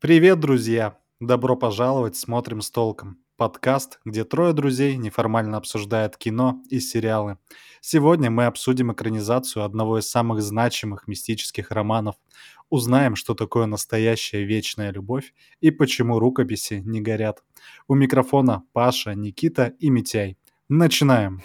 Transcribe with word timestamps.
Привет, 0.00 0.40
друзья! 0.40 0.96
Добро 1.20 1.56
пожаловать 1.56 2.16
«Смотрим 2.16 2.62
с 2.62 2.70
толком»— 2.70 3.18
подкаст, 3.36 4.00
где 4.06 4.24
трое 4.24 4.54
друзей 4.54 4.96
неформально 4.96 5.58
обсуждают 5.58 6.16
кино 6.16 6.62
и 6.70 6.80
сериалы. 6.80 7.36
Сегодня 7.82 8.30
мы 8.30 8.46
обсудим 8.46 8.90
экранизацию 8.94 9.62
одного 9.62 9.98
из 9.98 10.08
самых 10.08 10.40
значимых 10.40 11.06
мистических 11.06 11.70
романов, 11.70 12.14
узнаем, 12.70 13.14
что 13.14 13.34
такое 13.34 13.66
настоящая 13.66 14.42
вечная 14.44 14.90
любовь 14.90 15.34
и 15.60 15.70
почему 15.70 16.18
рукописи 16.18 16.80
не 16.82 17.02
горят. 17.02 17.44
У 17.86 17.94
микрофона 17.94 18.62
Паша, 18.72 19.14
Никита 19.14 19.74
и 19.80 19.90
Митяй. 19.90 20.38
Начинаем! 20.70 21.42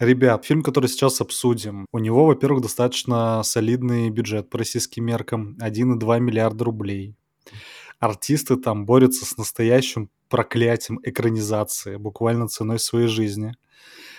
Ребят, 0.00 0.44
фильм, 0.44 0.62
который 0.62 0.88
сейчас 0.88 1.20
обсудим, 1.20 1.86
у 1.92 1.98
него, 1.98 2.26
во-первых, 2.26 2.62
достаточно 2.62 3.42
солидный 3.42 4.10
бюджет 4.10 4.48
по 4.48 4.58
российским 4.58 5.04
меркам, 5.04 5.56
1,2 5.60 6.20
миллиарда 6.20 6.64
рублей. 6.64 7.16
Артисты 7.98 8.56
там 8.56 8.86
борются 8.86 9.26
с 9.26 9.36
настоящим 9.36 10.08
проклятием 10.28 11.00
экранизации, 11.02 11.96
буквально 11.96 12.46
ценой 12.46 12.78
своей 12.78 13.08
жизни, 13.08 13.54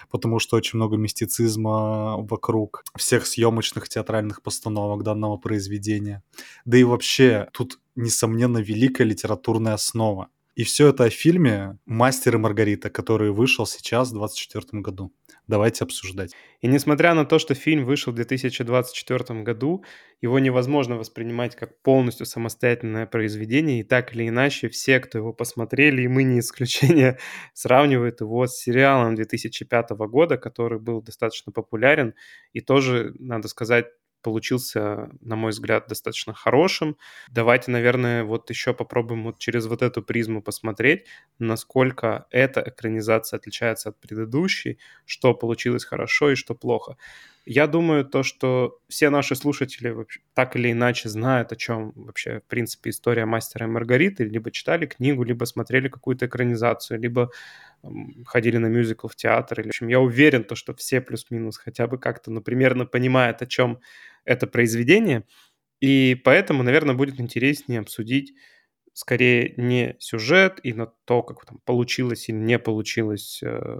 потому 0.09 0.39
что 0.39 0.57
очень 0.57 0.75
много 0.75 0.97
мистицизма 0.97 2.17
вокруг 2.17 2.83
всех 2.97 3.25
съемочных 3.25 3.87
театральных 3.87 4.41
постановок 4.41 5.03
данного 5.03 5.37
произведения. 5.37 6.23
Да 6.65 6.77
и 6.77 6.83
вообще, 6.83 7.47
тут, 7.53 7.79
несомненно, 7.95 8.57
великая 8.57 9.05
литературная 9.05 9.75
основа. 9.75 10.27
И 10.59 10.65
все 10.65 10.89
это 10.89 11.05
о 11.05 11.09
фильме 11.09 11.77
«Мастер 11.85 12.35
и 12.35 12.37
Маргарита», 12.37 12.89
который 12.89 13.31
вышел 13.31 13.65
сейчас 13.65 14.09
в 14.09 14.15
2024 14.15 14.81
году. 14.81 15.13
Давайте 15.47 15.85
обсуждать. 15.85 16.33
И 16.59 16.67
несмотря 16.67 17.13
на 17.13 17.23
то, 17.23 17.39
что 17.39 17.53
фильм 17.55 17.85
вышел 17.85 18.11
в 18.11 18.17
2024 18.17 19.41
году, 19.43 19.85
его 20.19 20.37
невозможно 20.37 20.97
воспринимать 20.97 21.55
как 21.55 21.81
полностью 21.81 22.25
самостоятельное 22.25 23.05
произведение, 23.05 23.79
и 23.79 23.83
так 23.83 24.13
или 24.13 24.27
иначе 24.27 24.67
все, 24.67 24.99
кто 24.99 25.19
его 25.19 25.31
посмотрели, 25.31 26.01
и 26.01 26.09
мы 26.09 26.23
не 26.23 26.39
исключение, 26.39 27.19
сравнивают 27.53 28.19
его 28.19 28.45
с 28.45 28.57
сериалом 28.57 29.15
2005 29.15 29.91
года, 29.91 30.37
который 30.37 30.79
был 30.79 31.01
достаточно 31.01 31.53
популярен, 31.53 32.15
и 32.51 32.59
тоже, 32.59 33.13
надо 33.17 33.47
сказать, 33.47 33.85
получился, 34.21 35.09
на 35.21 35.35
мой 35.35 35.51
взгляд, 35.51 35.87
достаточно 35.87 36.33
хорошим. 36.33 36.97
Давайте, 37.29 37.71
наверное, 37.71 38.23
вот 38.23 38.49
еще 38.49 38.73
попробуем 38.73 39.23
вот 39.23 39.39
через 39.39 39.65
вот 39.67 39.81
эту 39.81 40.01
призму 40.03 40.41
посмотреть, 40.41 41.05
насколько 41.39 42.25
эта 42.31 42.61
экранизация 42.65 43.37
отличается 43.37 43.89
от 43.89 43.99
предыдущей, 43.99 44.79
что 45.05 45.33
получилось 45.33 45.85
хорошо 45.85 46.31
и 46.31 46.35
что 46.35 46.55
плохо. 46.55 46.97
Я 47.45 47.65
думаю, 47.65 48.05
то, 48.05 48.21
что 48.21 48.79
все 48.89 49.09
наши 49.09 49.35
слушатели 49.35 49.95
так 50.35 50.55
или 50.55 50.71
иначе 50.71 51.09
знают, 51.09 51.51
о 51.51 51.55
чем 51.55 51.93
вообще, 51.95 52.41
в 52.41 52.43
принципе, 52.43 52.91
история 52.91 53.25
мастера 53.25 53.65
и 53.65 53.69
Маргариты, 53.69 54.23
либо 54.25 54.51
читали 54.51 54.85
книгу, 54.85 55.23
либо 55.23 55.45
смотрели 55.45 55.87
какую-то 55.87 56.27
экранизацию, 56.27 56.99
либо 56.99 57.31
ходили 58.25 58.57
на 58.57 58.67
мюзикл 58.67 59.07
в 59.07 59.15
театр. 59.15 59.59
Или, 59.61 59.67
в 59.67 59.69
общем, 59.69 59.87
я 59.87 59.99
уверен, 59.99 60.43
то, 60.43 60.55
что 60.55 60.73
все 60.75 61.01
плюс-минус 61.01 61.57
хотя 61.57 61.87
бы 61.87 61.97
как-то, 61.97 62.31
ну, 62.31 62.41
примерно 62.41 62.85
понимают, 62.85 63.41
о 63.41 63.45
чем 63.45 63.79
это 64.29 64.47
произведение. 64.47 65.25
И 65.81 66.15
поэтому, 66.25 66.63
наверное, 66.63 66.95
будет 66.95 67.19
интереснее 67.19 67.81
обсудить 67.81 68.33
скорее 68.93 69.53
не 69.57 69.95
сюжет 69.99 70.59
и 70.63 70.73
на 70.73 70.87
то, 71.09 71.23
как 71.23 71.43
там 71.43 71.57
получилось 71.65 72.29
или 72.29 72.35
не 72.37 72.59
получилось 72.59 73.41
э, 73.41 73.79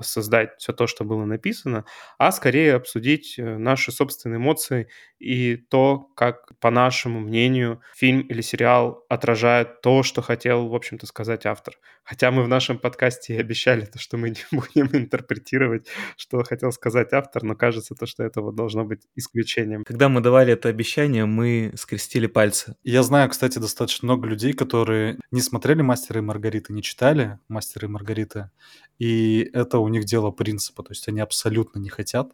создать 0.00 0.50
все 0.58 0.72
то, 0.72 0.86
что 0.86 1.02
было 1.02 1.24
написано, 1.24 1.84
а 2.18 2.30
скорее 2.30 2.74
обсудить 2.74 3.34
э, 3.36 3.58
наши 3.58 3.90
собственные 3.90 4.36
эмоции 4.36 4.86
и 5.18 5.56
то, 5.56 5.98
как, 6.14 6.56
по 6.60 6.70
нашему 6.70 7.18
мнению, 7.18 7.80
фильм 7.96 8.20
или 8.20 8.42
сериал 8.42 9.04
отражает 9.08 9.80
то, 9.80 10.04
что 10.04 10.22
хотел, 10.22 10.68
в 10.68 10.74
общем-то, 10.76 11.06
сказать 11.06 11.46
автор. 11.46 11.74
Хотя 12.04 12.30
мы 12.30 12.44
в 12.44 12.48
нашем 12.48 12.78
подкасте 12.78 13.38
обещали 13.40 13.84
то, 13.84 13.98
что 13.98 14.16
мы 14.16 14.30
не 14.30 14.44
будем 14.52 14.88
интерпретировать, 14.92 15.88
что 16.16 16.44
хотел 16.44 16.70
сказать 16.70 17.12
автор, 17.12 17.42
но 17.42 17.56
кажется 17.56 17.96
то, 17.96 18.06
что 18.06 18.22
это 18.22 18.40
вот 18.40 18.54
должно 18.54 18.84
быть 18.84 19.02
исключением. 19.16 19.82
Когда 19.82 20.08
мы 20.08 20.20
давали 20.20 20.52
это 20.52 20.68
обещание, 20.68 21.26
мы 21.26 21.72
скрестили 21.74 22.28
пальцы. 22.28 22.76
Я 22.84 23.02
знаю, 23.02 23.28
кстати, 23.30 23.58
достаточно 23.58 24.06
много 24.06 24.28
людей, 24.28 24.52
которые 24.52 25.18
не 25.32 25.40
смотрели 25.40 25.82
«Мастера 25.82 26.20
и 26.20 26.22
Маргариты», 26.22 26.67
не 26.72 26.82
читали 26.82 27.38
«Мастера 27.48 27.86
и 27.86 27.90
Маргариты», 27.90 28.50
и 28.98 29.48
это 29.52 29.78
у 29.78 29.88
них 29.88 30.04
дело 30.04 30.30
принципа, 30.30 30.82
то 30.82 30.90
есть 30.90 31.06
они 31.08 31.20
абсолютно 31.20 31.78
не 31.78 31.88
хотят, 31.88 32.32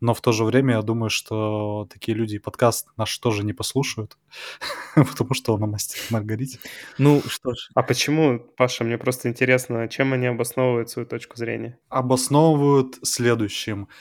но 0.00 0.12
в 0.12 0.20
то 0.20 0.32
же 0.32 0.44
время 0.44 0.74
я 0.74 0.82
думаю, 0.82 1.08
что 1.08 1.88
такие 1.90 2.16
люди 2.16 2.38
подкаст 2.38 2.88
наш 2.96 3.16
тоже 3.18 3.44
не 3.44 3.52
послушают, 3.54 4.18
потому 4.94 5.34
что 5.34 5.54
он 5.54 5.62
о 5.64 5.66
«Мастере 5.66 6.02
и 6.08 6.12
Маргарите». 6.12 6.58
Ну, 6.98 7.22
что 7.26 7.54
ж. 7.54 7.70
А 7.74 7.82
почему, 7.82 8.38
Паша, 8.38 8.84
мне 8.84 8.98
просто 8.98 9.28
интересно, 9.28 9.88
чем 9.88 10.12
они 10.12 10.26
обосновывают 10.26 10.90
свою 10.90 11.08
точку 11.08 11.36
зрения? 11.36 11.78
Обосновывают 11.88 12.98
следующим– 13.02 13.88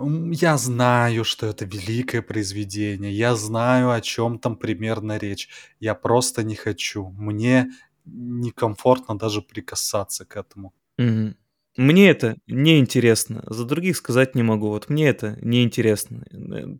я 0.00 0.56
знаю, 0.56 1.24
что 1.24 1.46
это 1.46 1.64
великое 1.64 2.22
произведение, 2.22 3.12
я 3.12 3.34
знаю, 3.34 3.90
о 3.90 4.00
чем 4.00 4.38
там 4.38 4.56
примерно 4.56 5.18
речь. 5.18 5.48
Я 5.80 5.94
просто 5.94 6.44
не 6.44 6.54
хочу. 6.54 7.10
Мне 7.10 7.70
некомфортно 8.12 9.18
даже 9.18 9.42
прикасаться 9.42 10.24
к 10.24 10.36
этому. 10.36 10.72
Мгм. 10.96 11.36
Мне 11.76 12.10
это 12.10 12.36
неинтересно. 12.48 13.44
За 13.46 13.64
других 13.64 13.96
сказать 13.96 14.34
не 14.34 14.42
могу. 14.42 14.68
Вот 14.68 14.88
мне 14.88 15.08
это 15.08 15.38
неинтересно. 15.42 16.24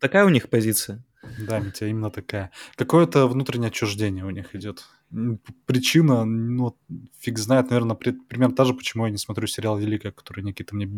Такая 0.00 0.24
у 0.24 0.28
них 0.28 0.48
позиция. 0.48 1.04
Да, 1.38 1.60
Митя, 1.60 1.86
именно 1.86 2.10
такая. 2.10 2.50
Какое-то 2.74 3.28
внутреннее 3.28 3.68
отчуждение 3.68 4.24
у 4.24 4.30
них 4.30 4.56
идет. 4.56 4.84
Причина, 5.66 6.24
ну, 6.24 6.76
фиг 7.20 7.38
знает, 7.38 7.70
наверное, 7.70 7.94
примерно 7.94 8.54
та 8.54 8.64
же, 8.64 8.74
почему 8.74 9.06
я 9.06 9.12
не 9.12 9.18
смотрю 9.18 9.46
сериал 9.46 9.78
«Великая», 9.78 10.10
который 10.10 10.42
Никита 10.42 10.74
мне 10.74 10.90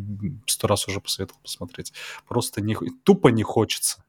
сто 0.46 0.66
раз 0.66 0.88
уже 0.88 1.00
посоветовал 1.00 1.40
посмотреть. 1.42 1.92
Просто 2.26 2.60
не, 2.60 2.76
тупо 3.04 3.28
не 3.28 3.42
хочется 3.42 4.02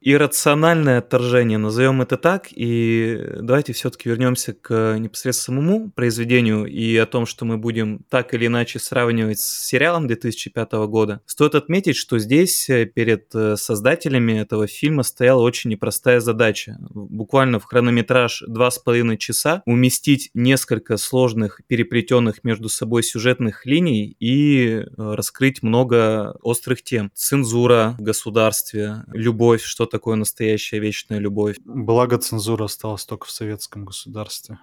иррациональное 0.00 0.98
отторжение, 0.98 1.58
назовем 1.58 2.02
это 2.02 2.16
так, 2.16 2.48
и 2.50 3.20
давайте 3.40 3.72
все-таки 3.72 4.08
вернемся 4.08 4.52
к 4.52 4.96
непосредственно 4.98 5.38
самому 5.48 5.90
произведению 5.90 6.66
и 6.66 6.96
о 6.96 7.06
том, 7.06 7.26
что 7.26 7.44
мы 7.44 7.56
будем 7.58 8.00
так 8.08 8.34
или 8.34 8.46
иначе 8.46 8.78
сравнивать 8.78 9.40
с 9.40 9.66
сериалом 9.66 10.06
2005 10.06 10.72
года. 10.86 11.20
Стоит 11.26 11.54
отметить, 11.54 11.96
что 11.96 12.18
здесь 12.18 12.68
э, 12.68 12.86
перед 12.86 13.34
э, 13.34 13.56
создателями 13.56 14.32
этого 14.32 14.66
фильма 14.66 15.02
стояла 15.02 15.42
очень 15.42 15.70
непростая 15.70 16.20
задача. 16.20 16.76
Буквально 16.90 17.58
в 17.58 17.64
хронометраж 17.64 18.44
два 18.46 18.70
с 18.70 18.78
половиной 18.78 19.18
часа 19.18 19.62
уместить 19.66 20.30
несколько 20.34 20.96
сложных, 20.96 21.60
переплетенных 21.66 22.44
между 22.44 22.68
собой 22.68 23.02
сюжетных 23.02 23.66
линий 23.66 24.16
и 24.20 24.68
э, 24.68 24.84
раскрыть 24.96 25.62
много 25.62 26.36
острых 26.42 26.82
тем. 26.82 27.10
Цензура 27.14 27.96
в 27.98 28.02
государстве, 28.02 29.04
любовь, 29.12 29.62
что 29.62 29.87
такое 29.88 30.16
настоящая 30.16 30.78
вечная 30.78 31.18
любовь. 31.18 31.56
Благо 31.64 32.18
цензура 32.18 32.64
осталась 32.64 33.04
только 33.04 33.26
в 33.26 33.30
советском 33.30 33.84
государстве. 33.84 34.58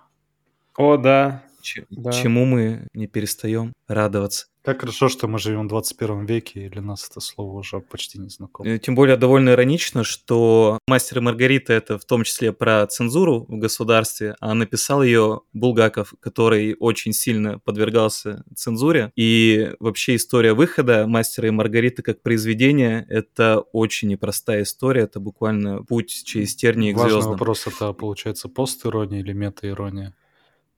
О, 0.77 0.97
да. 0.97 1.43
Ч- 1.65 1.85
да. 1.89 2.11
Чему 2.11 2.45
мы 2.45 2.87
не 2.93 3.07
перестаем 3.07 3.73
радоваться. 3.87 4.45
Как 4.63 4.79
хорошо, 4.79 5.09
что 5.09 5.27
мы 5.27 5.37
живем 5.37 5.65
в 5.65 5.69
21 5.69 6.25
веке, 6.25 6.65
и 6.65 6.69
для 6.69 6.81
нас 6.81 7.07
это 7.07 7.19
слово 7.19 7.59
уже 7.59 7.79
почти 7.79 8.17
не 8.19 8.29
знакомо. 8.29 8.67
Э, 8.67 8.79
тем 8.79 8.95
более 8.95 9.15
довольно 9.15 9.51
иронично, 9.51 10.03
что 10.03 10.79
«Мастер 10.87 11.19
и 11.19 11.21
Маргарита»— 11.21 11.73
это 11.73 11.99
в 11.99 12.05
том 12.05 12.23
числе 12.23 12.51
про 12.51 12.85
цензуру 12.87 13.45
в 13.47 13.57
государстве, 13.57 14.35
а 14.39 14.55
написал 14.55 15.03
ее 15.03 15.41
Булгаков, 15.53 16.15
который 16.19 16.75
очень 16.79 17.13
сильно 17.13 17.59
подвергался 17.59 18.43
цензуре. 18.55 19.11
И 19.15 19.71
вообще 19.79 20.15
история 20.15 20.53
выхода 20.53 21.05
«Мастера 21.05 21.47
и 21.47 21.51
Маргариты» 21.51 22.01
как 22.01 22.23
произведения— 22.23 23.05
это 23.09 23.59
очень 23.71 24.07
непростая 24.09 24.63
история, 24.63 25.01
это 25.01 25.19
буквально 25.19 25.83
путь 25.83 26.23
через 26.25 26.55
тернии 26.55 26.91
к 26.91 26.97
Важный 26.97 27.11
звездам. 27.11 27.31
вопрос— 27.33 27.67
это, 27.67 27.93
получается, 27.93 28.49
пост-ирония 28.49 29.19
или 29.19 29.33
мета-ирония? 29.33 30.15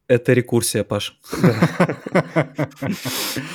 Это 0.07 0.31
рекурсия, 0.33 0.83
Паш. 0.83 1.19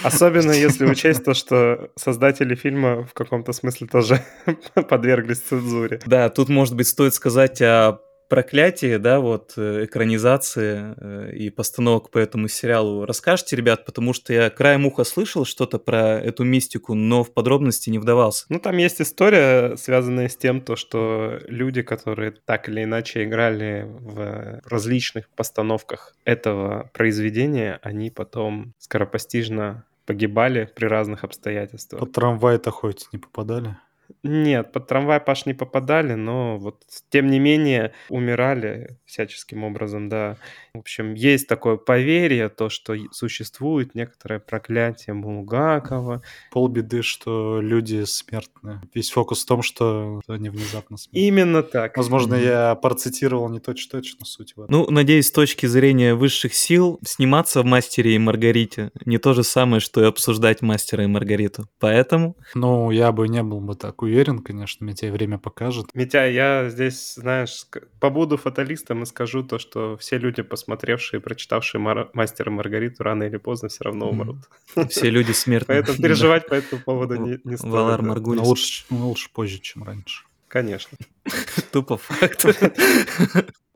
Особенно 0.03 0.53
если 0.53 0.85
учесть 0.85 1.25
то, 1.25 1.33
что 1.33 1.91
создатели 1.97 2.55
фильма 2.55 3.05
в 3.05 3.15
каком-то 3.15 3.53
смысле 3.53 3.87
тоже 3.87 4.23
подверглись 4.89 5.41
цензуре. 5.41 6.01
Да, 6.05 6.29
тут, 6.29 6.51
может 6.51 6.77
быть, 6.77 6.89
стоит 6.89 7.15
сказать 7.15 7.63
о 7.63 8.01
проклятии, 8.33 8.97
да, 8.97 9.21
вот 9.21 9.53
э, 9.59 9.85
экранизации 9.85 10.95
э, 10.97 11.33
и 11.35 11.51
постановок 11.51 12.11
по 12.11 12.17
этому 12.17 12.49
сериалу 12.49 13.05
расскажете, 13.05 13.57
ребят, 13.57 13.85
потому 13.85 14.15
что 14.15 14.33
я 14.33 14.49
краем 14.49 14.87
уха 14.87 15.05
слышал 15.05 15.45
что-то 15.45 15.79
про 15.79 16.19
эту 16.19 16.43
мистику, 16.43 16.95
но 16.95 17.25
в 17.25 17.35
подробности 17.35 17.91
не 17.91 17.99
вдавался. 17.99 18.47
Ну, 18.49 18.59
там 18.59 18.79
есть 18.79 19.03
история, 19.03 19.77
связанная 19.77 20.31
с 20.31 20.37
тем, 20.39 20.63
то, 20.63 20.77
что 20.77 21.41
люди, 21.47 21.83
которые 21.83 22.33
так 22.47 22.71
или 22.71 22.85
иначе 22.85 23.25
играли 23.25 23.87
в 23.87 24.63
различных 24.65 25.29
постановках 25.37 26.17
этого 26.25 26.91
произведения, 26.95 27.81
они 27.83 28.09
потом 28.09 28.73
скоропостижно 28.79 29.85
погибали 30.07 30.71
при 30.75 30.87
разных 30.87 31.25
обстоятельствах. 31.25 32.01
Под 32.01 32.13
трамвай-то 32.13 32.71
хоть 32.71 33.09
не 33.13 33.19
попадали? 33.19 33.77
Нет, 34.23 34.73
под 34.73 34.87
трамвай 34.87 35.21
Паш 35.21 35.47
не 35.47 35.55
попадали, 35.55 36.15
но 36.15 36.57
вот 36.59 36.85
тем 37.11 37.29
не 37.29 37.39
менее 37.39 37.93
умирали 38.09 38.99
всяческим 39.05 39.65
образом, 39.65 40.09
да. 40.09 40.37
В 40.75 40.79
общем, 40.79 41.15
есть 41.15 41.49
такое 41.49 41.77
поверье, 41.77 42.49
то, 42.49 42.69
что 42.69 42.95
существует 43.11 43.95
некоторое 43.95 44.39
проклятие 44.39 45.15
Булгакова. 45.15 46.23
Полбеды, 46.51 47.03
что 47.03 47.61
люди 47.61 48.05
смертны. 48.05 48.81
Весь 48.95 49.11
фокус 49.11 49.43
в 49.43 49.47
том, 49.47 49.63
что 49.63 50.21
они 50.29 50.51
внезапно 50.51 50.97
смертны. 50.97 51.19
Именно 51.19 51.63
так. 51.63 51.97
Возможно, 51.97 52.35
я 52.35 52.75
процитировал 52.77 53.49
не 53.49 53.61
точно-точно 53.61 54.25
суть. 54.25 54.55
В 54.57 54.67
ну, 54.69 54.89
надеюсь, 54.91 55.27
с 55.27 55.33
точки 55.33 55.67
зрения 55.67 56.15
высших 56.15 56.55
сил, 56.55 56.99
сниматься 57.05 57.63
в 57.63 57.65
«Мастере 57.65 58.15
и 58.15 58.19
Маргарите» 58.19 58.93
не 59.05 59.19
то 59.19 59.35
же 59.35 59.43
самое, 59.43 59.81
что 59.81 60.03
и 60.03 60.07
обсуждать 60.07 60.63
«Мастера 60.63 61.05
и 61.05 61.07
Маргариту». 61.07 61.67
Поэтому... 61.79 62.37
Ну, 62.55 62.91
я 62.91 63.13
бы 63.13 63.29
не 63.29 63.43
был 63.43 63.61
бы 63.61 63.75
так 63.75 64.02
уверен, 64.03 64.41
конечно, 64.41 64.85
Митя 64.85 65.11
время 65.11 65.39
покажет. 65.39 65.87
Митя, 65.95 66.27
я 66.27 66.69
здесь, 66.69 67.15
знаешь, 67.15 67.67
побуду 68.01 68.37
фаталистом 68.37 69.03
и 69.03 69.07
скажу 69.07 69.43
то, 69.43 69.59
что 69.59 69.97
все 69.97 70.19
люди, 70.19 70.43
посмотревшие 70.43 71.21
и 71.21 71.23
прочитавшие 71.23 71.81
Мар- 71.81 72.11
«Мастера 72.13 72.51
Маргариту», 72.51 73.03
рано 73.03 73.25
или 73.25 73.37
поздно 73.37 73.69
все 73.69 73.85
равно 73.85 74.11
умрут. 74.11 74.39
Все 74.91 75.11
люди 75.11 75.33
смертны. 75.33 75.75
Поэтому 75.75 75.99
переживать 76.03 76.47
по 76.47 76.55
этому 76.55 76.83
поводу 76.83 77.17
не, 77.17 77.37
стоит. 77.57 77.61
Валар 77.61 78.03
Маргулис. 78.03 78.87
Ну, 78.91 79.09
лучше 79.09 79.31
позже, 79.33 79.59
чем 79.59 79.85
раньше. 79.85 80.25
Конечно. 80.49 80.99
Тупо 81.73 81.97
факт. 81.97 82.45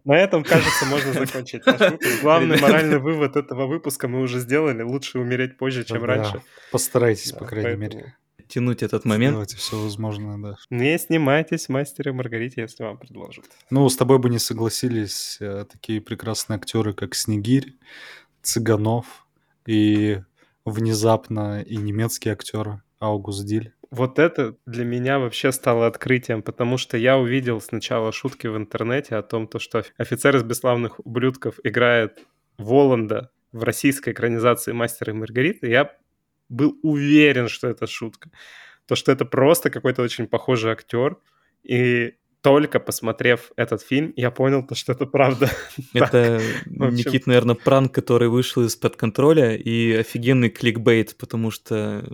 На 0.05 0.17
этом, 0.17 0.45
кажется, 0.45 0.87
можно 0.87 1.13
закончить 1.13 1.67
наш 1.67 1.81
выпуск. 1.81 2.23
Главный 2.23 2.61
моральный 2.61 2.99
вывод 2.99 3.35
этого 3.35 3.67
выпуска 3.67 4.07
мы 4.07 4.21
уже 4.21 4.39
сделали. 4.39 4.83
Лучше 4.83 5.19
умереть 5.19 5.59
позже, 5.59 5.85
чем 5.85 6.01
Да, 6.01 6.07
раньше. 6.07 6.43
Постарайтесь, 6.71 7.33
Да, 7.33 7.39
по 7.39 7.45
крайней 7.45 7.77
поэтому 7.77 7.83
мере. 7.83 8.17
Тянуть 8.49 8.83
этот 8.83 9.05
момент. 9.05 9.35
Делайте 9.35 9.57
все 9.57 9.81
возможное, 9.81 10.39
да. 10.39 10.57
Не 10.71 10.99
снимайтесь 10.99 11.67
в 11.67 11.69
«Мастере 11.71 12.13
и 12.13 12.15
Маргарите», 12.15 12.63
если 12.63 12.85
вам 12.85 12.99
предложат. 12.99 13.45
Ну, 13.71 13.89
с 13.89 13.97
тобой 13.97 14.19
бы 14.19 14.31
не 14.31 14.39
согласились 14.39 15.39
э, 15.41 15.65
такие 15.71 16.01
прекрасные 16.01 16.57
актеры, 16.57 16.93
как 16.93 17.15
Снегирь, 17.15 17.75
Цыганов 18.43 19.27
и 19.67 20.21
внезапно 20.65 21.63
и 21.63 21.77
немецкий 21.77 22.31
актер 22.31 22.83
Аугуст 22.99 23.45
Диль. 23.45 23.73
Вот 23.91 24.19
это 24.19 24.57
для 24.67 24.85
меня 24.85 25.19
вообще 25.19 25.53
стало 25.53 25.87
открытием, 25.87 26.43
потому 26.43 26.77
что 26.77 26.97
я 26.97 27.19
увидел 27.19 27.61
сначала 27.61 28.13
шутки 28.13 28.47
в 28.47 28.57
интернете 28.57 29.17
о 29.17 29.23
том, 29.23 29.47
то, 29.47 29.59
что 29.59 29.85
офицер 29.97 30.37
из 30.37 30.43
«Бесславных 30.43 30.99
ублюдков» 31.05 31.59
играет 31.63 32.19
Воланда 32.59 33.31
в 33.53 33.63
российской 33.63 34.13
экранизации 34.13 34.73
«Мастера 34.73 35.13
и 35.13 35.17
Маргариты». 35.17 35.69
Я 35.69 35.97
был 36.49 36.79
уверен, 36.83 37.49
что 37.49 37.69
это 37.69 37.87
шутка. 37.87 38.31
То, 38.87 38.95
что 38.95 39.13
это 39.13 39.25
просто 39.25 39.71
какой-то 39.71 40.03
очень 40.03 40.27
похожий 40.27 40.73
актер. 40.73 41.19
И 41.63 42.15
только 42.43 42.79
посмотрев 42.79 43.53
этот 43.57 43.83
фильм, 43.83 44.13
я 44.17 44.31
понял, 44.31 44.67
то, 44.67 44.75
что 44.75 44.93
это 44.93 45.07
правда. 45.07 45.51
Это, 45.95 46.41
Никит, 46.67 47.27
наверное, 47.27 47.55
пранк, 47.55 47.93
который 47.93 48.29
вышел 48.29 48.63
из-под 48.65 48.97
контроля, 48.97 49.57
и 49.57 49.93
офигенный 49.93 50.51
кликбейт, 50.51 51.17
потому 51.17 51.51
что 51.51 52.05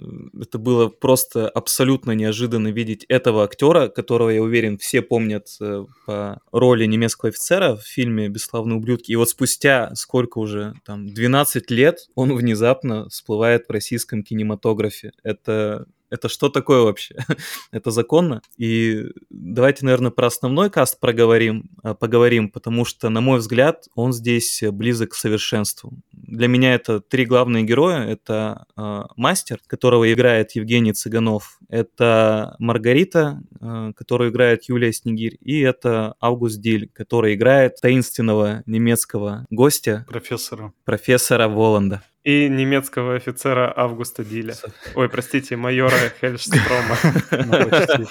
это 0.40 0.58
было 0.58 0.88
просто 0.88 1.48
абсолютно 1.48 2.12
неожиданно 2.12 2.69
видеть 2.69 3.04
этого 3.08 3.44
актера, 3.44 3.88
которого, 3.88 4.30
я 4.30 4.42
уверен, 4.42 4.78
все 4.78 5.02
помнят 5.02 5.48
э, 5.60 5.84
по 6.06 6.40
роли 6.50 6.86
немецкого 6.86 7.28
офицера 7.30 7.76
в 7.76 7.82
фильме 7.82 8.28
«Бесславные 8.28 8.76
ублюдки». 8.76 9.12
И 9.12 9.16
вот 9.16 9.28
спустя 9.28 9.94
сколько 9.94 10.38
уже, 10.38 10.74
там, 10.84 11.08
12 11.12 11.70
лет 11.70 11.98
он 12.14 12.34
внезапно 12.34 13.08
всплывает 13.08 13.66
в 13.69 13.72
российском 13.72 14.22
кинематографе. 14.22 15.12
Это 15.22 15.86
это 16.12 16.28
что 16.28 16.48
такое 16.50 16.82
вообще? 16.82 17.16
это 17.72 17.90
законно? 17.90 18.42
И 18.58 19.06
давайте, 19.30 19.84
наверное, 19.84 20.10
про 20.10 20.26
основной 20.26 20.68
каст 20.68 21.00
проговорим, 21.00 21.70
а, 21.82 21.94
поговорим, 21.94 22.50
потому 22.50 22.84
что, 22.84 23.08
на 23.08 23.20
мой 23.20 23.38
взгляд, 23.38 23.86
он 23.94 24.12
здесь 24.12 24.62
близок 24.70 25.10
к 25.10 25.14
совершенству. 25.14 25.92
Для 26.12 26.48
меня 26.48 26.74
это 26.74 27.00
три 27.00 27.24
главные 27.24 27.64
героя. 27.64 28.04
Это 28.04 28.66
э, 28.76 29.02
мастер, 29.16 29.58
которого 29.66 30.12
играет 30.12 30.52
Евгений 30.52 30.92
Цыганов. 30.92 31.58
Это 31.68 32.56
Маргарита, 32.58 33.42
э, 33.60 33.92
которую 33.96 34.30
играет 34.30 34.68
Юлия 34.68 34.92
Снегирь. 34.92 35.38
И 35.40 35.60
это 35.60 36.14
Август 36.20 36.60
Диль, 36.60 36.90
который 36.92 37.34
играет 37.34 37.76
таинственного 37.80 38.62
немецкого 38.66 39.46
гостя, 39.50 40.04
Профессора. 40.08 40.72
профессора 40.84 41.48
Воланда. 41.48 42.02
И 42.24 42.48
немецкого 42.48 43.16
офицера 43.16 43.72
Августа 43.76 44.24
Диля. 44.24 44.54
Ой, 44.94 45.08
простите, 45.08 45.56
майора 45.56 45.96
Хельштрома. 46.20 46.96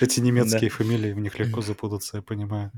Эти 0.00 0.20
немецкие 0.20 0.70
фамилии, 0.70 1.12
в 1.12 1.20
них 1.20 1.38
легко 1.38 1.60
запутаться, 1.60 2.16
я 2.16 2.22
понимаю. 2.22 2.72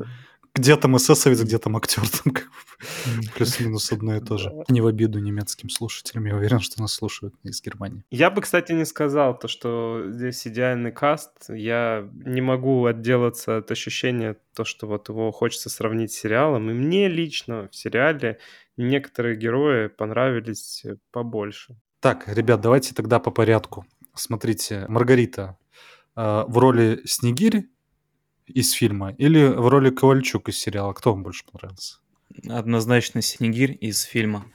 Где 0.57 0.77
там 0.77 0.97
эсэсовец, 0.97 1.43
где 1.43 1.59
там 1.59 1.77
актер, 1.77 2.03
там 2.09 2.33
как 2.33 2.45
бы 2.45 3.29
плюс-минус 3.35 3.93
одно 3.93 4.17
и 4.17 4.21
то 4.21 4.39
же. 4.39 4.51
Не 4.69 4.81
в 4.81 4.87
обиду 4.87 5.19
немецким 5.19 5.69
слушателям, 5.69 6.25
я 6.25 6.37
уверен, 6.37 6.61
что 6.61 6.81
нас 6.81 6.95
слушают 6.95 7.35
из 7.43 7.61
Германии. 7.63 8.05
Я 8.11 8.31
бы, 8.31 8.41
кстати, 8.41 8.73
не 8.73 8.87
сказал 8.87 9.39
то, 9.39 9.49
что 9.49 10.05
здесь 10.09 10.47
идеальный 10.47 10.93
каст. 10.93 11.51
Я 11.51 12.09
не 12.25 12.41
могу 12.41 12.87
отделаться 12.87 13.59
от 13.59 13.71
ощущения 13.71 14.37
то, 14.55 14.65
что 14.65 14.87
вот 14.87 15.11
его 15.11 15.31
хочется 15.31 15.69
сравнить 15.69 16.13
с 16.13 16.17
сериалом. 16.17 16.71
И 16.71 16.73
мне 16.73 17.09
лично 17.09 17.69
в 17.71 17.77
сериале 17.77 18.39
некоторые 18.79 19.37
герои 19.37 19.89
понравились 19.89 20.85
побольше. 21.11 21.77
Так, 22.01 22.29
ребят, 22.29 22.61
давайте 22.61 22.95
тогда 22.95 23.19
по 23.19 23.31
порядку. 23.31 23.85
Смотрите, 24.15 24.87
Маргарита 24.89 25.59
э, 26.17 26.45
в 26.47 26.57
роли 26.57 27.03
Снегирь 27.05 27.69
из 28.47 28.73
фильма 28.73 29.13
или 29.19 29.45
в 29.47 29.69
роли 29.69 29.91
Ковальчук 29.91 30.49
из 30.49 30.59
сериала? 30.59 30.93
Кто 30.93 31.13
вам 31.13 31.23
больше 31.23 31.45
понравился? 31.51 31.99
Однозначно 32.49 33.23
Снегирь 33.23 33.77
из 33.81 34.03
фильма. 34.03 34.47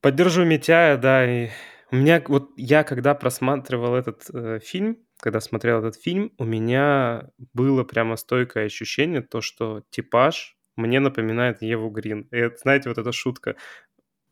Поддержу 0.00 0.44
Митяя, 0.44 0.96
да. 0.96 1.28
И 1.28 1.50
у 1.90 1.96
меня 1.96 2.22
вот 2.26 2.50
я 2.56 2.84
когда 2.84 3.14
просматривал 3.14 3.94
этот 3.94 4.24
э, 4.32 4.60
фильм, 4.62 4.98
когда 5.20 5.40
смотрел 5.40 5.78
этот 5.80 5.96
фильм, 5.96 6.32
у 6.38 6.44
меня 6.44 7.28
было 7.52 7.84
прямо 7.84 8.16
стойкое 8.16 8.66
ощущение, 8.66 9.20
то, 9.20 9.40
что 9.40 9.82
типаж 9.90 10.56
мне 10.76 11.00
напоминает 11.00 11.62
Еву 11.62 11.90
Грин. 11.90 12.28
И 12.30 12.36
это, 12.36 12.56
знаете, 12.56 12.88
вот 12.88 12.98
эта 12.98 13.12
шутка. 13.12 13.56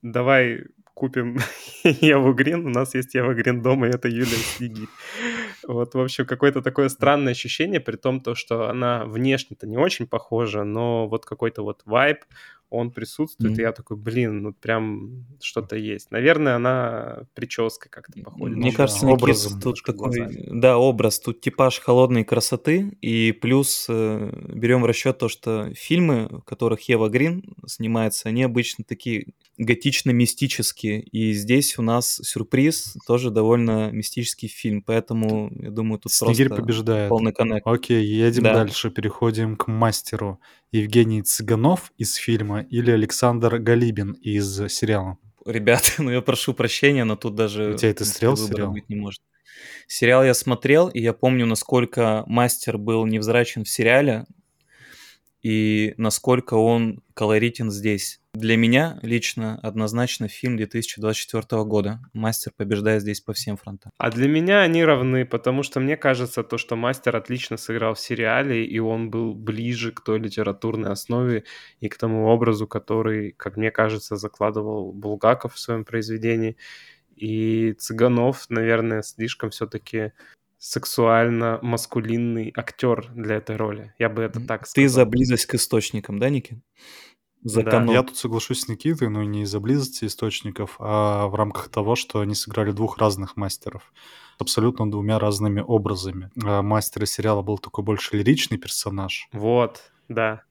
Давай 0.03 0.65
купим 0.95 1.39
Еву 1.85 2.33
Грин, 2.33 2.67
у 2.67 2.71
нас 2.71 2.95
есть 2.95 3.15
Ева 3.15 3.35
Грин 3.35 3.63
дома, 3.63 3.89
и 3.89 3.91
это 3.91 4.09
Юлия 4.09 4.27
Снегирь. 4.27 4.89
Вот, 5.67 5.95
в 5.95 6.01
общем, 6.01 6.25
какое-то 6.27 6.63
такое 6.63 6.89
странное 6.89 7.33
ощущение, 7.33 7.81
при 7.81 7.97
том, 7.97 8.21
то, 8.21 8.35
что 8.35 8.69
она 8.71 9.05
внешне-то 9.05 9.67
не 9.67 9.77
очень 9.77 10.07
похожа, 10.07 10.65
но 10.65 11.09
вот 11.09 11.25
какой-то 11.27 11.63
вот 11.63 11.83
вайб, 11.85 12.19
он 12.71 12.91
присутствует, 12.91 13.53
Мгм. 13.53 13.61
и 13.61 13.63
я 13.63 13.73
такой, 13.73 13.97
блин, 13.97 14.43
ну 14.43 14.53
прям 14.53 15.25
что-то 15.41 15.77
есть. 15.77 16.11
Наверное, 16.11 16.57
она 16.57 17.23
прической 17.35 17.91
как-то 17.91 18.21
походит. 18.23 18.57
Мне 18.59 18.71
да, 18.73 18.77
кажется, 18.77 19.07
Никит, 19.07 19.23
образом 19.23 19.61
тут 19.61 19.77
такой, 19.85 19.95
глазами. 19.99 20.49
да, 20.53 20.77
образ, 20.79 21.19
тут 21.21 21.41
типаж 21.41 21.79
холодной 21.81 22.25
красоты, 22.25 22.97
и 23.01 23.33
плюс 23.33 23.87
э, 23.89 24.31
берем 24.55 24.83
в 24.83 24.87
расчет 24.87 25.19
то, 25.19 25.29
что 25.29 25.73
фильмы, 25.75 26.29
в 26.31 26.41
которых 26.43 26.83
Ева 26.89 27.09
Грин 27.09 27.43
снимается, 27.67 28.29
они 28.29 28.43
обычно 28.43 28.85
такие 28.85 29.27
готично-мистические, 30.03 31.01
и 31.03 31.33
здесь 31.33 31.79
у 31.79 31.83
нас 31.83 32.21
сюрприз, 32.23 32.97
тоже 33.07 33.31
довольно 33.31 33.91
мистический 33.91 34.49
фильм, 34.49 34.83
поэтому, 34.83 35.51
я 35.61 35.71
думаю, 35.71 35.99
тут 35.99 36.13
Снегирь 36.13 36.49
просто 36.49 36.63
побеждает. 36.63 37.09
полный 37.09 37.33
коннект. 37.33 37.67
Окей, 37.67 38.05
едем 38.05 38.45
Да. 38.45 38.55
дальше. 38.55 38.91
Переходим 38.91 39.57
к 39.57 39.67
мастеру. 39.67 40.39
Евгений 40.71 41.23
Цыганов 41.23 41.93
из 41.97 42.15
фильма 42.15 42.58
или 42.61 42.91
Александр 42.91 43.59
Галибин 43.59 44.13
из 44.13 44.69
сериала? 44.69 45.19
Ребята, 45.47 45.91
ну 45.99 46.11
я 46.11 46.21
прошу 46.21 46.55
прощения, 46.55 47.05
но 47.05 47.17
тут 47.17 47.35
даже 47.35 47.75
У 47.75 47.77
тебя 47.77 47.91
это 47.91 48.05
выбора 48.05 48.37
сериал? 48.37 48.73
быть 48.73 48.89
не 48.89 48.97
может. 48.97 49.21
Сериал 49.87 50.25
я 50.25 50.35
смотрел, 50.35 50.89
и 50.89 51.01
я 51.01 51.13
помню, 51.13 51.47
насколько 51.47 52.23
мастер 52.27 52.79
был 52.79 53.07
невзрачен 53.07 53.65
в 53.65 53.69
сериале. 53.69 54.27
И 55.43 55.95
насколько 55.97 56.55
он 56.55 57.03
колоритен 57.15 57.71
здесь. 57.71 58.21
Для 58.35 58.57
меня 58.57 58.99
лично 59.03 59.59
однозначно 59.63 60.29
фильм 60.29 60.57
2024 60.57 61.65
года. 61.65 62.01
Мастер 62.13 62.53
побеждает 62.57 63.03
здесь 63.03 63.21
по 63.21 63.33
всем 63.33 63.57
фронтам. 63.57 63.91
А 63.99 64.11
для 64.11 64.29
меня 64.29 64.61
они 64.61 64.85
равны, 64.85 65.25
потому 65.25 65.63
что 65.63 65.81
мне 65.81 65.97
кажется, 65.97 66.45
то, 66.45 66.59
что 66.59 66.77
Мастер 66.77 67.17
отлично 67.17 67.57
сыграл 67.57 67.95
в 67.95 68.01
сериале, 68.01 68.65
и 68.65 68.79
он 68.79 69.11
был 69.11 69.35
ближе 69.35 69.93
к 69.93 70.01
той 70.01 70.19
литературной 70.19 70.91
основе 70.91 71.45
и 71.81 71.89
к 71.89 71.97
тому 71.97 72.27
образу, 72.29 72.67
который, 72.67 73.33
как 73.33 73.57
мне 73.57 73.71
кажется, 73.71 74.17
закладывал 74.17 74.93
Булгаков 74.93 75.55
в 75.55 75.59
своем 75.59 75.85
произведении. 75.85 76.57
И 77.17 77.73
Цыганов, 77.73 78.49
наверное, 78.49 79.03
слишком 79.03 79.51
все-таки 79.51 80.13
сексуально-маскулинный 80.59 82.53
актер 82.57 83.09
для 83.15 83.37
этой 83.37 83.57
роли. 83.57 83.95
Я 83.99 84.09
бы 84.09 84.23
это 84.23 84.41
так 84.41 84.67
сказал. 84.67 84.85
Ты 84.85 84.89
за 84.89 85.05
близость 85.07 85.47
к 85.47 85.55
источникам, 85.55 86.19
да, 86.19 86.29
Никит? 86.29 86.59
За 87.43 87.63
да. 87.63 87.85
Я 87.85 88.03
тут 88.03 88.17
соглашусь 88.17 88.63
с 88.63 88.69
Никитой, 88.69 89.09
но 89.09 89.23
не 89.23 89.43
из-за 89.43 89.61
близости 89.61 90.05
источников, 90.05 90.77
а 90.81 91.29
в 91.29 91.35
рамках 91.37 91.69
того, 91.69 91.95
что 91.95 92.21
они 92.21 92.35
сыграли 92.35 92.73
двух 92.73 92.99
разных 92.99 93.37
мастеров 93.37 93.93
абсолютно 94.39 94.91
двумя 94.91 95.19
разными 95.19 95.61
образами. 95.61 96.31
А 96.43 96.63
мастер 96.63 97.07
сериала 97.07 97.43
был 97.43 97.59
такой 97.59 97.85
больше 97.85 98.17
лиричный 98.17 98.59
персонаж. 98.59 99.29
Вот, 99.33 99.83
да. 100.09 100.43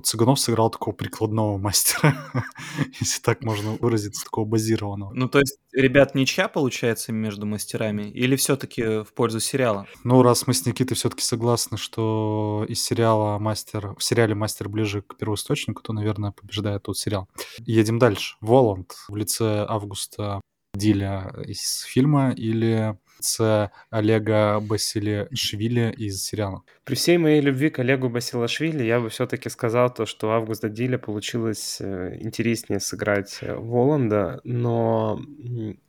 Цыганов 0.00 0.40
сыграл 0.40 0.70
такого 0.70 0.94
прикладного 0.94 1.58
мастера, 1.58 2.16
если 3.00 3.20
так 3.20 3.42
можно 3.42 3.72
выразиться, 3.72 4.24
такого 4.24 4.44
базированного. 4.44 5.12
Ну, 5.14 5.28
то 5.28 5.40
есть, 5.40 5.58
ребят, 5.72 6.14
ничья 6.14 6.48
получается 6.48 7.12
между 7.12 7.46
мастерами 7.46 8.10
или 8.10 8.36
все-таки 8.36 9.02
в 9.04 9.12
пользу 9.14 9.40
сериала? 9.40 9.86
Ну, 10.04 10.22
раз 10.22 10.46
мы 10.46 10.54
с 10.54 10.66
Никитой 10.66 10.96
все-таки 10.96 11.22
согласны, 11.22 11.76
что 11.76 12.64
из 12.68 12.82
сериала 12.82 13.38
мастер, 13.38 13.94
в 13.96 14.02
сериале 14.02 14.34
мастер 14.34 14.68
ближе 14.68 15.02
к 15.02 15.16
первоисточнику, 15.16 15.82
то, 15.82 15.92
наверное, 15.92 16.32
побеждает 16.32 16.82
тот 16.84 16.98
сериал. 16.98 17.28
Едем 17.58 17.98
дальше. 17.98 18.36
Воланд 18.40 18.92
в 19.08 19.16
лице 19.16 19.64
Августа 19.68 20.40
Диля 20.74 21.34
из 21.46 21.82
фильма 21.82 22.30
или 22.30 22.96
це 23.20 23.70
Олега 23.90 24.60
Басилишвили 24.60 25.94
из 25.98 26.24
сериала. 26.24 26.62
При 26.84 26.94
всей 26.94 27.18
моей 27.18 27.40
любви 27.40 27.70
к 27.70 27.78
Олегу 27.78 28.08
Басилашвили 28.08 28.84
я 28.84 29.00
бы 29.00 29.08
все-таки 29.08 29.50
сказал 29.50 29.94
то, 29.94 30.06
что 30.06 30.30
Августа 30.30 30.68
Диля 30.68 30.98
получилось 30.98 31.80
э, 31.80 32.16
интереснее 32.20 32.80
сыграть 32.80 33.38
э, 33.42 33.54
Воланда, 33.54 34.40
но 34.44 35.20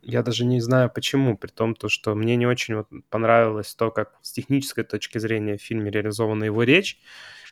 я 0.02 0.22
даже 0.22 0.44
не 0.44 0.60
знаю 0.60 0.90
почему, 0.94 1.36
при 1.36 1.50
том, 1.50 1.74
то, 1.74 1.88
что 1.88 2.14
мне 2.14 2.36
не 2.36 2.46
очень 2.46 2.84
понравилось 3.10 3.74
то, 3.74 3.90
как 3.90 4.12
с 4.22 4.32
технической 4.32 4.84
точки 4.84 5.18
зрения 5.18 5.56
в 5.56 5.62
фильме 5.62 5.90
реализована 5.90 6.44
его 6.44 6.62
речь, 6.62 7.00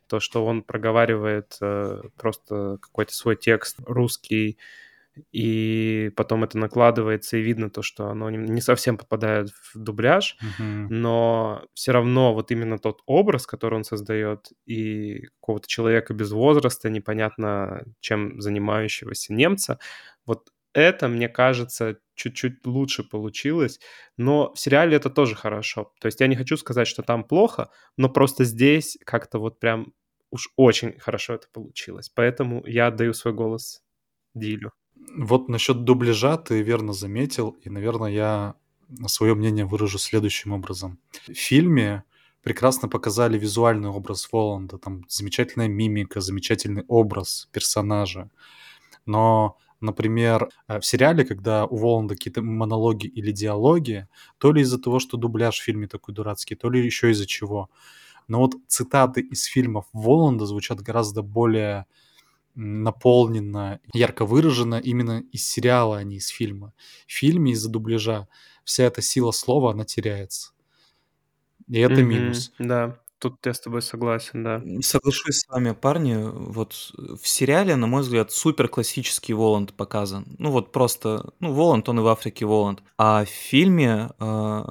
то, 0.06 0.20
что 0.20 0.44
он 0.44 0.62
проговаривает 0.62 1.56
э, 1.60 2.02
просто 2.16 2.78
какой-то 2.80 3.14
свой 3.14 3.37
текст 3.37 3.78
русский, 3.87 4.58
и 5.32 6.10
потом 6.16 6.44
это 6.44 6.58
накладывается, 6.58 7.36
и 7.36 7.42
видно 7.42 7.70
то, 7.70 7.82
что 7.82 8.08
оно 8.08 8.30
не 8.30 8.60
совсем 8.60 8.96
попадает 8.96 9.50
в 9.50 9.78
дубляж, 9.78 10.36
uh-huh. 10.40 10.86
но 10.88 11.64
все 11.74 11.92
равно 11.92 12.34
вот 12.34 12.50
именно 12.50 12.78
тот 12.78 13.00
образ, 13.06 13.46
который 13.46 13.74
он 13.74 13.84
создает, 13.84 14.50
и 14.66 15.26
какого-то 15.40 15.68
человека 15.68 16.14
без 16.14 16.30
возраста, 16.30 16.90
непонятно 16.90 17.84
чем 18.00 18.40
занимающегося 18.40 19.32
немца, 19.34 19.78
вот 20.26 20.48
это, 20.72 21.08
мне 21.08 21.28
кажется, 21.28 21.98
чуть-чуть 22.14 22.64
лучше 22.66 23.02
получилось, 23.02 23.80
но 24.16 24.52
в 24.54 24.60
сериале 24.60 24.96
это 24.96 25.10
тоже 25.10 25.34
хорошо. 25.34 25.92
То 26.00 26.06
есть 26.06 26.20
я 26.20 26.28
не 26.28 26.36
хочу 26.36 26.56
сказать, 26.56 26.86
что 26.86 27.02
там 27.02 27.24
плохо, 27.24 27.70
но 27.96 28.08
просто 28.08 28.44
здесь 28.44 28.96
как-то 29.04 29.38
вот 29.38 29.58
прям 29.58 29.92
уж 30.30 30.50
очень 30.56 30.98
хорошо 30.98 31.34
это 31.34 31.48
получилось. 31.52 32.08
Поэтому 32.14 32.64
я 32.66 32.86
отдаю 32.88 33.14
свой 33.14 33.34
голос 33.34 33.82
Дилю. 34.34 34.70
Вот 35.16 35.49
насчет 35.49 35.85
дубляжа 35.85 36.37
ты 36.37 36.62
верно 36.62 36.92
заметил, 36.92 37.57
и, 37.62 37.71
наверное, 37.71 38.11
я 38.11 38.54
свое 39.07 39.35
мнение 39.35 39.64
выражу 39.64 39.99
следующим 39.99 40.52
образом. 40.52 40.99
В 41.26 41.35
фильме 41.35 42.04
прекрасно 42.42 42.88
показали 42.88 43.38
визуальный 43.38 43.88
образ 43.88 44.28
Воланда, 44.33 44.78
там 44.78 45.04
замечательная 45.09 45.69
мимика, 45.69 46.21
замечательный 46.21 46.85
образ 46.88 47.49
персонажа. 47.52 48.30
Но, 49.07 49.57
например, 49.80 50.50
э, 50.69 50.80
в 50.80 50.87
сериале, 50.87 51.25
когда 51.25 51.66
у 51.66 51.76
Воланда 51.76 52.14
какие-то 52.14 52.42
монологи 52.42 53.07
или 53.07 53.33
диалоги, 53.33 54.09
то 54.38 54.52
ли 54.52 54.62
из-за 54.62 54.78
того, 54.78 54.99
что 55.00 55.16
дубляж 55.16 55.59
в 55.59 55.64
фильме 55.64 55.87
такой 55.88 56.14
дурацкий, 56.14 56.54
то 56.54 56.71
ли 56.71 56.85
еще 56.85 57.11
из-за 57.11 57.26
чего. 57.26 57.71
Но 58.28 58.40
вот 58.40 58.54
цитаты 58.69 59.21
из 59.21 59.45
фильмов 59.45 59.87
Воланда 59.92 60.47
звучат 60.47 60.80
гораздо 60.80 61.23
более 61.23 61.87
наполнена, 62.54 63.80
ярко 63.92 64.25
выражена 64.25 64.76
именно 64.76 65.23
из 65.33 65.47
сериала, 65.47 65.99
а 65.99 66.04
не 66.04 66.16
из 66.16 66.28
фильма. 66.28 66.73
В 67.07 67.12
фильме 67.12 67.52
из-за 67.52 67.71
дубляжа 67.71 68.28
вся 68.64 68.85
эта 68.85 69.02
сила 69.02 69.30
слова, 69.30 69.73
она 69.73 69.85
теряется. 69.85 70.52
И 71.69 71.78
это 71.78 72.00
mm-hmm, 72.00 72.04
минус. 72.04 72.52
Да. 72.59 72.99
Тут 73.20 73.44
я 73.44 73.52
с 73.52 73.60
тобой 73.60 73.82
согласен, 73.82 74.42
да. 74.42 74.62
Соглашусь 74.80 75.40
с 75.40 75.48
вами, 75.48 75.72
парни. 75.72 76.16
Вот 76.16 76.92
в 76.96 77.28
сериале, 77.28 77.76
на 77.76 77.86
мой 77.86 78.00
взгляд, 78.00 78.32
супер 78.32 78.66
классический 78.66 79.34
Воланд 79.34 79.74
показан. 79.74 80.24
Ну 80.38 80.50
вот 80.50 80.72
просто, 80.72 81.30
ну 81.38 81.52
Воланд, 81.52 81.86
он 81.90 81.98
и 81.98 82.02
в 82.02 82.08
Африке 82.08 82.46
Воланд. 82.46 82.82
А 82.96 83.26
в 83.26 83.28
фильме 83.28 84.08
э, 84.18 84.62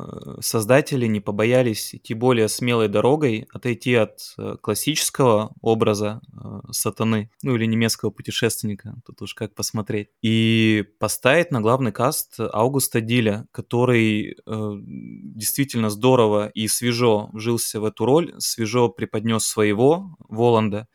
создатели 0.42 1.06
не 1.06 1.20
побоялись 1.20 1.94
идти 1.94 2.16
более 2.16 2.48
смелой 2.48 2.88
дорогой, 2.88 3.48
отойти 3.54 3.94
от 3.94 4.20
э, 4.40 4.56
классического 4.60 5.52
образа 5.62 6.20
э, 6.34 6.72
сатаны, 6.72 7.30
ну 7.44 7.56
или 7.56 7.66
немецкого 7.66 8.10
путешественника, 8.10 8.96
тут 9.06 9.22
уж 9.22 9.36
как 9.36 9.54
посмотреть, 9.54 10.10
и 10.24 10.86
поставить 11.00 11.52
на 11.52 11.62
главный 11.62 11.92
каст 11.92 12.40
Аугуста 12.40 13.00
Диля, 13.00 13.46
который 13.52 14.38
э, 14.44 14.72
действительно 14.84 15.92
здорово 15.92 16.48
и 16.48 16.68
свежо 16.68 17.30
вжился 17.34 17.80
в 17.80 17.86
эту 17.86 18.06
роль, 18.06 18.34
свежо 18.40 18.90
преподнес 18.90 19.46
своего 19.46 20.18
Воланда, 20.28 20.88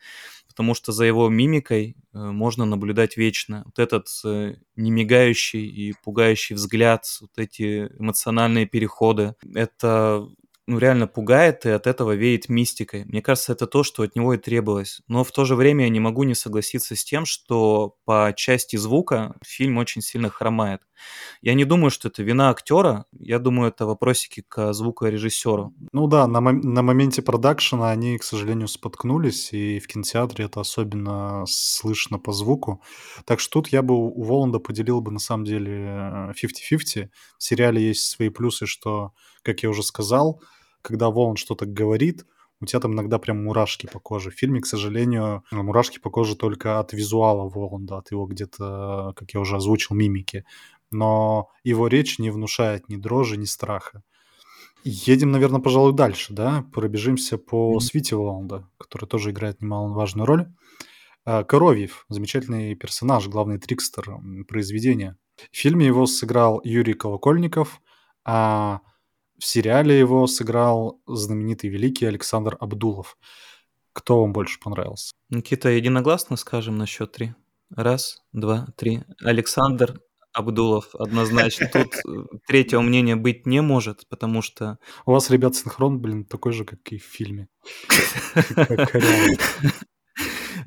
потому 0.47 0.73
что 0.73 0.91
за 0.91 1.05
его 1.05 1.29
мимикой 1.29 1.95
э, 2.13 2.17
можно 2.17 2.65
наблюдать 2.65 3.17
вечно. 3.17 3.63
Вот 3.65 3.79
этот 3.79 4.07
э, 4.23 4.55
немигающий 4.75 5.65
и 5.65 5.93
пугающий 6.03 6.55
взгляд, 6.55 7.05
вот 7.21 7.31
эти 7.37 7.87
эмоциональные 7.99 8.65
переходы, 8.65 9.35
это 9.53 10.27
ну, 10.67 10.79
реально 10.79 11.07
пугает, 11.07 11.65
и 11.65 11.69
от 11.69 11.85
этого 11.85 12.13
веет 12.13 12.49
мистикой. 12.49 13.05
Мне 13.05 13.21
кажется, 13.21 13.53
это 13.53 13.67
то, 13.67 13.83
что 13.83 14.03
от 14.03 14.15
него 14.15 14.33
и 14.33 14.37
требовалось. 14.37 15.01
Но 15.07 15.23
в 15.23 15.31
то 15.31 15.45
же 15.45 15.55
время 15.55 15.83
я 15.83 15.89
не 15.89 15.99
могу 15.99 16.23
не 16.23 16.33
согласиться 16.33 16.95
с 16.95 17.03
тем, 17.03 17.25
что 17.25 17.95
по 18.05 18.33
части 18.35 18.75
звука 18.75 19.35
фильм 19.43 19.77
очень 19.77 20.01
сильно 20.01 20.29
хромает. 20.29 20.81
Я 21.41 21.53
не 21.53 21.65
думаю, 21.65 21.91
что 21.91 22.07
это 22.07 22.23
вина 22.23 22.49
актера, 22.49 23.05
я 23.19 23.37
думаю, 23.37 23.69
это 23.69 23.85
вопросики 23.85 24.43
к 24.47 24.73
звукорежиссеру. 24.73 25.73
Ну 25.91 26.07
да, 26.07 26.25
на, 26.25 26.39
мом- 26.39 26.61
на 26.63 26.81
моменте 26.81 27.21
продакшена 27.21 27.91
они, 27.91 28.17
к 28.17 28.23
сожалению, 28.23 28.67
споткнулись, 28.67 29.53
и 29.53 29.79
в 29.79 29.87
кинотеатре 29.87 30.45
это 30.45 30.61
особенно 30.61 31.43
слышно 31.47 32.17
по 32.17 32.31
звуку. 32.31 32.81
Так 33.25 33.39
что 33.39 33.61
тут 33.61 33.67
я 33.69 33.81
бы 33.81 33.93
у 33.93 34.23
Воланда 34.23 34.59
поделил 34.59 35.01
бы 35.01 35.11
на 35.11 35.19
самом 35.19 35.45
деле 35.45 36.33
50-50. 36.33 37.09
В 37.37 37.43
сериале 37.43 37.87
есть 37.87 38.09
свои 38.09 38.29
плюсы, 38.29 38.65
что, 38.65 39.11
как 39.45 39.63
я 39.63 39.69
уже 39.69 39.83
сказал, 39.83 40.41
когда 40.81 41.09
Волан 41.09 41.37
что-то 41.37 41.65
говорит, 41.65 42.25
у 42.61 42.65
тебя 42.65 42.79
там 42.79 42.93
иногда 42.93 43.19
прям 43.19 43.43
мурашки 43.43 43.85
по 43.85 43.99
коже. 43.99 44.31
В 44.31 44.33
фильме, 44.33 44.61
к 44.61 44.65
сожалению, 44.65 45.43
мурашки 45.51 45.99
по 45.99 46.09
коже 46.09 46.35
только 46.35 46.79
от 46.79 46.93
визуала 46.93 47.47
Воланда, 47.47 47.97
от 47.97 48.11
его 48.11 48.25
где-то, 48.25 49.13
как 49.15 49.33
я 49.33 49.39
уже 49.39 49.57
озвучил, 49.57 49.95
мимики. 49.95 50.45
Но 50.89 51.49
его 51.63 51.87
речь 51.87 52.17
не 52.17 52.31
внушает 52.31 52.89
ни 52.89 52.95
дрожи, 52.95 53.37
ни 53.37 53.45
страха. 53.45 54.03
Едем, 54.83 55.31
наверное, 55.31 55.61
пожалуй, 55.61 55.93
дальше, 55.93 56.33
да? 56.33 56.65
Пробежимся 56.73 57.37
по 57.37 57.75
mm-hmm. 57.75 57.79
Свите 57.79 58.15
Воланда, 58.15 58.69
который 58.77 59.05
тоже 59.05 59.31
играет 59.31 59.61
немаловажную 59.61 60.25
роль. 60.25 60.47
А, 61.25 61.43
Коровьев, 61.43 62.05
замечательный 62.07 62.75
персонаж, 62.75 63.27
главный 63.27 63.57
трикстер 63.57 64.17
произведения. 64.47 65.17
В 65.51 65.57
фильме 65.57 65.87
его 65.87 66.05
сыграл 66.05 66.61
Юрий 66.63 66.93
Колокольников, 66.93 67.81
а 68.23 68.81
в 69.37 69.45
сериале 69.45 69.97
его 69.97 70.27
сыграл 70.27 71.01
знаменитый 71.07 71.69
великий 71.69 72.05
Александр 72.05 72.57
Абдулов. 72.59 73.17
Кто 73.93 74.21
вам 74.21 74.33
больше 74.33 74.59
понравился? 74.59 75.13
Никита, 75.29 75.69
единогласно 75.69 76.35
скажем 76.35 76.77
на 76.77 76.85
счет 76.85 77.11
три. 77.11 77.33
Раз, 77.69 78.21
два, 78.31 78.67
три. 78.77 79.03
Александр 79.21 79.99
Абдулов, 80.33 80.93
однозначно. 80.95 81.69
Тут 81.71 81.95
э, 81.95 82.37
третьего 82.45 82.81
мнения 82.81 83.15
быть 83.15 83.45
не 83.45 83.61
может, 83.61 84.07
потому 84.09 84.41
что... 84.41 84.77
У 85.05 85.11
вас, 85.11 85.29
ребят, 85.29 85.55
синхрон, 85.55 86.01
блин, 86.01 86.25
такой 86.25 86.51
же, 86.51 86.65
как 86.65 86.79
и 86.91 86.97
в 86.97 87.03
фильме. 87.03 87.47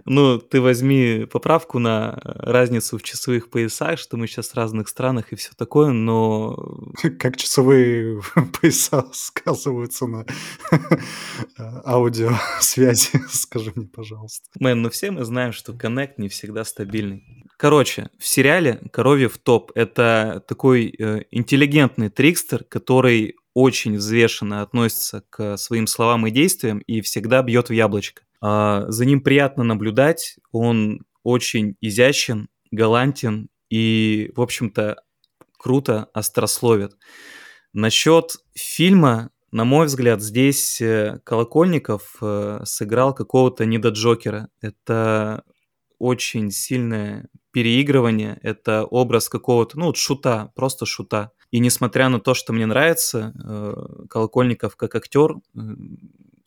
Ну, 0.05 0.38
ты 0.38 0.61
возьми 0.61 1.26
поправку 1.31 1.78
на 1.78 2.19
разницу 2.25 2.99
в 2.99 3.02
часовых 3.02 3.50
поясах, 3.50 3.99
что 3.99 4.17
мы 4.17 4.26
сейчас 4.26 4.50
в 4.50 4.55
разных 4.55 4.88
странах 4.88 5.33
и 5.33 5.37
все 5.37 5.50
такое, 5.57 5.93
но... 5.93 6.57
Как 7.19 7.37
часовые 7.37 8.21
пояса 8.61 9.07
сказываются 9.12 10.07
на 10.07 10.26
аудиосвязи, 11.85 13.23
скажи 13.31 13.73
мне, 13.75 13.87
пожалуйста. 13.87 14.49
Мэн, 14.59 14.83
ну 14.83 14.90
все 14.90 15.11
мы 15.11 15.25
знаем, 15.25 15.52
что 15.52 15.73
коннект 15.73 16.19
не 16.19 16.28
всегда 16.28 16.64
стабильный. 16.64 17.25
Короче, 17.57 18.11
в 18.19 18.26
сериале 18.26 18.81
«Коровьев 18.93 19.37
топ»— 19.38 19.73
это 19.75 20.45
такой 20.47 20.95
э, 20.97 21.25
интеллигентный 21.33 22.09
трикстер, 22.09 22.62
который 22.62 23.35
очень 23.55 23.97
взвешенно 23.97 24.62
относится 24.62 25.25
к 25.31 25.57
своим 25.57 25.88
словам 25.88 26.28
и 26.28 26.31
действиям 26.31 26.78
и 26.78 27.00
всегда 27.00 27.43
бьет 27.43 27.71
в 27.71 27.73
яблочко. 27.73 28.23
А, 28.40 28.85
за 28.88 29.04
ним 29.04 29.21
приятно 29.21 29.64
наблюдать, 29.64 30.37
он 30.52 31.04
очень 31.23 31.76
изящен, 31.80 32.49
галантен 32.71 33.49
и, 33.71 34.33
в 34.37 34.40
общем-то, 34.40 34.97
круто 35.59 36.09
острословит. 36.12 36.97
Насчет 37.73 38.37
фильма, 38.54 39.30
на 39.50 39.64
мой 39.64 39.87
взгляд, 39.87 40.23
здесь 40.23 40.80
э, 40.80 41.21
Колокольников 41.25 42.16
э, 42.21 42.61
сыграл 42.64 43.14
какого-то 43.14 43.66
недоджокера. 43.66 44.49
Это 44.61 45.45
очень 45.99 46.50
сильное 46.50 47.28
переигрывание, 47.50 48.38
это 48.42 48.85
образ 48.85 49.28
какого-то, 49.28 49.78
ну, 49.78 49.87
вот 49.87 49.97
шута, 49.97 50.52
просто 50.54 50.87
шута. 50.87 51.33
И 51.50 51.59
несмотря 51.61 52.09
на 52.09 52.21
то, 52.21 52.35
что 52.35 52.52
мне 52.52 52.66
нравится 52.66 53.33
э, 53.35 54.07
Колокольников 54.09 54.76
как 54.76 54.95
актер, 54.95 55.37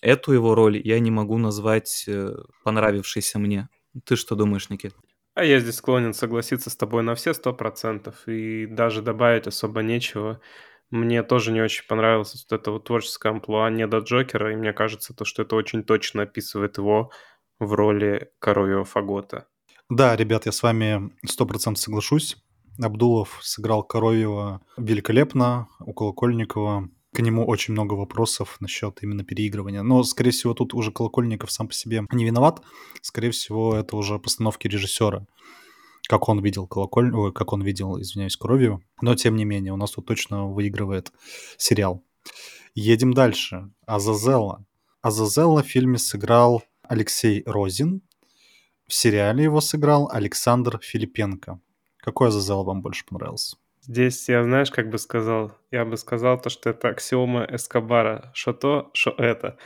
эту 0.01 0.33
его 0.33 0.55
роль 0.55 0.81
я 0.83 0.99
не 0.99 1.11
могу 1.11 1.37
назвать 1.37 2.05
э, 2.07 2.35
понравившейся 2.63 3.39
мне. 3.39 3.69
Ты 4.05 4.15
что 4.15 4.35
думаешь, 4.35 4.69
Никит? 4.69 4.95
А 5.33 5.43
я 5.45 5.59
здесь 5.59 5.75
склонен 5.75 6.13
согласиться 6.13 6.69
с 6.69 6.75
тобой 6.75 7.03
на 7.03 7.15
все 7.15 7.33
сто 7.33 7.53
процентов, 7.53 8.27
и 8.27 8.65
даже 8.65 9.01
добавить 9.01 9.47
особо 9.47 9.81
нечего. 9.81 10.41
Мне 10.89 11.23
тоже 11.23 11.53
не 11.53 11.61
очень 11.61 11.87
понравилось 11.87 12.45
вот 12.49 12.59
это 12.59 12.71
вот 12.71 12.83
творческое 12.83 13.29
амплуа 13.29 13.69
не 13.69 13.87
до 13.87 13.99
Джокера, 13.99 14.51
и 14.51 14.57
мне 14.57 14.73
кажется, 14.73 15.13
то, 15.13 15.23
что 15.23 15.43
это 15.43 15.55
очень 15.55 15.83
точно 15.83 16.23
описывает 16.23 16.77
его 16.77 17.11
в 17.59 17.73
роли 17.73 18.31
коровьего 18.39 18.83
фагота. 18.83 19.47
Да, 19.89 20.15
ребят, 20.15 20.45
я 20.45 20.51
с 20.51 20.63
вами 20.63 21.11
сто 21.25 21.45
процентов 21.45 21.81
соглашусь. 21.81 22.37
Абдулов 22.81 23.39
сыграл 23.41 23.83
Коровьева 23.83 24.61
великолепно, 24.77 25.67
у 25.79 25.93
Колокольникова 25.93 26.89
к 27.13 27.19
нему 27.19 27.45
очень 27.45 27.73
много 27.73 27.93
вопросов 27.93 28.57
насчет 28.59 29.03
именно 29.03 29.23
переигрывания. 29.23 29.83
Но, 29.83 30.03
скорее 30.03 30.31
всего, 30.31 30.53
тут 30.53 30.73
уже 30.73 30.91
Колокольников 30.91 31.51
сам 31.51 31.67
по 31.67 31.73
себе 31.73 32.05
не 32.11 32.25
виноват. 32.25 32.61
Скорее 33.01 33.31
всего, 33.31 33.75
это 33.75 33.97
уже 33.97 34.17
постановки 34.17 34.67
режиссера. 34.67 35.25
Как 36.07 36.29
он 36.29 36.41
видел 36.41 36.67
колоколь... 36.67 37.13
Ой, 37.13 37.31
как 37.31 37.53
он 37.53 37.61
видел, 37.61 37.99
извиняюсь, 38.01 38.37
кровью. 38.37 38.81
Но, 39.01 39.15
тем 39.15 39.35
не 39.35 39.45
менее, 39.45 39.73
у 39.73 39.77
нас 39.77 39.91
тут 39.91 40.05
точно 40.05 40.47
выигрывает 40.47 41.11
сериал. 41.57 42.03
Едем 42.73 43.13
дальше. 43.13 43.71
Азазелла. 43.85 44.65
Азазелла 45.01 45.63
в 45.63 45.67
фильме 45.67 45.97
сыграл 45.97 46.63
Алексей 46.83 47.43
Розин. 47.45 48.01
В 48.87 48.93
сериале 48.93 49.43
его 49.43 49.61
сыграл 49.61 50.09
Александр 50.11 50.79
Филипенко. 50.81 51.59
Какой 51.97 52.29
Азазелла 52.29 52.63
вам 52.63 52.81
больше 52.81 53.05
понравился? 53.05 53.57
Здесь 53.81 54.29
я, 54.29 54.43
знаешь, 54.43 54.69
как 54.71 54.89
бы 54.89 54.97
сказал, 54.99 55.57
я 55.71 55.85
бы 55.85 55.97
сказал 55.97 56.39
то, 56.39 56.49
что 56.49 56.69
это 56.69 56.89
аксиома 56.89 57.45
Эскобара. 57.49 58.31
Что 58.33 58.53
то, 58.53 58.91
что 58.93 59.11
это. 59.17 59.57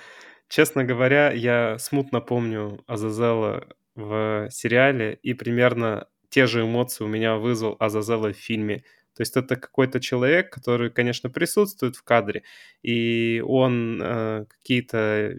Честно 0.49 0.83
говоря, 0.85 1.31
я 1.31 1.77
смутно 1.79 2.21
помню 2.21 2.83
Азазела 2.87 3.67
в 3.95 4.49
сериале, 4.51 5.19
и 5.23 5.33
примерно 5.33 6.07
те 6.29 6.47
же 6.47 6.63
эмоции 6.63 7.03
у 7.05 7.07
меня 7.07 7.37
вызвал 7.37 7.77
Азазела 7.79 8.33
в 8.33 8.37
фильме. 8.37 8.79
То 9.15 9.21
есть 9.21 9.37
это 9.37 9.55
какой-то 9.57 9.99
человек, 9.99 10.53
который, 10.53 10.91
конечно, 10.91 11.29
присутствует 11.29 11.95
в 11.97 12.03
кадре, 12.03 12.43
и 12.83 13.43
он 13.45 14.01
э, 14.03 14.45
какие-то 14.49 15.35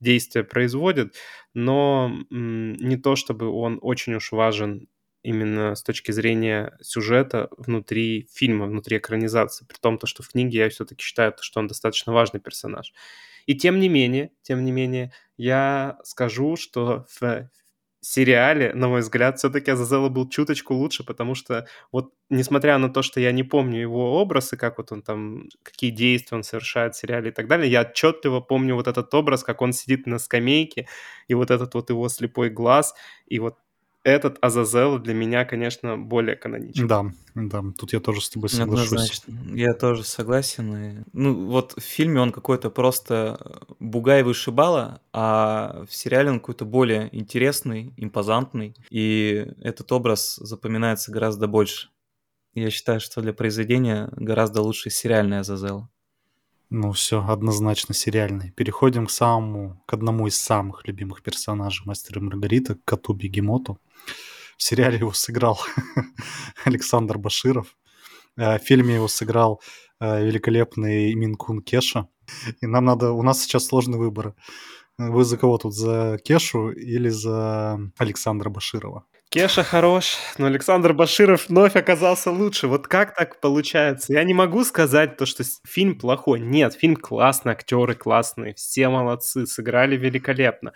действия 0.00 0.44
производит, 0.44 1.14
но 1.54 2.12
м, 2.30 2.74
не 2.74 2.96
то 2.96 3.16
чтобы 3.16 3.48
он 3.50 3.78
очень 3.82 4.14
уж 4.14 4.32
важен 4.32 4.88
именно 5.22 5.74
с 5.74 5.82
точки 5.82 6.12
зрения 6.12 6.76
сюжета 6.80 7.48
внутри 7.56 8.28
фильма, 8.32 8.66
внутри 8.66 8.98
экранизации, 8.98 9.64
при 9.66 9.78
том, 9.78 9.98
то, 9.98 10.06
что 10.06 10.22
в 10.22 10.28
книге 10.28 10.58
я 10.60 10.68
все-таки 10.70 11.02
считаю, 11.02 11.34
что 11.40 11.60
он 11.60 11.66
достаточно 11.66 12.12
важный 12.12 12.40
персонаж. 12.40 12.92
И 13.46 13.54
тем 13.54 13.80
не 13.80 13.88
менее, 13.88 14.30
тем 14.42 14.64
не 14.64 14.72
менее, 14.72 15.12
я 15.36 15.98
скажу, 16.04 16.56
что 16.56 17.06
в 17.20 17.48
сериале, 18.00 18.72
на 18.74 18.88
мой 18.88 19.00
взгляд, 19.00 19.38
все-таки 19.38 19.70
Азазела 19.72 20.08
был 20.08 20.28
чуточку 20.28 20.74
лучше, 20.74 21.04
потому 21.04 21.34
что 21.34 21.66
вот, 21.90 22.12
несмотря 22.30 22.78
на 22.78 22.88
то, 22.90 23.02
что 23.02 23.20
я 23.20 23.32
не 23.32 23.42
помню 23.42 23.80
его 23.80 24.20
образ 24.20 24.52
и 24.52 24.56
как 24.56 24.78
вот 24.78 24.92
он 24.92 25.02
там, 25.02 25.48
какие 25.64 25.90
действия 25.90 26.36
он 26.36 26.44
совершает 26.44 26.94
в 26.94 26.98
сериале 26.98 27.30
и 27.30 27.32
так 27.32 27.48
далее, 27.48 27.70
я 27.70 27.82
отчетливо 27.82 28.40
помню 28.40 28.74
вот 28.76 28.86
этот 28.86 29.12
образ, 29.14 29.42
как 29.42 29.62
он 29.62 29.72
сидит 29.72 30.06
на 30.06 30.18
скамейке, 30.18 30.86
и 31.26 31.34
вот 31.34 31.50
этот 31.50 31.74
вот 31.74 31.90
его 31.90 32.08
слепой 32.08 32.50
глаз, 32.50 32.94
и 33.26 33.40
вот 33.40 33.56
этот 34.08 34.38
Азазел 34.40 34.98
для 34.98 35.14
меня, 35.14 35.44
конечно, 35.44 35.96
более 35.96 36.36
каноничен. 36.36 36.86
Да, 36.86 37.06
да, 37.34 37.62
тут 37.76 37.92
я 37.92 38.00
тоже 38.00 38.20
с 38.20 38.30
тобой 38.30 38.48
соглашусь. 38.48 38.92
Однозначно. 38.92 39.34
Я 39.54 39.74
тоже 39.74 40.04
согласен. 40.04 40.76
И... 40.76 41.04
Ну, 41.12 41.46
вот 41.46 41.74
в 41.76 41.82
фильме 41.82 42.20
он 42.20 42.32
какой-то 42.32 42.70
просто 42.70 43.66
бугай 43.78 44.22
вышибала, 44.22 45.00
а 45.12 45.84
в 45.88 45.94
сериале 45.94 46.30
он 46.30 46.40
какой-то 46.40 46.64
более 46.64 47.08
интересный, 47.16 47.92
импозантный, 47.96 48.74
и 48.90 49.46
этот 49.60 49.92
образ 49.92 50.36
запоминается 50.36 51.12
гораздо 51.12 51.46
больше. 51.46 51.88
Я 52.54 52.70
считаю, 52.70 53.00
что 53.00 53.20
для 53.20 53.32
произведения 53.32 54.08
гораздо 54.12 54.62
лучше 54.62 54.90
сериальный 54.90 55.40
Азазел. 55.40 55.88
Ну 56.70 56.92
все, 56.92 57.24
однозначно 57.26 57.94
сериальный. 57.94 58.50
Переходим 58.50 59.06
к 59.06 59.10
самому, 59.10 59.82
к 59.86 59.94
одному 59.94 60.26
из 60.26 60.36
самых 60.36 60.86
любимых 60.86 61.22
персонажей 61.22 61.86
Мастера 61.86 62.20
Маргарита, 62.20 62.74
к 62.74 62.84
коту 62.84 63.14
Бегемоту. 63.14 63.78
В 64.58 64.62
сериале 64.62 64.98
его 64.98 65.12
сыграл 65.14 65.58
Александр 66.66 67.16
Баширов. 67.16 67.74
Э, 68.36 68.58
в 68.58 68.62
фильме 68.62 68.96
его 68.96 69.08
сыграл 69.08 69.62
э, 69.98 70.26
великолепный 70.26 71.14
Минкун 71.14 71.62
Кеша. 71.62 72.08
И 72.60 72.66
нам 72.66 72.84
надо... 72.84 73.12
У 73.12 73.22
нас 73.22 73.42
сейчас 73.42 73.66
сложный 73.66 73.98
выбор. 73.98 74.34
Вы 74.98 75.24
за 75.24 75.38
кого 75.38 75.56
тут? 75.56 75.74
За 75.74 76.18
Кешу 76.22 76.70
или 76.70 77.08
за 77.08 77.80
Александра 77.96 78.50
Баширова? 78.50 79.06
Кеша 79.38 79.62
хорош, 79.62 80.16
но 80.36 80.46
Александр 80.46 80.92
Баширов 80.92 81.48
вновь 81.48 81.76
оказался 81.76 82.32
лучше. 82.32 82.66
Вот 82.66 82.88
как 82.88 83.14
так 83.14 83.38
получается? 83.38 84.12
Я 84.12 84.24
не 84.24 84.34
могу 84.34 84.64
сказать 84.64 85.16
то, 85.16 85.26
что 85.26 85.44
фильм 85.64 85.96
плохой. 85.96 86.40
Нет, 86.40 86.74
фильм 86.74 86.96
классный, 86.96 87.52
актеры 87.52 87.94
классные, 87.94 88.54
все 88.54 88.88
молодцы, 88.88 89.46
сыграли 89.46 89.96
великолепно. 89.96 90.72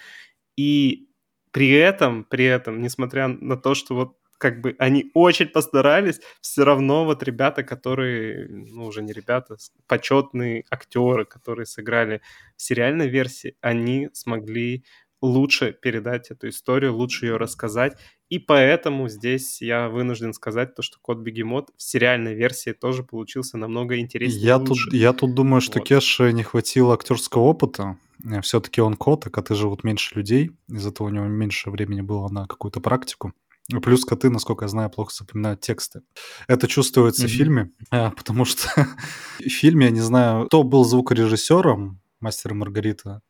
И 0.56 1.08
при 1.50 1.72
этом, 1.72 2.22
при 2.22 2.44
этом, 2.44 2.80
несмотря 2.80 3.26
на 3.26 3.56
то, 3.56 3.74
что 3.74 3.96
вот 3.96 4.16
как 4.38 4.60
бы 4.60 4.76
они 4.78 5.10
очень 5.14 5.48
постарались, 5.48 6.20
все 6.40 6.64
равно 6.64 7.04
вот 7.04 7.24
ребята, 7.24 7.64
которые, 7.64 8.46
ну 8.48 8.84
уже 8.86 9.02
не 9.02 9.12
ребята, 9.12 9.56
почетные 9.88 10.64
актеры, 10.70 11.24
которые 11.24 11.66
сыграли 11.66 12.22
в 12.56 12.62
сериальной 12.62 13.08
версии, 13.08 13.56
они 13.60 14.08
смогли 14.12 14.84
лучше 15.22 15.72
передать 15.72 16.30
эту 16.30 16.48
историю, 16.48 16.94
лучше 16.94 17.26
ее 17.26 17.36
рассказать. 17.36 17.96
И 18.28 18.38
поэтому 18.38 19.08
здесь 19.08 19.62
я 19.62 19.88
вынужден 19.88 20.34
сказать 20.34 20.74
то, 20.74 20.82
что 20.82 20.98
Кот 21.00 21.18
Бегемот 21.18 21.70
в 21.76 21.82
сериальной 21.82 22.34
версии 22.34 22.72
тоже 22.72 23.04
получился 23.04 23.56
намного 23.56 23.98
интереснее. 23.98 24.44
Я, 24.44 24.58
тут, 24.58 24.78
я 24.92 25.12
тут 25.12 25.34
думаю, 25.34 25.60
что 25.60 25.78
вот. 25.78 25.88
Кеше 25.88 26.32
не 26.32 26.42
хватило 26.42 26.94
актерского 26.94 27.42
опыта. 27.42 27.96
Э, 28.24 28.40
Все-таки 28.40 28.80
он 28.80 28.96
кот, 28.96 29.26
а 29.26 29.30
коты 29.30 29.54
живут 29.54 29.84
меньше 29.84 30.14
людей. 30.16 30.50
Из-за 30.68 30.90
этого 30.90 31.06
у 31.06 31.10
него 31.10 31.26
меньше 31.26 31.70
времени 31.70 32.00
было 32.00 32.28
на 32.28 32.46
какую-то 32.46 32.80
практику. 32.80 33.32
Плюс 33.80 34.04
коты, 34.04 34.28
насколько 34.28 34.64
я 34.64 34.68
знаю, 34.68 34.90
плохо 34.90 35.14
запоминают 35.14 35.60
тексты. 35.60 36.02
Это 36.48 36.66
чувствуется 36.66 37.24
mm-hmm. 37.24 37.28
в 37.28 37.30
фильме, 37.30 37.70
э, 37.92 38.10
потому 38.10 38.44
что 38.44 38.68
в 39.38 39.48
фильме, 39.48 39.86
я 39.86 39.92
не 39.92 40.00
знаю, 40.00 40.46
кто 40.46 40.62
был 40.62 40.84
звукорежиссером 40.84 42.00
«Мастера 42.20 42.54
Маргарита», 42.54 43.22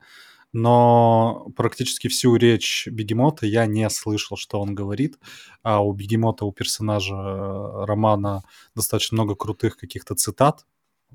но 0.53 1.47
практически 1.57 2.09
всю 2.09 2.37
речь 2.37 2.87
Бегемота 2.91 3.47
я 3.47 3.67
не 3.67 3.89
слышал, 3.89 4.37
что 4.37 4.61
он 4.61 4.75
говорит. 4.75 5.19
А 5.63 5.83
у 5.83 5.93
Бегемота, 5.93 6.45
у 6.45 6.53
персонажа 6.53 7.15
э, 7.15 7.85
романа 7.87 8.43
достаточно 8.75 9.17
много 9.17 9.35
крутых 9.35 9.77
каких-то 9.77 10.15
цитат. 10.15 10.67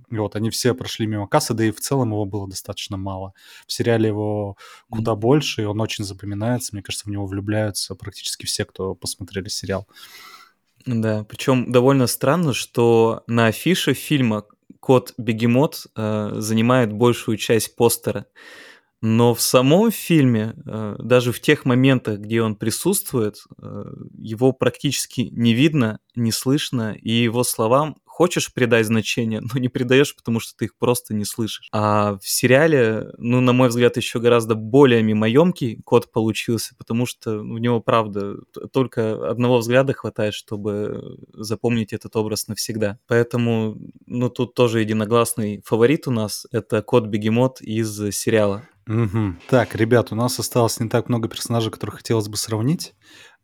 И 0.09 0.17
вот 0.17 0.35
они 0.35 0.49
все 0.49 0.73
прошли 0.73 1.05
мимо 1.05 1.27
кассы, 1.27 1.53
да 1.53 1.65
и 1.65 1.71
в 1.71 1.79
целом 1.79 2.09
его 2.09 2.25
было 2.25 2.47
достаточно 2.47 2.97
мало. 2.97 3.33
В 3.65 3.71
сериале 3.71 4.07
его 4.07 4.57
куда 4.89 5.11
mm-hmm. 5.11 5.17
больше, 5.17 5.61
и 5.63 5.65
он 5.65 5.81
очень 5.81 6.03
запоминается. 6.03 6.73
Мне 6.73 6.81
кажется, 6.81 7.05
в 7.05 7.11
него 7.11 7.25
влюбляются 7.25 7.93
практически 7.95 8.45
все, 8.45 8.65
кто 8.65 8.95
посмотрели 8.95 9.49
сериал. 9.49 9.87
Да, 10.85 11.25
причем 11.25 11.71
довольно 11.71 12.07
странно, 12.07 12.53
что 12.53 13.23
на 13.27 13.47
афише 13.47 13.93
фильма 13.93 14.45
кот 14.79 15.13
Бегемот 15.17 15.87
э, 15.95 16.29
занимает 16.35 16.93
большую 16.93 17.37
часть 17.37 17.75
постера. 17.75 18.25
Но 19.01 19.35
в 19.35 19.41
самом 19.41 19.91
фильме, 19.91 20.55
э, 20.65 20.95
даже 20.99 21.31
в 21.31 21.39
тех 21.39 21.65
моментах, 21.65 22.19
где 22.19 22.41
он 22.41 22.55
присутствует, 22.55 23.37
э, 23.61 23.83
его 24.17 24.53
практически 24.53 25.21
не 25.31 25.53
видно, 25.53 25.99
не 26.15 26.31
слышно, 26.31 26.93
и 26.99 27.11
его 27.11 27.43
словам 27.43 27.97
хочешь 28.17 28.51
придать 28.51 28.87
значение, 28.87 29.41
но 29.53 29.59
не 29.59 29.69
придаешь, 29.69 30.15
потому 30.15 30.39
что 30.39 30.57
ты 30.57 30.65
их 30.65 30.75
просто 30.75 31.13
не 31.13 31.23
слышишь. 31.23 31.69
А 31.71 32.17
в 32.19 32.27
сериале, 32.27 33.11
ну, 33.19 33.41
на 33.41 33.53
мой 33.53 33.69
взгляд, 33.69 33.95
еще 33.95 34.19
гораздо 34.19 34.55
более 34.55 35.03
мимоемкий 35.03 35.79
код 35.83 36.11
получился, 36.11 36.73
потому 36.79 37.05
что 37.05 37.37
у 37.37 37.59
него, 37.59 37.79
правда, 37.79 38.37
только 38.73 39.29
одного 39.29 39.59
взгляда 39.59 39.93
хватает, 39.93 40.33
чтобы 40.33 41.19
запомнить 41.33 41.93
этот 41.93 42.15
образ 42.15 42.47
навсегда. 42.47 42.97
Поэтому, 43.07 43.77
ну, 44.07 44.29
тут 44.29 44.55
тоже 44.55 44.79
единогласный 44.79 45.61
фаворит 45.63 46.07
у 46.07 46.11
нас— 46.11 46.47
это 46.51 46.81
кот 46.81 47.05
Бегемот 47.05 47.61
из 47.61 48.15
сериала. 48.15 48.63
Угу. 48.87 49.35
Так, 49.49 49.75
ребят, 49.75 50.11
у 50.11 50.15
нас 50.15 50.39
осталось 50.39 50.79
не 50.79 50.89
так 50.89 51.07
много 51.09 51.29
персонажей, 51.29 51.71
которых 51.71 51.97
хотелось 51.97 52.29
бы 52.29 52.37
сравнить, 52.37 52.95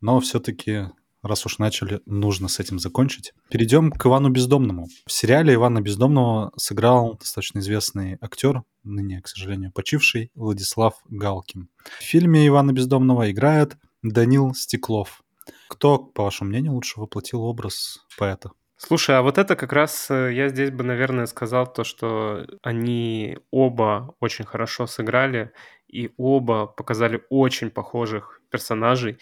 но 0.02 0.20
все-таки 0.20 0.88
раз 1.24 1.46
уж 1.46 1.58
начали, 1.58 2.02
нужно 2.06 2.48
с 2.48 2.60
этим 2.60 2.80
закончить. 2.80 3.34
Перейдем 3.50 3.92
к 3.92 4.06
Ивану 4.06 4.30
Бездомному. 4.30 4.88
В 5.08 5.12
сериале 5.12 5.56
Ивана 5.56 5.82
Бездомного 5.82 6.52
сыграл 6.58 7.16
достаточно 7.18 7.60
известный 7.60 8.18
актер, 8.22 8.64
ныне, 8.84 9.22
к 9.22 9.28
сожалению, 9.28 9.72
почивший, 9.72 10.32
Владислав 10.36 10.96
Галкин. 11.10 11.70
В 12.00 12.04
фильме 12.04 12.48
Ивана 12.48 12.74
Бездомного 12.74 13.32
играет 13.32 13.78
Данил 14.04 14.54
Стеклов. 14.54 15.24
Кто, 15.70 15.98
по 15.98 16.24
вашему 16.24 16.50
мнению, 16.50 16.74
лучше 16.74 17.00
воплотил 17.00 17.42
образ 17.42 18.06
поэта? 18.18 18.52
Слушай, 18.78 19.18
а 19.18 19.22
вот 19.22 19.38
это 19.38 19.56
как 19.56 19.72
раз 19.72 20.12
э, 20.12 20.34
я 20.34 20.50
здесь 20.50 20.70
бы, 20.70 20.84
наверное, 20.84 21.26
сказал 21.26 21.72
то, 21.72 21.86
что 21.86 22.46
они 22.64 23.38
оба 23.50 24.14
очень 24.20 24.44
хорошо 24.44 24.88
сыграли, 24.88 25.54
и 25.88 26.12
оба 26.18 26.66
показали 26.66 27.24
очень 27.30 27.70
похожих 27.70 28.42
персонажей. 28.50 29.20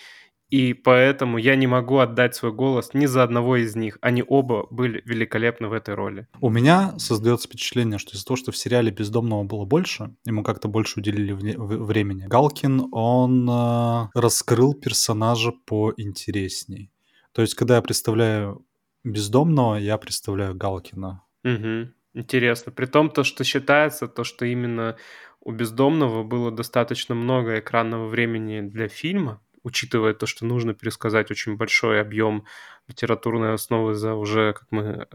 И 0.51 0.73
поэтому 0.73 1.37
я 1.37 1.55
не 1.55 1.65
могу 1.65 1.99
отдать 1.99 2.35
свой 2.35 2.51
голос 2.51 2.93
ни 2.93 3.05
за 3.05 3.23
одного 3.23 3.55
из 3.55 3.75
них. 3.77 3.97
Они 4.01 4.21
оба 4.27 4.67
были 4.69 5.01
великолепны 5.05 5.69
в 5.69 5.73
этой 5.73 5.95
роли. 5.95 6.27
У 6.41 6.49
меня 6.49 6.93
создается 6.99 7.47
впечатление, 7.47 7.97
что 7.97 8.15
из-за 8.15 8.25
того, 8.25 8.35
что 8.35 8.51
в 8.51 8.57
сериале 8.57 8.91
«Бездомного» 8.91 9.43
было 9.43 9.63
больше, 9.63 10.13
ему 10.25 10.43
как-то 10.43 10.67
больше 10.67 10.99
уделили 10.99 11.31
времени, 11.31 12.27
Галкин, 12.27 12.89
он 12.91 13.49
э, 13.49 14.09
раскрыл 14.13 14.73
персонажа 14.73 15.53
поинтересней. 15.65 16.91
То 17.31 17.41
есть, 17.41 17.55
когда 17.55 17.77
я 17.77 17.81
представляю 17.81 18.65
«Бездомного», 19.05 19.77
я 19.77 19.97
представляю 19.97 20.53
Галкина. 20.53 21.23
Угу. 21.45 21.91
Интересно. 22.13 22.73
При 22.73 22.87
том, 22.87 23.09
то, 23.09 23.23
что 23.23 23.45
считается, 23.45 24.09
то, 24.09 24.25
что 24.25 24.45
именно 24.45 24.97
у 25.39 25.53
«Бездомного» 25.53 26.23
было 26.23 26.51
достаточно 26.51 27.15
много 27.15 27.59
экранного 27.59 28.07
времени 28.07 28.59
для 28.59 28.89
фильма, 28.89 29.39
учитывая 29.63 30.13
то, 30.13 30.25
что 30.25 30.45
нужно 30.45 30.73
пересказать 30.73 31.31
очень 31.31 31.55
большой 31.55 32.01
объем 32.01 32.45
литературной 32.87 33.53
основы 33.53 33.93
за 33.93 34.15
уже, 34.15 34.53
как 34.53 34.67
мы 34.71 34.81
э, 34.81 35.05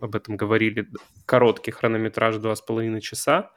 об 0.00 0.14
этом 0.14 0.36
говорили, 0.36 0.88
короткий 1.26 1.70
хронометраж 1.70 2.36
2,5 2.36 3.00
часа. 3.00 3.52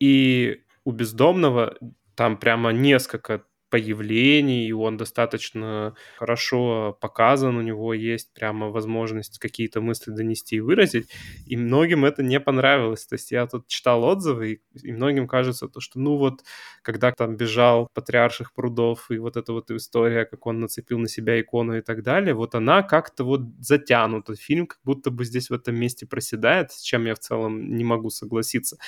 И 0.00 0.64
у 0.84 0.92
бездомного 0.92 1.76
там 2.14 2.36
прямо 2.36 2.70
несколько 2.70 3.44
появлений, 3.74 4.72
он 4.72 4.96
достаточно 4.96 5.94
хорошо 6.16 6.96
показан, 7.00 7.56
у 7.56 7.60
него 7.62 7.92
есть 7.94 8.32
прямо 8.34 8.70
возможность 8.70 9.38
какие-то 9.40 9.80
мысли 9.80 10.12
донести 10.12 10.56
и 10.56 10.60
выразить, 10.60 11.08
и 11.46 11.56
многим 11.56 12.04
это 12.04 12.22
не 12.22 12.38
понравилось. 12.40 13.04
То 13.06 13.14
есть 13.14 13.32
я 13.32 13.46
тут 13.48 13.66
читал 13.66 14.04
отзывы, 14.04 14.60
и 14.84 14.92
многим 14.92 15.26
кажется 15.26 15.66
то, 15.68 15.80
что 15.80 15.98
ну 15.98 16.16
вот, 16.16 16.42
когда 16.82 17.10
там 17.12 17.36
бежал 17.36 17.88
патриарших 17.94 18.52
прудов, 18.54 19.10
и 19.10 19.18
вот 19.18 19.36
эта 19.36 19.52
вот 19.52 19.70
история, 19.72 20.24
как 20.24 20.46
он 20.46 20.60
нацепил 20.60 20.98
на 20.98 21.08
себя 21.08 21.40
икону 21.40 21.76
и 21.78 21.80
так 21.82 22.02
далее, 22.04 22.34
вот 22.34 22.54
она 22.54 22.82
как-то 22.82 23.24
вот 23.24 23.40
затянута. 23.58 24.36
Фильм 24.36 24.66
как 24.66 24.78
будто 24.84 25.10
бы 25.10 25.24
здесь 25.24 25.50
в 25.50 25.52
этом 25.54 25.74
месте 25.76 26.06
проседает, 26.06 26.70
с 26.72 26.80
чем 26.82 27.06
я 27.06 27.14
в 27.14 27.18
целом 27.18 27.76
не 27.76 27.84
могу 27.84 28.10
согласиться. 28.10 28.78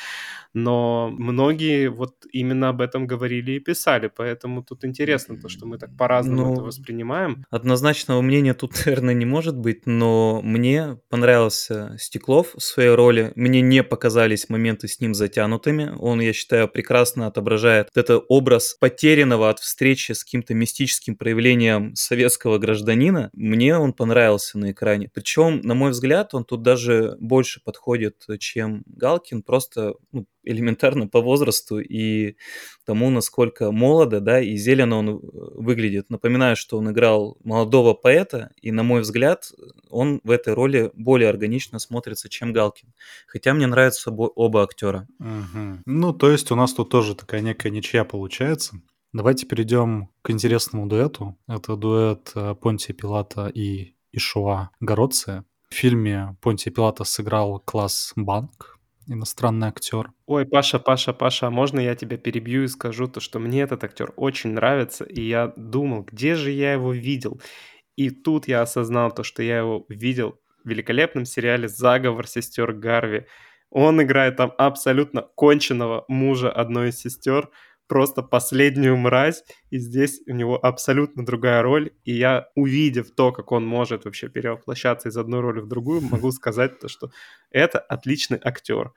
Но 0.55 1.11
многие 1.11 1.89
вот 1.91 2.15
именно 2.33 2.69
об 2.71 2.81
этом 2.81 3.07
говорили 3.07 3.53
и 3.53 3.61
писали, 3.61 4.11
поэтому 4.15 4.63
тут 4.63 4.76
тут 4.77 4.85
интересно, 4.85 5.37
то, 5.41 5.49
что 5.49 5.67
мы 5.67 5.79
так 5.79 5.97
по-разному 5.97 6.47
ну, 6.47 6.53
это 6.53 6.63
воспринимаем. 6.63 7.45
Однозначного 7.51 8.21
мнения 8.21 8.55
тут, 8.55 8.73
наверное, 8.87 9.15
не 9.15 9.25
может 9.25 9.57
быть, 9.57 9.87
но 9.87 10.41
мне 10.43 10.99
понравился 11.09 11.97
Стеклов 11.99 12.55
в 12.55 12.63
своей 12.63 12.91
роли. 12.91 13.33
Мне 13.35 13.61
не 13.61 13.83
показались 13.83 14.49
моменты 14.49 14.89
с 14.89 15.01
ним 15.01 15.15
затянутыми. 15.15 15.95
Он, 15.99 16.21
я 16.21 16.33
считаю, 16.33 16.69
прекрасно 16.69 17.27
отображает 17.27 17.89
этот 17.95 18.25
образ 18.29 18.77
потерянного 18.79 19.51
от 19.51 19.61
встречи 19.61 20.13
с 20.13 20.25
каким-то 20.25 20.55
мистическим 20.55 21.17
проявлением 21.17 21.95
советского 21.95 22.59
гражданина. 22.59 23.31
Мне 23.33 23.77
он 23.77 23.93
понравился 23.93 24.59
на 24.59 24.73
экране. 24.73 25.11
Причем, 25.13 25.61
на 25.63 25.75
мой 25.75 25.91
взгляд, 25.91 26.35
он 26.35 26.45
тут 26.45 26.63
даже 26.63 27.17
больше 27.21 27.61
подходит, 27.65 28.25
чем 28.39 28.83
Галкин, 28.87 29.43
просто 29.43 29.95
ну, 30.13 30.27
элементарно 30.47 31.09
по 31.09 31.21
возрасту 31.21 31.81
и 31.81 32.37
тому, 32.87 33.11
насколько 33.11 33.73
молодо, 33.73 34.21
да, 34.21 34.41
и 34.41 34.57
зелено 34.67 34.99
он 34.99 35.09
э, 35.09 35.19
выглядит. 35.55 36.11
Напоминаю, 36.11 36.57
что 36.57 36.79
он 36.79 36.91
играл 36.91 37.39
молодого 37.45 37.95
поэта, 37.95 38.51
и, 38.61 38.73
на 38.73 38.83
мой 38.83 39.01
взгляд, 39.01 39.53
он 39.91 40.21
в 40.25 40.31
этой 40.31 40.55
роли 40.55 40.91
более 40.95 41.29
органично 41.29 41.79
смотрится, 41.79 42.29
чем 42.29 42.53
Галкин. 42.53 42.93
Хотя 43.27 43.55
мне 43.55 43.67
нравятся 43.67 44.11
оба, 44.11 44.63
актера. 44.63 45.07
Угу. 45.21 45.83
Ну, 45.87 46.13
то 46.13 46.31
есть 46.31 46.51
у 46.51 46.57
нас 46.57 46.75
тут 46.75 46.91
тоже 46.91 47.15
такая 47.15 47.41
некая 47.41 47.71
ничья 47.71 48.05
получается. 48.05 48.81
Давайте 49.13 49.47
перейдем 49.47 50.09
к 50.23 50.31
интересному 50.31 50.87
дуэту. 50.87 51.37
Это 51.49 51.77
дуэт 51.77 52.33
э, 52.35 52.55
Понтия 52.61 52.95
Пилата 52.95 53.47
и 53.49 53.95
Ишуа 54.13 54.71
Городция. 54.81 55.45
В 55.71 55.75
фильме 55.75 56.37
Понтия 56.41 56.73
Пилата 56.73 57.05
сыграл 57.05 57.61
класс 57.61 58.13
Банк, 58.17 58.76
иностранный 59.07 59.69
актер. 59.69 60.13
Ой, 60.27 60.47
Паша, 60.47 60.79
Паша, 60.79 61.13
Паша, 61.13 61.47
а 61.47 61.51
можно 61.51 61.81
я 61.81 61.95
тебя 61.95 62.17
перебью 62.17 62.65
и 62.65 62.69
скажу 62.69 63.07
то, 63.07 63.21
что 63.21 63.39
мне 63.39 63.63
этот 63.63 63.85
актер 63.85 64.13
очень 64.17 64.51
нравится, 64.51 65.05
и 65.05 65.23
я 65.23 65.53
думал, 65.57 66.03
где 66.03 66.35
же 66.35 66.51
я 66.51 66.73
его 66.73 66.93
видел? 66.93 67.41
И 67.97 68.11
тут 68.11 68.49
я 68.49 68.63
осознал 68.63 69.13
то, 69.13 69.23
что 69.23 69.43
я 69.43 69.59
его 69.59 69.87
видел 69.89 70.39
в 70.65 70.69
великолепном 70.69 71.25
сериале 71.25 71.69
«Заговор 71.69 72.27
сестер 72.27 72.73
Гарви». 72.73 73.27
Он 73.71 74.03
играет 74.03 74.37
там 74.37 74.53
абсолютно 74.59 75.23
конченного 75.23 76.05
мужа 76.09 76.51
одной 76.51 76.91
из 76.91 76.99
сестер, 76.99 77.51
просто 77.89 78.23
последнюю 78.23 78.97
мразь, 78.97 79.45
и 79.71 79.79
здесь 79.79 80.21
у 80.27 80.33
него 80.33 80.59
абсолютно 80.65 81.25
другая 81.25 81.63
роль, 81.63 81.93
и 82.05 82.13
я, 82.13 82.49
увидев 82.55 83.11
то, 83.15 83.33
как 83.33 83.53
он 83.53 83.67
может 83.67 84.05
вообще 84.05 84.29
перевоплощаться 84.29 85.09
из 85.09 85.17
одной 85.17 85.41
роли 85.41 85.61
в 85.61 85.69
другую, 85.69 86.01
могу 86.01 86.31
сказать 86.33 86.79
то, 86.81 86.89
что 86.89 87.11
это 87.51 87.79
отличный 87.79 88.41
актер. 88.43 88.93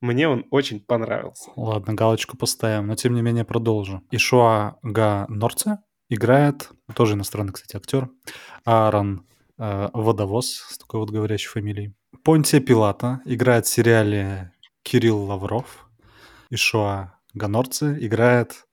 Мне 0.00 0.28
он 0.28 0.46
очень 0.50 0.80
понравился. 0.80 1.50
Ладно, 1.56 1.94
галочку 1.94 2.36
поставим, 2.36 2.86
но 2.86 2.94
тем 2.94 3.14
не 3.14 3.22
менее 3.22 3.44
продолжу. 3.44 4.02
Ишуа 4.10 4.78
Га 4.82 5.26
Норце 5.28 5.78
играет, 6.08 6.70
тоже 6.94 7.14
иностранный, 7.14 7.52
кстати, 7.52 7.76
актер, 7.76 8.08
Аарон 8.64 9.26
э, 9.58 9.88
Водовоз 9.92 10.66
с 10.70 10.78
такой 10.78 11.00
вот 11.00 11.10
говорящей 11.10 11.50
фамилией. 11.50 11.94
Понтия 12.24 12.60
Пилата 12.60 13.20
играет 13.26 13.66
в 13.66 13.68
сериале 13.68 14.52
Кирилл 14.82 15.22
Лавров. 15.24 15.86
Ишуа 16.50 17.19
Ганорцы 17.34 17.96
играет, 18.00 18.66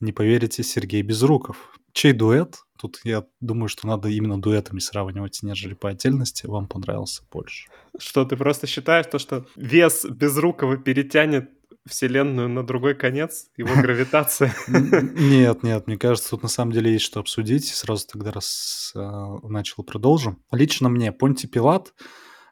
не 0.00 0.12
поверите, 0.12 0.62
Сергей 0.62 1.02
Безруков. 1.02 1.72
Чей 1.92 2.12
дуэт? 2.12 2.56
Тут 2.78 3.00
я 3.04 3.26
думаю, 3.40 3.68
что 3.68 3.86
надо 3.86 4.08
именно 4.08 4.40
дуэтами 4.40 4.78
сравнивать, 4.78 5.40
нежели 5.42 5.74
по 5.74 5.90
отдельности. 5.90 6.46
Вам 6.46 6.66
понравился 6.66 7.22
больше. 7.30 7.68
Что, 7.98 8.24
ты 8.24 8.36
просто 8.36 8.66
считаешь 8.66 9.06
то, 9.06 9.18
что 9.18 9.44
вес 9.56 10.04
Безрукова 10.04 10.76
перетянет 10.78 11.50
Вселенную 11.88 12.48
на 12.48 12.64
другой 12.64 12.94
конец, 12.94 13.48
его 13.56 13.74
гравитация. 13.82 14.54
Нет, 14.68 15.62
нет, 15.62 15.86
мне 15.86 15.98
кажется, 15.98 16.30
тут 16.30 16.42
на 16.42 16.48
самом 16.48 16.72
деле 16.72 16.92
есть 16.92 17.04
что 17.04 17.20
обсудить. 17.20 17.66
Сразу 17.68 18.06
тогда 18.06 18.30
раз 18.32 18.92
э, 18.94 19.00
начал 19.42 19.82
продолжим. 19.82 20.42
Лично 20.52 20.88
мне 20.88 21.12
Понти 21.12 21.46
Пилат 21.46 21.92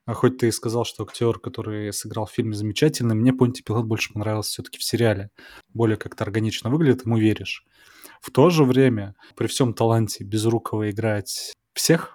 а 0.09 0.15
хоть 0.15 0.39
ты 0.39 0.49
и 0.49 0.51
сказал, 0.51 0.87
что 0.87 1.05
актер, 1.05 1.39
который 1.39 1.93
сыграл 1.93 2.25
в 2.25 2.31
фильме, 2.31 2.55
замечательный, 2.55 3.15
мне 3.15 3.35
Понти 3.35 3.63
Пилот 3.63 3.85
больше 3.85 4.15
понравился 4.15 4.53
все-таки 4.53 4.79
в 4.79 4.83
сериале. 4.83 5.29
Более 5.75 5.99
как-то 5.99 6.25
органично 6.25 6.71
выглядит, 6.71 7.05
ему 7.05 7.19
веришь. 7.19 7.67
В 8.23 8.31
то 8.31 8.49
же 8.49 8.65
время, 8.65 9.17
при 9.37 9.49
всем 9.49 9.75
таланте 9.75 10.25
Безрукова 10.25 10.91
играть 10.91 11.53
всех, 11.75 12.15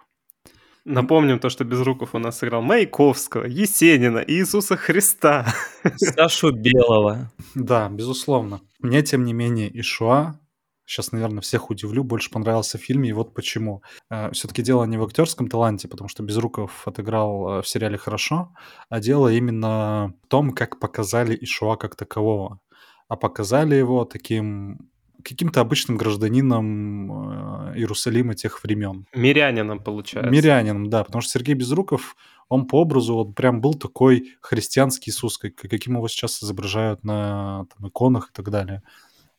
Напомним 0.86 1.39
то, 1.39 1.49
что 1.49 1.63
Безруков 1.63 2.13
у 2.13 2.19
нас 2.19 2.39
сыграл 2.39 2.62
Маяковского, 2.62 3.45
Есенина, 3.45 4.21
Иисуса 4.27 4.75
Христа. 4.75 5.53
Сашу 5.95 6.51
Белого. 6.51 7.32
Да, 7.56 7.88
безусловно. 7.89 8.60
Мне, 8.79 9.01
тем 9.01 9.23
не 9.23 9.32
менее, 9.32 9.69
Ишуа 9.79 10.38
сейчас, 10.85 11.11
наверное, 11.11 11.41
всех 11.41 11.69
удивлю, 11.69 12.03
больше 12.03 12.29
понравился 12.29 12.77
в 12.77 12.81
фильме, 12.81 13.09
и 13.09 13.13
вот 13.13 13.33
почему. 13.33 13.81
Э, 14.09 14.31
Все-таки 14.31 14.61
дело 14.61 14.83
не 14.85 14.97
в 14.97 15.03
актерском 15.03 15.47
таланте, 15.47 15.87
потому 15.87 16.07
что 16.07 16.23
Безруков 16.23 16.87
отыграл 16.87 17.59
э, 17.59 17.61
в 17.61 17.67
сериале 17.67 17.97
хорошо, 17.97 18.53
а 18.89 18.99
дело 18.99 19.31
именно 19.31 20.13
в 20.23 20.27
том, 20.27 20.51
как 20.51 20.79
показали 20.79 21.37
Ишуа 21.39 21.75
как 21.77 21.95
такового. 21.95 22.59
а 23.07 23.15
показали 23.15 23.75
его 23.75 24.05
таким 24.05 24.89
каким-то 25.23 25.61
обычным 25.61 25.97
гражданином 25.97 27.71
э, 27.71 27.77
Иерусалима 27.77 28.35
тех 28.35 28.63
времен. 28.63 29.05
Мирянином, 29.15 29.79
получается. 29.79 30.29
Мирянином, 30.29 30.89
да, 30.89 31.03
потому 31.03 31.21
что 31.21 31.31
Сергей 31.31 31.55
Безруков, 31.55 32.15
он 32.49 32.67
по 32.67 32.81
образу 32.81 33.15
вот 33.15 33.35
прям 33.35 33.61
был 33.61 33.73
такой 33.73 34.35
христианский 34.41 35.11
Иисус, 35.11 35.37
как, 35.37 35.55
каким 35.55 35.95
его 35.95 36.07
сейчас 36.07 36.43
изображают 36.43 37.03
на 37.03 37.65
там, 37.75 37.87
иконах 37.87 38.29
и 38.29 38.33
так 38.33 38.49
далее. 38.49 38.83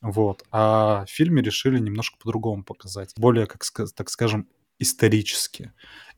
Вот. 0.04 0.44
А 0.50 1.06
в 1.06 1.10
фильме 1.10 1.42
решили 1.42 1.78
немножко 1.78 2.18
по-другому 2.18 2.62
показать. 2.62 3.14
Более, 3.16 3.46
как 3.46 3.62
так 3.96 4.10
скажем, 4.10 4.46
исторически. 4.78 5.72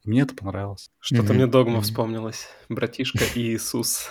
И 0.04 0.10
мне 0.10 0.22
это 0.22 0.34
понравилось. 0.34 0.90
Что-то 0.98 1.32
mm-hmm. 1.32 1.36
мне 1.36 1.46
догма 1.46 1.78
mm-hmm. 1.78 1.82
вспомнилось. 1.82 2.48
Братишка 2.68 3.24
и 3.36 3.40
Иисус. 3.54 4.08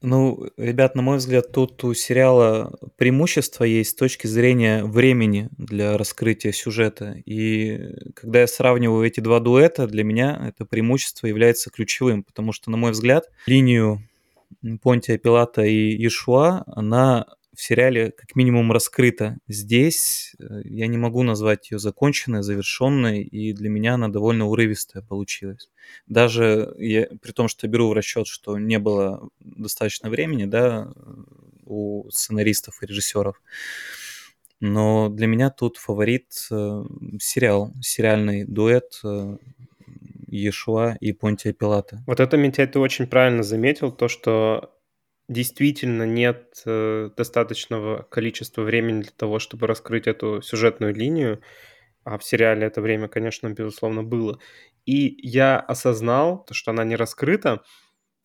Ну, 0.00 0.48
ребят, 0.56 0.94
на 0.94 1.02
мой 1.02 1.18
взгляд, 1.18 1.52
тут 1.52 1.84
у 1.84 1.92
сериала 1.92 2.72
преимущество 2.96 3.64
есть 3.64 3.90
с 3.90 3.94
точки 3.94 4.26
зрения 4.26 4.84
времени 4.84 5.50
для 5.58 5.98
раскрытия 5.98 6.52
сюжета. 6.52 7.16
И 7.26 7.94
когда 8.14 8.40
я 8.40 8.46
сравниваю 8.46 9.06
эти 9.06 9.20
два 9.20 9.40
дуэта, 9.40 9.86
для 9.86 10.04
меня 10.04 10.40
это 10.48 10.64
преимущество 10.64 11.26
является 11.26 11.68
ключевым, 11.68 12.22
потому 12.22 12.52
что, 12.52 12.70
на 12.70 12.78
мой 12.78 12.92
взгляд, 12.92 13.28
линию 13.46 14.00
Понтия 14.82 15.18
Пилата 15.18 15.62
и 15.62 15.96
Иешуа, 15.96 16.64
она 16.66 17.26
в 17.54 17.62
сериале 17.62 18.12
как 18.12 18.36
минимум 18.36 18.70
раскрыта. 18.70 19.38
Здесь 19.48 20.36
я 20.38 20.86
не 20.86 20.96
могу 20.96 21.24
назвать 21.24 21.72
ее 21.72 21.80
законченной, 21.80 22.44
завершенной, 22.44 23.22
и 23.22 23.52
для 23.52 23.68
меня 23.68 23.94
она 23.94 24.08
довольно 24.08 24.46
урывистая 24.46 25.02
получилась. 25.02 25.68
Даже 26.06 26.72
я, 26.78 27.08
при 27.20 27.32
том, 27.32 27.48
что 27.48 27.66
беру 27.66 27.88
в 27.88 27.94
расчет, 27.94 28.28
что 28.28 28.58
не 28.58 28.78
было 28.78 29.28
достаточно 29.40 30.08
времени, 30.08 30.44
да, 30.44 30.92
у 31.64 32.08
сценаристов 32.10 32.80
и 32.82 32.86
режиссеров. 32.86 33.42
Но 34.60 35.08
для 35.08 35.26
меня 35.26 35.50
тут 35.50 35.76
фаворит 35.78 36.26
э, 36.50 36.84
сериал, 37.20 37.72
сериальный 37.80 38.44
дуэт 38.44 39.00
э, 39.04 39.36
Иешуа 40.28 40.96
и 41.00 41.12
Понтия 41.12 41.52
Пилата. 41.52 42.02
Вот 42.06 42.20
это, 42.20 42.36
Митяй, 42.36 42.66
ты 42.66 42.78
очень 42.78 43.06
правильно 43.06 43.42
заметил, 43.42 43.90
то, 43.92 44.08
что 44.08 44.74
действительно 45.28 46.04
нет 46.04 46.62
э, 46.64 47.10
достаточного 47.16 48.02
количества 48.02 48.62
времени 48.62 49.02
для 49.02 49.12
того, 49.12 49.38
чтобы 49.38 49.66
раскрыть 49.66 50.06
эту 50.06 50.40
сюжетную 50.42 50.94
линию, 50.94 51.42
а 52.04 52.16
в 52.18 52.24
сериале 52.24 52.66
это 52.66 52.80
время, 52.80 53.08
конечно, 53.08 53.48
безусловно, 53.50 54.02
было. 54.02 54.38
И 54.86 55.18
я 55.22 55.58
осознал, 55.60 56.44
то, 56.44 56.54
что 56.54 56.70
она 56.70 56.84
не 56.84 56.96
раскрыта, 56.96 57.62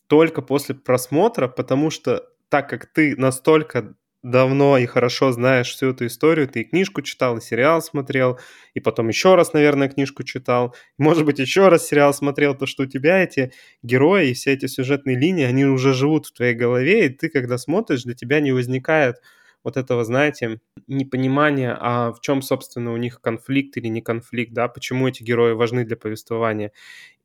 только 0.07 0.41
после 0.41 0.75
просмотра, 0.75 1.47
потому 1.47 1.89
что 1.89 2.29
так 2.49 2.69
как 2.69 2.85
ты 2.85 3.15
настолько 3.17 3.95
давно 4.23 4.77
и 4.77 4.85
хорошо 4.85 5.31
знаешь 5.31 5.69
всю 5.69 5.89
эту 5.89 6.07
историю, 6.07 6.47
ты 6.47 6.61
и 6.61 6.63
книжку 6.63 7.01
читал, 7.01 7.37
и 7.37 7.41
сериал 7.41 7.81
смотрел, 7.81 8.39
и 8.73 8.79
потом 8.79 9.09
еще 9.09 9.35
раз, 9.35 9.53
наверное, 9.53 9.89
книжку 9.89 10.23
читал, 10.23 10.73
может 10.97 11.25
быть, 11.25 11.39
еще 11.39 11.67
раз 11.67 11.85
сериал 11.85 12.13
смотрел, 12.13 12.55
то 12.55 12.65
что 12.65 12.83
у 12.83 12.85
тебя 12.85 13.21
эти 13.21 13.51
герои 13.83 14.29
и 14.29 14.33
все 14.33 14.53
эти 14.53 14.67
сюжетные 14.67 15.17
линии, 15.17 15.43
они 15.43 15.65
уже 15.65 15.93
живут 15.93 16.27
в 16.27 16.33
твоей 16.33 16.55
голове, 16.55 17.05
и 17.05 17.09
ты, 17.09 17.29
когда 17.29 17.57
смотришь, 17.57 18.03
для 18.03 18.13
тебя 18.13 18.39
не 18.39 18.53
возникает 18.53 19.17
вот 19.63 19.77
этого, 19.77 20.03
знаете, 20.03 20.59
непонимания, 20.87 21.77
а 21.79 22.11
в 22.11 22.19
чем, 22.21 22.41
собственно, 22.41 22.93
у 22.93 22.97
них 22.97 23.21
конфликт 23.21 23.77
или 23.77 23.87
не 23.87 24.01
конфликт, 24.01 24.53
да, 24.53 24.67
почему 24.67 25.07
эти 25.07 25.23
герои 25.23 25.53
важны 25.53 25.85
для 25.85 25.95
повествования. 25.95 26.71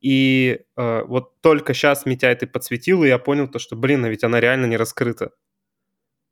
И 0.01 0.61
э, 0.77 1.03
вот 1.03 1.41
только 1.41 1.75
сейчас 1.75 2.07
Митяй 2.07 2.35
ты 2.37 2.47
подсветил, 2.47 3.03
и 3.03 3.09
я 3.09 3.19
понял 3.19 3.49
то, 3.49 3.59
что, 3.59 3.75
блин, 3.75 4.05
а 4.05 4.09
ведь 4.09 4.23
она 4.23 4.41
реально 4.41 4.67
не 4.67 4.77
раскрыта 4.77 5.33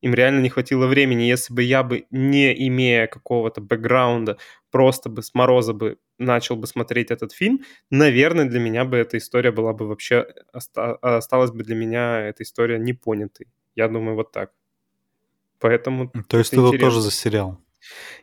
им 0.06 0.14
реально 0.14 0.40
не 0.40 0.48
хватило 0.48 0.86
времени. 0.86 1.24
Если 1.24 1.52
бы 1.52 1.62
я 1.62 1.82
бы, 1.82 2.06
не 2.10 2.66
имея 2.68 3.06
какого-то 3.06 3.60
бэкграунда, 3.60 4.38
просто 4.70 5.08
бы 5.08 5.22
с 5.22 5.34
мороза 5.34 5.72
бы 5.72 5.98
начал 6.18 6.56
бы 6.56 6.66
смотреть 6.66 7.10
этот 7.10 7.32
фильм, 7.32 7.60
наверное, 7.90 8.46
для 8.46 8.60
меня 8.60 8.84
бы 8.84 8.96
эта 8.96 9.18
история 9.18 9.52
была 9.52 9.72
бы 9.72 9.86
вообще, 9.86 10.26
осталась 10.52 11.50
бы 11.50 11.64
для 11.64 11.74
меня 11.74 12.20
эта 12.20 12.42
история 12.42 12.78
непонятой. 12.78 13.48
Я 13.74 13.88
думаю, 13.88 14.14
вот 14.16 14.32
так. 14.32 14.52
Поэтому... 15.58 16.10
То 16.28 16.38
есть 16.38 16.50
ты 16.50 16.56
тут 16.56 16.80
тоже 16.80 17.00
за 17.00 17.10
сериал? 17.10 17.58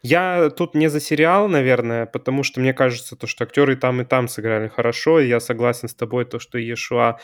Я 0.01 0.49
тут 0.49 0.75
не 0.75 0.89
за 0.89 0.99
сериал, 0.99 1.47
наверное, 1.47 2.05
потому 2.05 2.43
что 2.43 2.59
мне 2.59 2.73
кажется, 2.73 3.15
то, 3.15 3.27
что 3.27 3.43
актеры 3.45 3.75
там 3.75 4.01
и 4.01 4.05
там 4.05 4.27
сыграли 4.27 4.67
хорошо, 4.67 5.19
и 5.19 5.27
я 5.27 5.39
согласен 5.39 5.87
с 5.87 5.95
тобой, 5.95 6.25
то, 6.25 6.39
что 6.39 6.57
Иешуа 6.57 7.19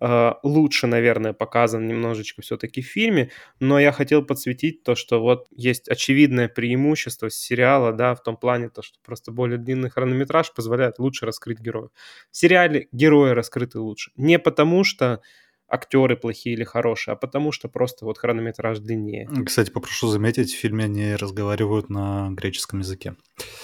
э, 0.00 0.32
лучше, 0.42 0.86
наверное, 0.86 1.32
показан 1.32 1.86
немножечко 1.86 2.42
все-таки 2.42 2.82
в 2.82 2.86
фильме, 2.86 3.30
но 3.60 3.78
я 3.78 3.92
хотел 3.92 4.24
подсветить 4.24 4.82
то, 4.82 4.94
что 4.94 5.20
вот 5.20 5.46
есть 5.50 5.88
очевидное 5.88 6.48
преимущество 6.48 7.30
сериала, 7.30 7.92
да, 7.92 8.14
в 8.14 8.22
том 8.22 8.36
плане, 8.36 8.68
то, 8.68 8.82
что 8.82 8.98
просто 9.04 9.30
более 9.32 9.58
длинный 9.58 9.90
хронометраж 9.90 10.52
позволяет 10.52 10.98
лучше 10.98 11.26
раскрыть 11.26 11.60
героев. 11.60 11.90
В 12.30 12.36
сериале 12.36 12.88
герои 12.92 13.30
раскрыты 13.30 13.78
лучше. 13.78 14.10
Не 14.16 14.38
потому 14.38 14.84
что 14.84 15.20
актеры 15.74 16.16
плохие 16.16 16.54
или 16.54 16.64
хорошие, 16.64 17.12
а 17.12 17.16
потому 17.16 17.52
что 17.52 17.68
просто 17.68 18.04
вот 18.04 18.18
хронометраж 18.18 18.78
длиннее. 18.78 19.28
Кстати, 19.44 19.70
попрошу 19.70 20.08
заметить, 20.08 20.52
в 20.52 20.56
фильме 20.56 20.84
они 20.84 21.16
разговаривают 21.16 21.90
на 21.90 22.30
греческом 22.30 22.80
языке, 22.80 23.16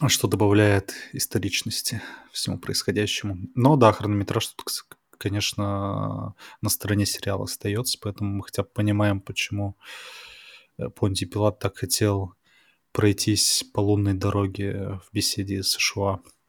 что 0.09 0.29
добавляет 0.29 0.92
историчности 1.12 2.03
всему 2.33 2.59
происходящему. 2.59 3.38
Но 3.55 3.77
да, 3.77 3.92
хронометраж 3.92 4.46
тут, 4.49 4.68
конечно, 5.16 6.35
на 6.61 6.68
стороне 6.68 7.07
сериала 7.07 7.44
остается, 7.44 7.99
поэтому 8.03 8.37
мы 8.37 8.44
хотя 8.44 8.62
бы 8.62 8.68
понимаем, 8.75 9.20
почему 9.20 9.77
э, 10.79 10.88
Понти 10.88 11.27
Пилат 11.27 11.59
так 11.59 11.77
хотел 11.77 12.35
пройтись 12.92 13.64
по 13.73 13.81
лунной 13.81 14.14
дороге 14.14 15.01
в 15.05 15.14
беседе 15.14 15.62
с 15.62 15.77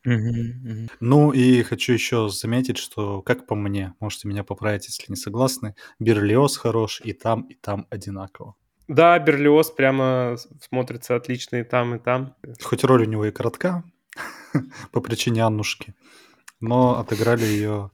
Ну 0.03 1.31
и 1.31 1.61
хочу 1.63 1.93
еще 1.93 2.29
заметить, 2.29 2.77
что, 2.77 3.21
как 3.21 3.45
по 3.45 3.55
мне, 3.55 3.93
можете 3.99 4.27
меня 4.27 4.43
поправить, 4.43 4.87
если 4.87 5.05
не 5.09 5.15
согласны, 5.15 5.75
Берлиоз 5.99 6.57
хорош 6.57 7.01
и 7.03 7.13
там, 7.13 7.41
и 7.43 7.55
там 7.55 7.87
одинаково. 7.89 8.55
Да, 8.87 9.17
Берлиоз 9.19 9.71
прямо 9.71 10.37
смотрится 10.59 11.15
отлично 11.15 11.57
и 11.57 11.63
там, 11.63 11.95
и 11.95 11.99
там. 11.99 12.35
Хоть 12.61 12.83
роль 12.83 13.03
у 13.03 13.05
него 13.05 13.25
и 13.25 13.31
коротка, 13.31 13.83
по 14.91 15.01
причине 15.01 15.43
Аннушки, 15.43 15.93
но 16.59 16.99
отыграли 16.99 17.45
ее 17.45 17.91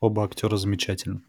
оба 0.00 0.24
актера 0.24 0.56
замечательно. 0.56 1.22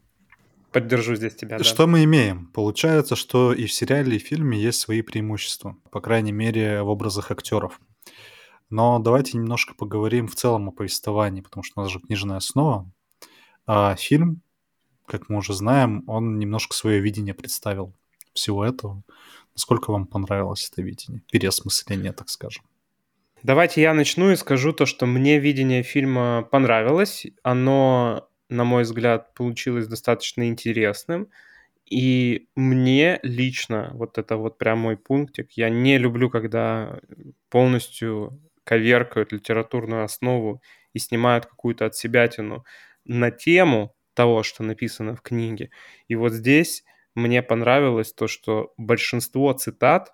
Поддержу 0.72 1.14
здесь 1.14 1.36
тебя, 1.36 1.58
да. 1.58 1.64
Что 1.64 1.86
мы 1.86 2.02
имеем? 2.02 2.46
Получается, 2.46 3.14
что 3.14 3.52
и 3.52 3.66
в 3.66 3.72
сериале, 3.72 4.16
и 4.16 4.18
в 4.18 4.26
фильме 4.26 4.58
есть 4.58 4.80
свои 4.80 5.02
преимущества, 5.02 5.76
по 5.92 6.00
крайней 6.00 6.32
мере, 6.32 6.82
в 6.82 6.88
образах 6.88 7.30
актеров. 7.30 7.80
Но 8.74 8.98
давайте 8.98 9.38
немножко 9.38 9.72
поговорим 9.72 10.26
в 10.26 10.34
целом 10.34 10.68
о 10.68 10.72
повествовании, 10.72 11.42
потому 11.42 11.62
что 11.62 11.80
у 11.80 11.84
нас 11.84 11.92
же 11.92 12.00
книжная 12.00 12.38
основа. 12.38 12.90
А 13.68 13.94
фильм, 13.94 14.42
как 15.06 15.28
мы 15.28 15.36
уже 15.36 15.54
знаем, 15.54 16.02
он 16.08 16.40
немножко 16.40 16.74
свое 16.74 16.98
видение 16.98 17.34
представил 17.34 17.94
всего 18.32 18.64
этого. 18.64 19.04
Насколько 19.54 19.92
вам 19.92 20.08
понравилось 20.08 20.68
это 20.72 20.82
видение? 20.82 21.22
Переосмысление, 21.30 22.12
так 22.12 22.28
скажем. 22.28 22.64
Давайте 23.44 23.80
я 23.80 23.94
начну 23.94 24.32
и 24.32 24.36
скажу 24.36 24.72
то, 24.72 24.86
что 24.86 25.06
мне 25.06 25.38
видение 25.38 25.84
фильма 25.84 26.42
понравилось. 26.42 27.28
Оно, 27.44 28.28
на 28.48 28.64
мой 28.64 28.82
взгляд, 28.82 29.34
получилось 29.34 29.86
достаточно 29.86 30.48
интересным. 30.48 31.28
И 31.88 32.48
мне 32.56 33.20
лично, 33.22 33.92
вот 33.94 34.18
это 34.18 34.36
вот 34.36 34.58
прям 34.58 34.80
мой 34.80 34.96
пунктик, 34.96 35.52
я 35.52 35.70
не 35.70 35.96
люблю, 35.96 36.28
когда 36.28 36.98
полностью 37.50 38.40
коверкают 38.64 39.32
литературную 39.32 40.04
основу 40.04 40.62
и 40.92 40.98
снимают 40.98 41.46
какую-то 41.46 41.86
отсебятину 41.86 42.64
на 43.04 43.30
тему 43.30 43.94
того, 44.14 44.42
что 44.42 44.62
написано 44.62 45.16
в 45.16 45.22
книге. 45.22 45.70
И 46.08 46.14
вот 46.14 46.32
здесь 46.32 46.84
мне 47.14 47.42
понравилось 47.42 48.12
то, 48.12 48.26
что 48.26 48.72
большинство 48.76 49.52
цитат, 49.52 50.12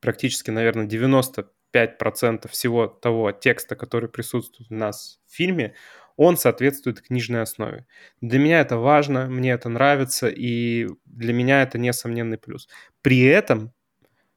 практически, 0.00 0.50
наверное, 0.50 0.86
95% 0.86 2.48
всего 2.48 2.86
того 2.86 3.32
текста, 3.32 3.76
который 3.76 4.08
присутствует 4.08 4.70
у 4.70 4.74
нас 4.74 5.20
в 5.26 5.34
фильме, 5.34 5.74
он 6.16 6.36
соответствует 6.36 7.00
книжной 7.00 7.42
основе. 7.42 7.86
Для 8.20 8.38
меня 8.38 8.60
это 8.60 8.76
важно, 8.76 9.26
мне 9.28 9.52
это 9.52 9.68
нравится, 9.68 10.28
и 10.28 10.88
для 11.04 11.32
меня 11.32 11.62
это 11.62 11.78
несомненный 11.78 12.38
плюс. 12.38 12.68
При 13.00 13.22
этом 13.22 13.72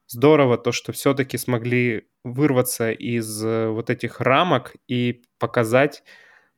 здорово 0.06 0.58
то, 0.58 0.72
что 0.72 0.92
все-таки 0.92 1.36
смогли 1.38 2.08
вырваться 2.26 2.92
из 2.92 3.44
э, 3.44 3.68
вот 3.68 3.90
этих 3.90 4.20
рамок 4.20 4.74
и 4.88 5.22
показать, 5.38 6.04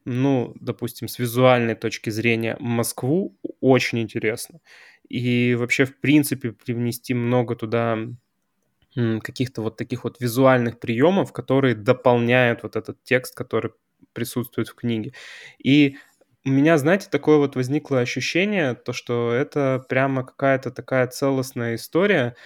ну, 0.05 0.55
допустим, 0.61 1.09
с 1.09 1.19
визуальной 1.19 1.75
точки 1.77 2.11
зрения 2.11 2.57
Москву 2.61 3.37
очень 3.61 4.01
интересно. 4.01 4.61
И 5.09 5.57
вообще, 5.59 5.85
в 5.87 5.99
принципе, 6.01 6.53
привнести 6.53 7.15
много 7.15 7.57
туда 7.57 7.99
каких-то 9.23 9.63
вот 9.63 9.77
таких 9.77 10.05
вот 10.05 10.21
визуальных 10.21 10.81
приемов, 10.81 11.33
которые 11.33 11.75
дополняют 11.75 12.63
вот 12.63 12.75
этот 12.77 13.03
текст, 13.05 13.35
который 13.35 13.73
присутствует 14.13 14.69
в 14.69 14.75
книге. 14.75 15.13
И 15.63 15.97
У 16.45 16.51
меня, 16.51 16.79
знаете, 16.79 17.09
такое 17.11 17.37
вот 17.39 17.57
возникло 17.57 18.01
ощущение, 18.01 18.75
то, 18.75 18.93
что 18.95 19.33
это 19.33 19.85
прямо 19.89 20.25
какая-то 20.25 20.71
такая 20.71 21.07
целостная 21.09 21.75
история, 21.77 22.37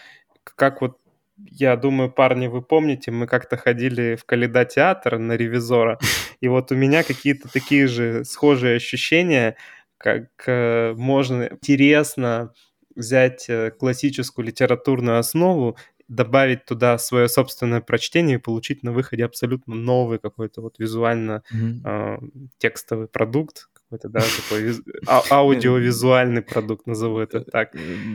как 0.45 0.81
вот 0.83 0.99
я 1.37 1.77
думаю, 1.77 2.11
парни, 2.11 2.47
вы 2.47 2.63
помните, 2.63 3.11
мы 3.11 3.27
как-то 3.27 3.57
ходили 3.57 4.17
в 4.17 4.25
Каледа 4.25 4.65
театр 4.65 5.19
на 5.19 5.37
ревизора, 5.37 5.99
и 6.41 6.49
вот 6.49 6.73
у 6.73 6.75
меня 6.75 7.03
какие-то 7.03 7.49
такие 7.53 7.87
же 7.87 8.25
схожие 8.25 8.77
ощущения, 8.77 9.57
как 9.99 10.29
э, 10.47 10.95
можно 10.97 11.45
интересно 11.45 12.53
взять 12.95 13.49
э, 13.49 13.71
классическую 13.71 14.47
литературную 14.47 15.19
основу, 15.19 15.77
добавить 16.09 16.67
туда 16.67 16.99
свое 16.99 17.29
собственное 17.29 17.81
прочтение 17.81 18.37
и 18.37 18.41
получить 18.41 18.83
на 18.83 18.93
выходе 18.93 19.25
абсолютно 19.25 19.75
новый 19.75 20.19
какой-то 20.19 20.61
вот 20.61 20.79
визуально 20.79 21.43
э, 21.53 22.19
текстовый 22.59 23.09
продукт, 23.09 23.69
какой-то, 23.93 24.09
да, 24.09 24.21
такой 24.21 24.75
а, 25.07 25.23
аудиовизуальный 25.31 26.43
продукт, 26.43 26.87
назову 26.87 27.19
это 27.19 27.41
так. 27.41 27.73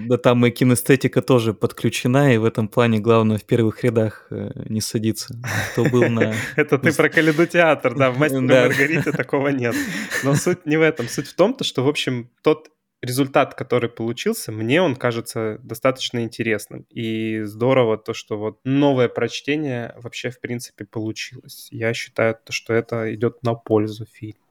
Да 0.08 0.18
там 0.18 0.46
и 0.46 0.52
кинестетика 0.52 1.22
тоже 1.22 1.54
подключена, 1.54 2.34
и 2.34 2.38
в 2.38 2.46
этом 2.46 2.68
плане 2.68 3.00
главное 3.00 3.38
в 3.38 3.44
первых 3.44 3.84
рядах 3.84 4.28
э, 4.32 4.50
не 4.70 4.82
садиться. 4.82 5.36
Кто 5.72 5.86
был 5.86 6.10
на... 6.10 6.34
Это 6.56 6.78
ты 6.78 6.94
про 6.94 7.10
Каледу 7.10 7.46
театр, 7.46 7.96
да, 7.96 8.12
в 8.12 8.18
«Мастере 8.20 8.42
Маргарите» 8.42 9.12
такого 9.12 9.50
нет. 9.50 9.76
Но 10.24 10.36
суть 10.36 10.66
не 10.66 10.78
в 10.78 10.82
этом. 10.82 11.08
Суть 11.08 11.28
в 11.28 11.36
том, 11.36 11.54
то, 11.54 11.64
что, 11.64 11.84
в 11.84 11.88
общем, 11.88 12.30
тот 12.42 12.70
результат, 13.02 13.54
который 13.54 13.90
получился, 13.90 14.52
мне 14.52 14.82
он 14.82 14.96
кажется 14.96 15.60
достаточно 15.64 16.24
интересным. 16.24 16.86
И 16.90 17.44
здорово 17.44 17.98
то, 17.98 18.14
что 18.14 18.38
вот 18.38 18.60
новое 18.64 19.08
прочтение 19.08 19.94
вообще, 19.98 20.32
в 20.32 20.40
принципе, 20.40 20.86
получилось. 20.86 21.68
Я 21.72 21.94
считаю, 21.94 22.36
то, 22.44 22.52
что 22.52 22.74
это 22.74 23.14
идет 23.14 23.44
на 23.44 23.54
пользу 23.54 24.06
фильму. 24.06 24.47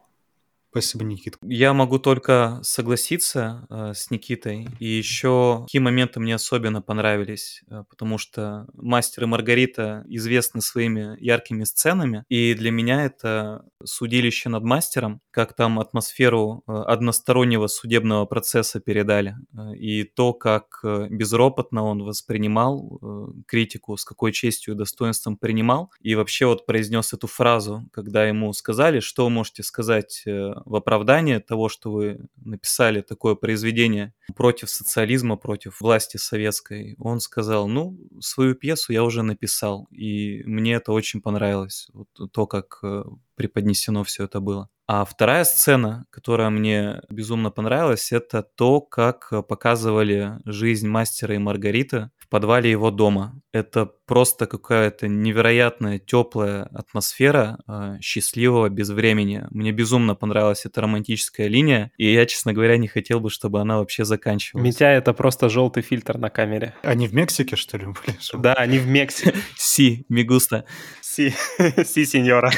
Спасибо, 0.76 1.04
Никит. 1.04 1.38
Я 1.40 1.72
могу 1.72 1.98
только 1.98 2.60
согласиться 2.62 3.66
э, 3.70 3.94
с 3.94 4.10
Никитой. 4.10 4.68
И 4.78 4.86
еще 4.86 5.62
какие 5.64 5.80
моменты 5.80 6.20
мне 6.20 6.34
особенно 6.34 6.82
понравились, 6.82 7.62
э, 7.70 7.84
потому 7.88 8.18
что 8.18 8.66
«Мастер 8.74 9.22
и 9.22 9.26
Маргарита» 9.26 10.04
известны 10.06 10.60
своими 10.60 11.16
яркими 11.18 11.64
сценами, 11.64 12.24
и 12.28 12.52
для 12.52 12.70
меня 12.70 13.06
это 13.06 13.64
судилище 13.84 14.50
над 14.50 14.64
мастером, 14.64 15.22
как 15.30 15.54
там 15.56 15.80
атмосферу 15.80 16.62
э, 16.66 16.72
одностороннего 16.72 17.68
судебного 17.68 18.26
процесса 18.26 18.78
передали, 18.78 19.34
э, 19.56 19.76
и 19.76 20.04
то, 20.04 20.34
как 20.34 20.80
э, 20.84 21.06
безропотно 21.08 21.84
он 21.84 22.02
воспринимал 22.02 22.98
э, 23.00 23.26
критику, 23.46 23.96
с 23.96 24.04
какой 24.04 24.32
честью 24.32 24.74
и 24.74 24.76
достоинством 24.76 25.38
принимал, 25.38 25.90
и 26.02 26.14
вообще 26.14 26.44
вот 26.44 26.66
произнес 26.66 27.14
эту 27.14 27.28
фразу, 27.28 27.88
когда 27.92 28.26
ему 28.26 28.52
сказали, 28.52 29.00
что 29.00 29.24
вы 29.24 29.30
можете 29.30 29.62
сказать 29.62 30.22
э, 30.26 30.52
в 30.66 30.74
оправдание 30.74 31.40
того, 31.40 31.68
что 31.68 31.90
вы 31.90 32.28
написали 32.36 33.00
такое 33.00 33.36
произведение 33.36 34.12
против 34.34 34.68
социализма, 34.68 35.36
против 35.36 35.80
власти 35.80 36.16
советской, 36.16 36.96
он 36.98 37.20
сказал, 37.20 37.68
ну, 37.68 37.98
свою 38.20 38.54
пьесу 38.54 38.92
я 38.92 39.04
уже 39.04 39.22
написал, 39.22 39.86
и 39.90 40.42
мне 40.44 40.74
это 40.74 40.92
очень 40.92 41.22
понравилось, 41.22 41.88
вот 41.92 42.08
то, 42.32 42.46
как 42.46 42.80
э, 42.82 43.04
преподнесено 43.36 44.02
все 44.04 44.24
это 44.24 44.40
было. 44.40 44.68
А 44.88 45.04
вторая 45.04 45.44
сцена, 45.44 46.06
которая 46.10 46.50
мне 46.50 47.02
безумно 47.08 47.50
понравилась, 47.50 48.12
это 48.12 48.42
то, 48.42 48.80
как 48.80 49.32
показывали 49.48 50.38
жизнь 50.44 50.86
мастера 50.86 51.34
и 51.34 51.38
Маргариты 51.38 52.10
в 52.26 52.28
подвале 52.28 52.70
его 52.70 52.90
дома. 52.90 53.40
Это 53.52 53.86
просто 54.04 54.46
какая-то 54.46 55.06
невероятная 55.06 55.98
теплая 55.98 56.64
атмосфера 56.64 57.58
э, 57.68 57.98
счастливого 58.02 58.68
безвремени. 58.68 59.46
Мне 59.50 59.70
безумно 59.70 60.14
понравилась 60.16 60.66
эта 60.66 60.80
романтическая 60.80 61.46
линия, 61.46 61.92
и 61.96 62.12
я, 62.12 62.26
честно 62.26 62.52
говоря, 62.52 62.76
не 62.78 62.88
хотел 62.88 63.20
бы, 63.20 63.30
чтобы 63.30 63.60
она 63.60 63.78
вообще 63.78 64.04
заканчивалась. 64.04 64.66
Митя— 64.66 64.86
это 64.90 65.12
просто 65.12 65.48
желтый 65.48 65.82
фильтр 65.84 66.18
на 66.18 66.28
камере. 66.28 66.74
Они 66.82 67.06
в 67.06 67.14
Мексике, 67.14 67.54
что 67.54 67.78
ли, 67.78 67.86
были? 67.86 68.16
Да, 68.42 68.54
они 68.54 68.78
в 68.78 68.88
Мексике. 68.88 69.34
Си, 69.56 70.04
Мигуста. 70.08 70.64
Си, 71.00 71.32
си, 71.84 72.06
сеньора. 72.06 72.50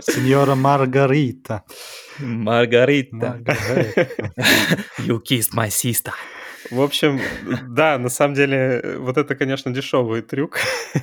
Сеньора 0.00 0.54
Маргарита. 0.56 1.62
Маргарита. 2.18 3.40
You 4.98 5.20
kissed 5.22 5.54
my 5.54 5.68
sister. 5.68 6.12
В 6.70 6.80
общем, 6.80 7.20
да, 7.68 7.98
на 7.98 8.08
самом 8.08 8.34
деле, 8.34 8.96
вот 8.98 9.16
это, 9.16 9.34
конечно, 9.34 9.72
дешевый 9.72 10.22
трюк. 10.22 10.58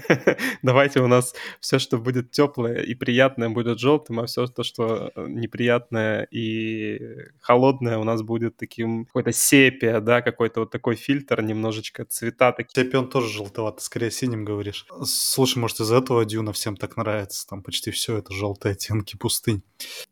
Давайте 0.62 1.00
у 1.02 1.08
нас 1.08 1.34
все, 1.60 1.80
что 1.80 1.98
будет 1.98 2.32
теплое 2.32 2.82
и 2.82 2.94
приятное, 2.96 3.50
будет 3.50 3.80
желтым, 3.80 4.20
а 4.20 4.26
все 4.26 4.48
то, 4.48 4.64
что 4.64 5.12
неприятное 5.16 6.28
и 6.32 7.00
холодное, 7.40 7.98
у 7.98 8.04
нас 8.04 8.22
будет 8.22 8.58
таким 8.58 9.06
какой-то 9.06 9.32
сепия, 9.32 10.00
да, 10.00 10.22
какой-то 10.22 10.62
вот 10.62 10.72
такой 10.72 10.96
фильтр, 10.96 11.42
немножечко 11.42 12.06
цвета 12.06 12.52
такие. 12.52 12.84
Сепия, 12.84 13.00
он 13.00 13.10
тоже 13.10 13.30
желтоватый, 13.30 13.84
скорее 13.84 14.12
синим 14.12 14.46
говоришь. 14.46 14.86
Слушай, 15.04 15.60
может, 15.60 15.80
из-за 15.80 15.98
этого 15.98 16.26
Дюна 16.26 16.54
всем 16.54 16.76
так 16.76 16.98
нравится? 16.98 17.48
Там 17.48 17.64
почти 17.64 17.92
все 17.92 18.18
это 18.18 18.34
желтые 18.34 18.74
оттенки 18.74 19.16
пустынь. 19.18 19.64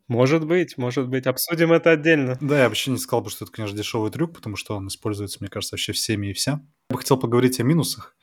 Может 0.07 0.45
быть, 0.45 0.77
может 0.77 1.07
быть. 1.07 1.27
Обсудим 1.27 1.71
это 1.71 1.91
отдельно. 1.91 2.37
Да, 2.41 2.59
я 2.59 2.67
вообще 2.67 2.91
не 2.91 2.97
сказал 2.97 3.21
бы, 3.21 3.29
что 3.29 3.45
это, 3.45 3.53
конечно, 3.53 3.77
дешевый 3.77 4.11
трюк, 4.11 4.33
потому 4.33 4.55
что 4.55 4.75
он 4.75 4.87
используется, 4.87 5.37
мне 5.39 5.49
кажется, 5.49 5.75
вообще 5.75 5.93
всеми 5.93 6.27
и 6.27 6.33
вся. 6.33 6.61
Я 6.89 6.95
бы 6.95 6.99
хотел 6.99 7.17
поговорить 7.17 7.59
о 7.59 7.63
минусах, 7.63 8.15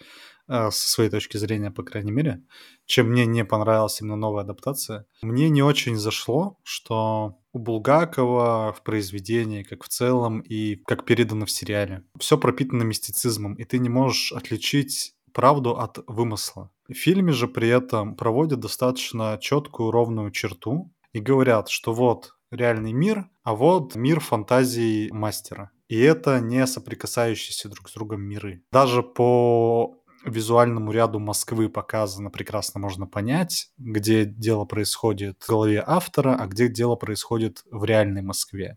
э, 0.48 0.70
со 0.70 0.90
своей 0.90 1.10
точки 1.10 1.38
зрения, 1.38 1.70
по 1.70 1.82
крайней 1.82 2.12
мере, 2.12 2.42
чем 2.84 3.10
мне 3.10 3.24
не 3.24 3.44
понравилась 3.44 4.00
именно 4.00 4.16
новая 4.16 4.42
адаптация. 4.42 5.06
Мне 5.22 5.48
не 5.48 5.62
очень 5.62 5.96
зашло, 5.96 6.58
что 6.64 7.38
у 7.52 7.58
Булгакова 7.58 8.74
в 8.76 8.82
произведении, 8.82 9.62
как 9.62 9.84
в 9.84 9.88
целом, 9.88 10.40
и 10.40 10.76
как 10.76 11.04
передано 11.06 11.46
в 11.46 11.50
сериале, 11.50 12.04
все 12.18 12.36
пропитано 12.36 12.82
мистицизмом, 12.82 13.54
и 13.54 13.64
ты 13.64 13.78
не 13.78 13.88
можешь 13.88 14.32
отличить 14.32 15.14
правду 15.32 15.78
от 15.78 15.98
вымысла. 16.06 16.70
В 16.88 16.94
фильме 16.94 17.32
же 17.32 17.48
при 17.48 17.68
этом 17.68 18.16
проводят 18.16 18.60
достаточно 18.60 19.38
четкую 19.40 19.90
ровную 19.90 20.30
черту 20.30 20.92
и 21.12 21.20
говорят, 21.20 21.68
что 21.68 21.92
вот 21.92 22.34
реальный 22.50 22.92
мир, 22.92 23.28
а 23.42 23.54
вот 23.54 23.94
мир 23.94 24.20
фантазии 24.20 25.10
мастера. 25.10 25.70
И 25.88 25.98
это 25.98 26.40
не 26.40 26.66
соприкасающиеся 26.66 27.68
друг 27.68 27.88
с 27.88 27.94
другом 27.94 28.22
миры. 28.22 28.62
Даже 28.70 29.02
по 29.02 29.96
визуальному 30.24 30.92
ряду 30.92 31.18
Москвы 31.18 31.68
показано 31.68 32.30
прекрасно 32.30 32.80
можно 32.80 33.06
понять, 33.06 33.70
где 33.78 34.24
дело 34.24 34.64
происходит 34.64 35.42
в 35.42 35.48
голове 35.48 35.82
автора, 35.84 36.36
а 36.38 36.46
где 36.46 36.68
дело 36.68 36.96
происходит 36.96 37.64
в 37.70 37.84
реальной 37.84 38.22
Москве. 38.22 38.76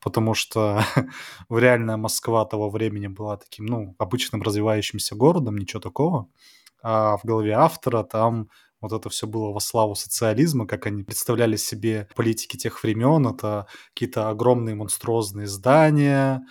Потому 0.00 0.34
что 0.34 0.82
в 1.48 1.58
реальная 1.58 1.96
Москва 1.96 2.44
того 2.44 2.70
времени 2.70 3.06
была 3.06 3.36
таким, 3.36 3.66
ну, 3.66 3.94
обычным 3.98 4.42
развивающимся 4.42 5.14
городом, 5.14 5.56
ничего 5.56 5.80
такого. 5.80 6.28
А 6.82 7.16
в 7.16 7.24
голове 7.24 7.52
автора 7.52 8.02
там 8.02 8.48
вот 8.80 8.92
это 8.92 9.08
все 9.10 9.26
было 9.26 9.52
во 9.52 9.60
славу 9.60 9.94
социализма, 9.94 10.66
как 10.66 10.86
они 10.86 11.02
представляли 11.02 11.56
себе 11.56 12.08
политики 12.14 12.56
тех 12.56 12.82
времен. 12.82 13.26
Это 13.26 13.66
какие-то 13.94 14.28
огромные 14.30 14.74
монструозные 14.74 15.46
здания, 15.46 16.42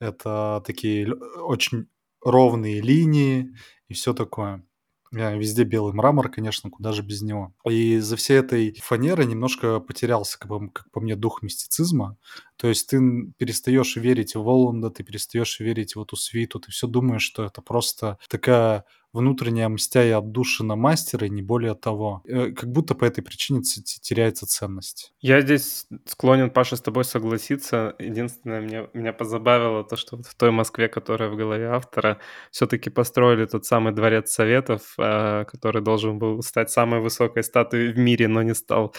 это 0.00 0.62
такие 0.66 1.12
очень 1.12 1.86
ровные 2.22 2.80
линии 2.80 3.54
и 3.88 3.94
все 3.94 4.12
такое. 4.14 4.64
Везде 5.12 5.62
белый 5.62 5.94
мрамор, 5.94 6.28
конечно, 6.28 6.68
куда 6.68 6.92
же 6.92 7.02
без 7.02 7.22
него. 7.22 7.54
И 7.64 7.98
за 7.98 8.16
всей 8.16 8.38
этой 8.38 8.74
фанеры 8.82 9.24
немножко 9.24 9.78
потерялся, 9.78 10.38
как, 10.38 10.50
бы, 10.50 10.70
как 10.70 10.90
по 10.90 11.00
мне, 11.00 11.14
дух 11.14 11.42
мистицизма. 11.42 12.18
То 12.56 12.68
есть 12.68 12.88
ты 12.88 12.98
перестаешь 13.38 13.96
верить 13.96 14.34
в 14.34 14.42
Воланда, 14.42 14.90
ты 14.90 15.02
перестаешь 15.02 15.60
верить 15.60 15.96
в 15.96 16.02
эту 16.02 16.16
свиту, 16.16 16.60
ты 16.60 16.70
все 16.70 16.86
думаешь, 16.86 17.22
что 17.22 17.44
это 17.44 17.62
просто 17.62 18.18
такая 18.28 18.84
внутренняя 19.16 19.68
мстя 19.68 20.04
и 20.04 20.10
отдушина 20.10 20.76
мастера, 20.76 21.26
и 21.26 21.30
не 21.30 21.42
более 21.42 21.74
того. 21.74 22.22
Э, 22.26 22.50
как 22.52 22.70
будто 22.70 22.94
по 22.94 23.04
этой 23.04 23.22
причине 23.22 23.62
теряется 23.62 24.46
ценность. 24.46 25.14
Я 25.20 25.40
здесь 25.40 25.86
склонен, 26.04 26.50
Паша, 26.50 26.76
с 26.76 26.80
тобой 26.82 27.04
согласиться. 27.04 27.94
Единственное, 27.98 28.60
меня, 28.60 28.88
меня 28.92 29.12
позабавило 29.12 29.84
то, 29.84 29.96
что 29.96 30.16
вот 30.16 30.26
в 30.26 30.34
той 30.34 30.50
Москве, 30.50 30.88
которая 30.88 31.30
в 31.30 31.36
голове 31.36 31.68
автора, 31.68 32.18
все-таки 32.50 32.90
построили 32.90 33.46
тот 33.46 33.64
самый 33.64 33.92
дворец 33.92 34.30
советов, 34.30 34.94
э, 34.98 35.44
который 35.46 35.82
должен 35.82 36.18
был 36.18 36.42
стать 36.42 36.70
самой 36.70 37.00
высокой 37.00 37.42
статуей 37.42 37.92
в 37.92 37.98
мире, 37.98 38.28
но 38.28 38.42
не 38.42 38.54
стал. 38.54 38.94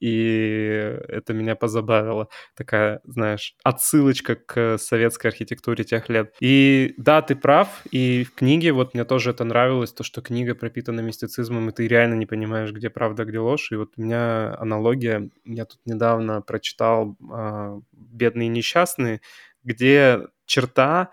И 0.00 0.98
это 1.08 1.32
меня 1.32 1.54
позабавило. 1.54 2.28
Такая, 2.56 2.99
знаешь, 3.04 3.54
отсылочка 3.64 4.36
к 4.36 4.78
советской 4.78 5.28
архитектуре 5.28 5.84
тех 5.84 6.08
лет. 6.08 6.34
И 6.40 6.94
да, 6.96 7.22
ты 7.22 7.36
прав, 7.36 7.82
и 7.90 8.24
в 8.24 8.34
книге 8.34 8.72
вот 8.72 8.94
мне 8.94 9.04
тоже 9.04 9.30
это 9.30 9.44
нравилось, 9.44 9.92
то, 9.92 10.02
что 10.04 10.22
книга 10.22 10.54
пропитана 10.54 11.00
мистицизмом, 11.00 11.68
и 11.68 11.72
ты 11.72 11.88
реально 11.88 12.14
не 12.14 12.26
понимаешь, 12.26 12.72
где 12.72 12.90
правда, 12.90 13.24
где 13.24 13.38
ложь. 13.38 13.72
И 13.72 13.76
вот 13.76 13.92
у 13.96 14.02
меня 14.02 14.54
аналогия, 14.58 15.30
я 15.44 15.64
тут 15.64 15.80
недавно 15.84 16.42
прочитал 16.42 17.16
э, 17.20 17.80
«Бедные 17.92 18.46
и 18.46 18.50
несчастные», 18.50 19.20
где 19.62 20.20
черта 20.46 21.10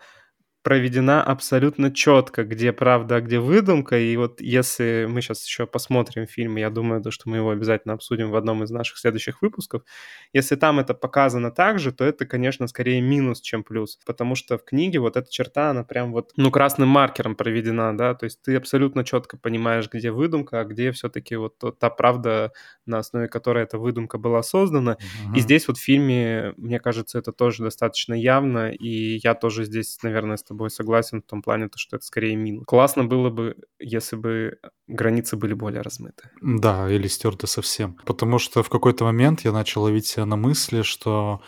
проведена 0.67 1.23
абсолютно 1.23 1.93
четко, 1.93 2.43
где 2.43 2.73
правда, 2.73 3.15
а 3.15 3.21
где 3.21 3.39
выдумка. 3.39 3.97
И 3.97 4.17
вот 4.17 4.41
если 4.41 5.07
мы 5.09 5.21
сейчас 5.21 5.47
еще 5.47 5.65
посмотрим 5.65 6.27
фильм, 6.27 6.57
я 6.57 6.69
думаю, 6.69 7.01
то, 7.01 7.09
что 7.09 7.29
мы 7.29 7.37
его 7.37 7.51
обязательно 7.51 7.93
обсудим 7.93 8.31
в 8.31 8.35
одном 8.35 8.65
из 8.65 8.69
наших 8.69 8.97
следующих 8.97 9.41
выпусков, 9.41 9.83
если 10.33 10.57
там 10.57 10.81
это 10.81 10.93
показано 10.93 11.51
так 11.51 11.79
же, 11.79 11.93
то 11.93 12.03
это, 12.03 12.25
конечно, 12.25 12.67
скорее 12.67 12.99
минус, 12.99 13.39
чем 13.39 13.63
плюс. 13.63 13.97
Потому 14.05 14.35
что 14.35 14.57
в 14.57 14.65
книге 14.65 14.99
вот 14.99 15.15
эта 15.15 15.31
черта, 15.31 15.69
она 15.69 15.85
прям 15.85 16.11
вот, 16.11 16.33
ну, 16.35 16.51
красным 16.51 16.89
маркером 16.89 17.37
проведена, 17.37 17.97
да, 17.97 18.13
то 18.13 18.25
есть 18.25 18.41
ты 18.41 18.57
абсолютно 18.57 19.05
четко 19.05 19.37
понимаешь, 19.37 19.89
где 19.89 20.11
выдумка, 20.11 20.59
а 20.59 20.65
где 20.65 20.91
все-таки 20.91 21.37
вот 21.37 21.63
та 21.79 21.89
правда, 21.89 22.51
на 22.85 22.97
основе 22.97 23.29
которой 23.29 23.63
эта 23.63 23.77
выдумка 23.77 24.17
была 24.17 24.43
создана. 24.43 24.97
Uh-huh. 24.97 25.37
И 25.37 25.39
здесь 25.39 25.69
вот 25.69 25.77
в 25.77 25.81
фильме, 25.81 26.53
мне 26.57 26.81
кажется, 26.81 27.19
это 27.19 27.31
тоже 27.31 27.63
достаточно 27.63 28.13
явно, 28.13 28.69
и 28.69 29.17
я 29.23 29.33
тоже 29.33 29.63
здесь, 29.63 29.97
наверное, 30.03 30.35
с 30.35 30.43
тобой 30.43 30.56
согласен 30.69 31.21
в 31.21 31.25
том 31.25 31.41
плане, 31.41 31.69
то, 31.69 31.77
что 31.77 31.97
это 31.97 32.05
скорее 32.05 32.35
минус. 32.35 32.65
Классно 32.65 33.03
было 33.03 33.29
бы, 33.29 33.55
если 33.79 34.15
бы 34.15 34.57
границы 34.87 35.37
были 35.37 35.53
более 35.53 35.81
размыты. 35.81 36.29
Да, 36.41 36.89
или 36.91 37.07
стерты 37.07 37.47
совсем. 37.47 37.97
Потому 38.05 38.39
что 38.39 38.63
в 38.63 38.69
какой-то 38.69 39.05
момент 39.05 39.41
я 39.41 39.51
начал 39.51 39.83
ловить 39.83 40.07
себя 40.07 40.25
на 40.25 40.35
мысли, 40.35 40.81
что 40.81 41.41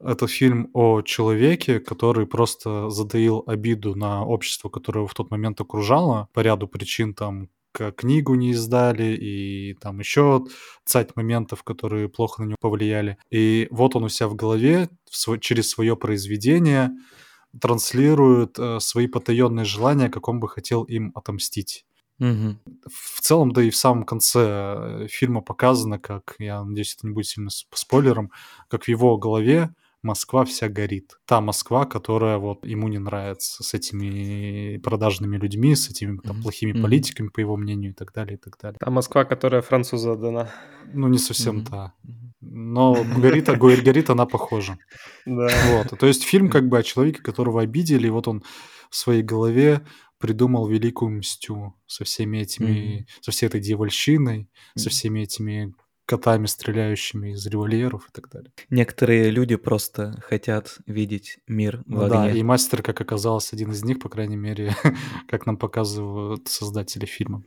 это 0.00 0.26
фильм 0.28 0.70
о 0.74 1.02
человеке, 1.02 1.80
который 1.80 2.26
просто 2.26 2.88
затаил 2.90 3.42
обиду 3.46 3.94
на 3.94 4.24
общество, 4.24 4.68
которое 4.68 5.00
его 5.00 5.08
в 5.08 5.14
тот 5.14 5.30
момент 5.30 5.60
окружало 5.60 6.28
по 6.32 6.40
ряду 6.40 6.68
причин, 6.68 7.14
там, 7.14 7.48
книгу 7.96 8.34
не 8.34 8.50
издали, 8.50 9.16
и 9.16 9.74
там 9.74 9.98
еще 10.00 10.44
цать 10.84 11.14
моментов, 11.16 11.62
которые 11.62 12.08
плохо 12.08 12.42
на 12.42 12.46
него 12.46 12.56
повлияли. 12.60 13.18
И 13.30 13.68
вот 13.70 13.96
он 13.96 14.04
у 14.04 14.08
себя 14.08 14.28
в 14.28 14.34
голове 14.34 14.88
в 15.10 15.16
свой, 15.16 15.38
через 15.38 15.70
свое 15.70 15.96
произведение 15.96 16.90
транслирует 17.60 18.58
э, 18.58 18.80
свои 18.80 19.06
потаенные 19.06 19.64
желания, 19.64 20.08
как 20.08 20.28
он 20.28 20.40
бы 20.40 20.48
хотел 20.48 20.84
им 20.84 21.12
отомстить. 21.14 21.84
Угу. 22.20 22.56
В 22.90 23.20
целом, 23.20 23.52
да 23.52 23.62
и 23.62 23.70
в 23.70 23.76
самом 23.76 24.04
конце 24.04 24.40
э, 24.40 25.06
фильма 25.08 25.40
показано, 25.40 25.98
как, 25.98 26.34
я 26.38 26.64
надеюсь, 26.64 26.94
это 26.96 27.06
не 27.06 27.12
будет 27.12 27.26
сильно 27.26 27.50
спойлером, 27.50 28.32
как 28.68 28.84
в 28.84 28.88
его 28.88 29.16
голове 29.18 29.74
Москва 30.02 30.44
вся 30.44 30.68
горит. 30.68 31.18
Та 31.26 31.40
Москва, 31.40 31.84
которая 31.84 32.38
вот 32.38 32.64
ему 32.64 32.88
не 32.88 32.98
нравится, 32.98 33.64
с 33.64 33.74
этими 33.74 34.78
продажными 34.78 35.36
людьми, 35.36 35.74
с 35.74 35.90
этими 35.90 36.18
там, 36.18 36.40
плохими 36.42 36.72
mm-hmm. 36.72 36.82
политиками, 36.82 37.28
по 37.28 37.40
его 37.40 37.56
мнению, 37.56 37.90
и 37.90 37.94
так 37.94 38.12
далее, 38.12 38.36
и 38.36 38.40
так 38.40 38.56
далее. 38.60 38.78
Та 38.78 38.90
Москва, 38.90 39.24
которая 39.24 39.60
французу 39.60 40.12
отдана. 40.12 40.50
Ну, 40.92 41.08
не 41.08 41.18
совсем 41.18 41.58
mm-hmm. 41.58 41.70
та. 41.70 41.94
Но 42.40 43.04
горит, 43.16 43.48
горит 43.58 44.10
она 44.10 44.26
похожа. 44.26 44.78
Да. 45.26 45.48
Вот. 45.70 45.98
То 45.98 46.06
есть 46.06 46.22
фильм 46.22 46.48
как 46.48 46.68
бы 46.68 46.78
о 46.78 46.82
человеке, 46.82 47.20
которого 47.20 47.60
обидели, 47.62 48.06
и 48.06 48.10
вот 48.10 48.28
он 48.28 48.44
в 48.90 48.96
своей 48.96 49.22
голове 49.22 49.84
придумал 50.18 50.68
великую 50.68 51.18
мстю 51.18 51.74
со 51.86 52.04
всеми 52.04 52.38
этими, 52.38 53.00
mm-hmm. 53.00 53.06
со 53.20 53.30
всей 53.32 53.46
этой 53.46 53.60
дьявольщиной, 53.60 54.42
mm-hmm. 54.42 54.78
со 54.78 54.90
всеми 54.90 55.20
этими 55.20 55.74
котами, 56.08 56.46
стреляющими 56.46 57.32
из 57.32 57.46
револьверов 57.46 58.08
и 58.08 58.12
так 58.12 58.30
далее. 58.30 58.50
Некоторые 58.70 59.28
люди 59.28 59.56
просто 59.56 60.18
хотят 60.22 60.78
видеть 60.86 61.38
мир 61.46 61.82
в 61.84 62.00
огне. 62.00 62.08
Да, 62.08 62.30
и 62.30 62.42
мастер, 62.42 62.82
как 62.82 62.98
оказалось, 63.02 63.52
один 63.52 63.72
из 63.72 63.84
них, 63.84 63.98
по 63.98 64.08
крайней 64.08 64.36
мере, 64.36 64.74
как 65.28 65.44
нам 65.44 65.58
показывают 65.58 66.48
создатели 66.48 67.04
фильма. 67.04 67.44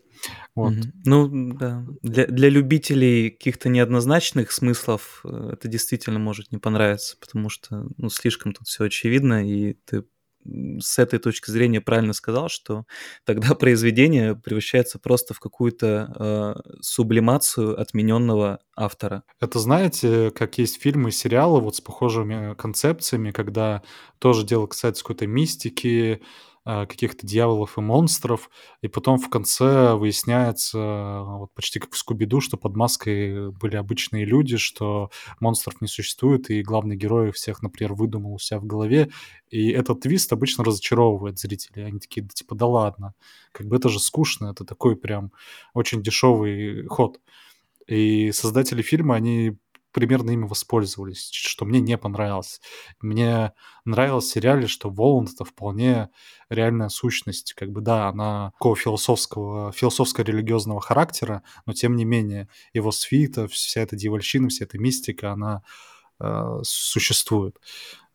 Вот. 0.53 0.73
Mm-hmm. 0.73 0.91
Ну, 1.05 1.53
да. 1.57 1.87
Для, 2.03 2.27
для 2.27 2.49
любителей 2.49 3.31
каких-то 3.31 3.67
неоднозначных 3.67 4.51
смыслов 4.51 5.21
э, 5.23 5.53
это 5.53 5.67
действительно 5.67 6.19
может 6.19 6.51
не 6.51 6.59
понравиться, 6.59 7.17
потому 7.19 7.49
что 7.49 7.87
ну, 7.97 8.09
слишком 8.09 8.53
тут 8.53 8.67
все 8.67 8.83
очевидно, 8.83 9.43
и 9.43 9.73
ты 9.73 10.03
с 10.79 10.99
этой 10.99 11.19
точки 11.19 11.51
зрения 11.51 11.81
правильно 11.81 12.13
сказал, 12.13 12.49
что 12.49 12.85
тогда 13.25 13.55
произведение 13.55 14.35
превращается 14.35 14.99
просто 14.99 15.33
в 15.33 15.39
какую-то 15.39 16.13
э, 16.17 16.77
сублимацию 16.81 17.79
отмененного 17.79 18.59
автора. 18.75 19.23
Это 19.39 19.59
знаете, 19.59 20.31
как 20.31 20.57
есть 20.57 20.81
фильмы 20.81 21.09
и 21.09 21.13
сериалы 21.13 21.61
вот 21.61 21.75
с 21.75 21.81
похожими 21.81 22.55
концепциями, 22.55 23.31
когда 23.31 23.81
тоже 24.19 24.45
дело 24.45 24.67
касается 24.67 25.03
какой-то 25.03 25.27
мистики, 25.27 26.21
каких-то 26.63 27.25
дьяволов 27.25 27.77
и 27.77 27.81
монстров, 27.81 28.49
и 28.81 28.87
потом 28.87 29.17
в 29.17 29.29
конце 29.29 29.95
выясняется, 29.95 31.23
вот 31.23 31.53
почти 31.53 31.79
как 31.79 31.93
в 31.93 31.97
Скуби-Ду, 31.97 32.39
что 32.39 32.57
под 32.57 32.75
маской 32.75 33.51
были 33.51 33.75
обычные 33.75 34.25
люди, 34.25 34.57
что 34.57 35.09
монстров 35.39 35.81
не 35.81 35.87
существует, 35.87 36.49
и 36.49 36.61
главный 36.61 36.95
герой 36.95 37.31
всех, 37.31 37.63
например, 37.63 37.93
выдумал 37.93 38.35
у 38.35 38.39
себя 38.39 38.59
в 38.59 38.65
голове, 38.65 39.09
и 39.49 39.69
этот 39.69 40.01
твист 40.01 40.31
обычно 40.33 40.63
разочаровывает 40.63 41.39
зрителей. 41.39 41.85
Они 41.85 41.99
такие, 41.99 42.21
да, 42.21 42.29
типа, 42.33 42.55
да 42.55 42.67
ладно, 42.67 43.13
как 43.51 43.67
бы 43.67 43.75
это 43.75 43.89
же 43.89 43.99
скучно, 43.99 44.51
это 44.51 44.63
такой 44.63 44.95
прям 44.95 45.31
очень 45.73 46.03
дешевый 46.03 46.85
ход. 46.87 47.19
И 47.87 48.31
создатели 48.31 48.81
фильма, 48.81 49.15
они 49.15 49.57
примерно 49.91 50.31
ими 50.31 50.45
воспользовались, 50.45 51.29
что 51.31 51.65
мне 51.65 51.79
не 51.79 51.97
понравилось. 51.97 52.61
Мне 53.01 53.53
нравилось 53.85 54.25
в 54.25 54.31
сериале, 54.31 54.67
что 54.67 54.89
Воланд— 54.89 55.29
это 55.33 55.45
вполне 55.45 56.09
реальная 56.49 56.89
сущность. 56.89 57.53
Как 57.53 57.71
бы, 57.71 57.81
да, 57.81 58.07
она 58.07 58.51
такого 58.51 58.75
философского, 58.75 59.71
философско-религиозного 59.71 60.81
характера, 60.81 61.43
но 61.65 61.73
тем 61.73 61.95
не 61.95 62.05
менее 62.05 62.49
его 62.73 62.91
свита, 62.91 63.47
вся 63.47 63.81
эта 63.81 63.95
дьявольщина, 63.95 64.49
вся 64.49 64.65
эта 64.65 64.77
мистика, 64.77 65.31
она 65.31 65.63
э, 66.19 66.59
существует. 66.63 67.57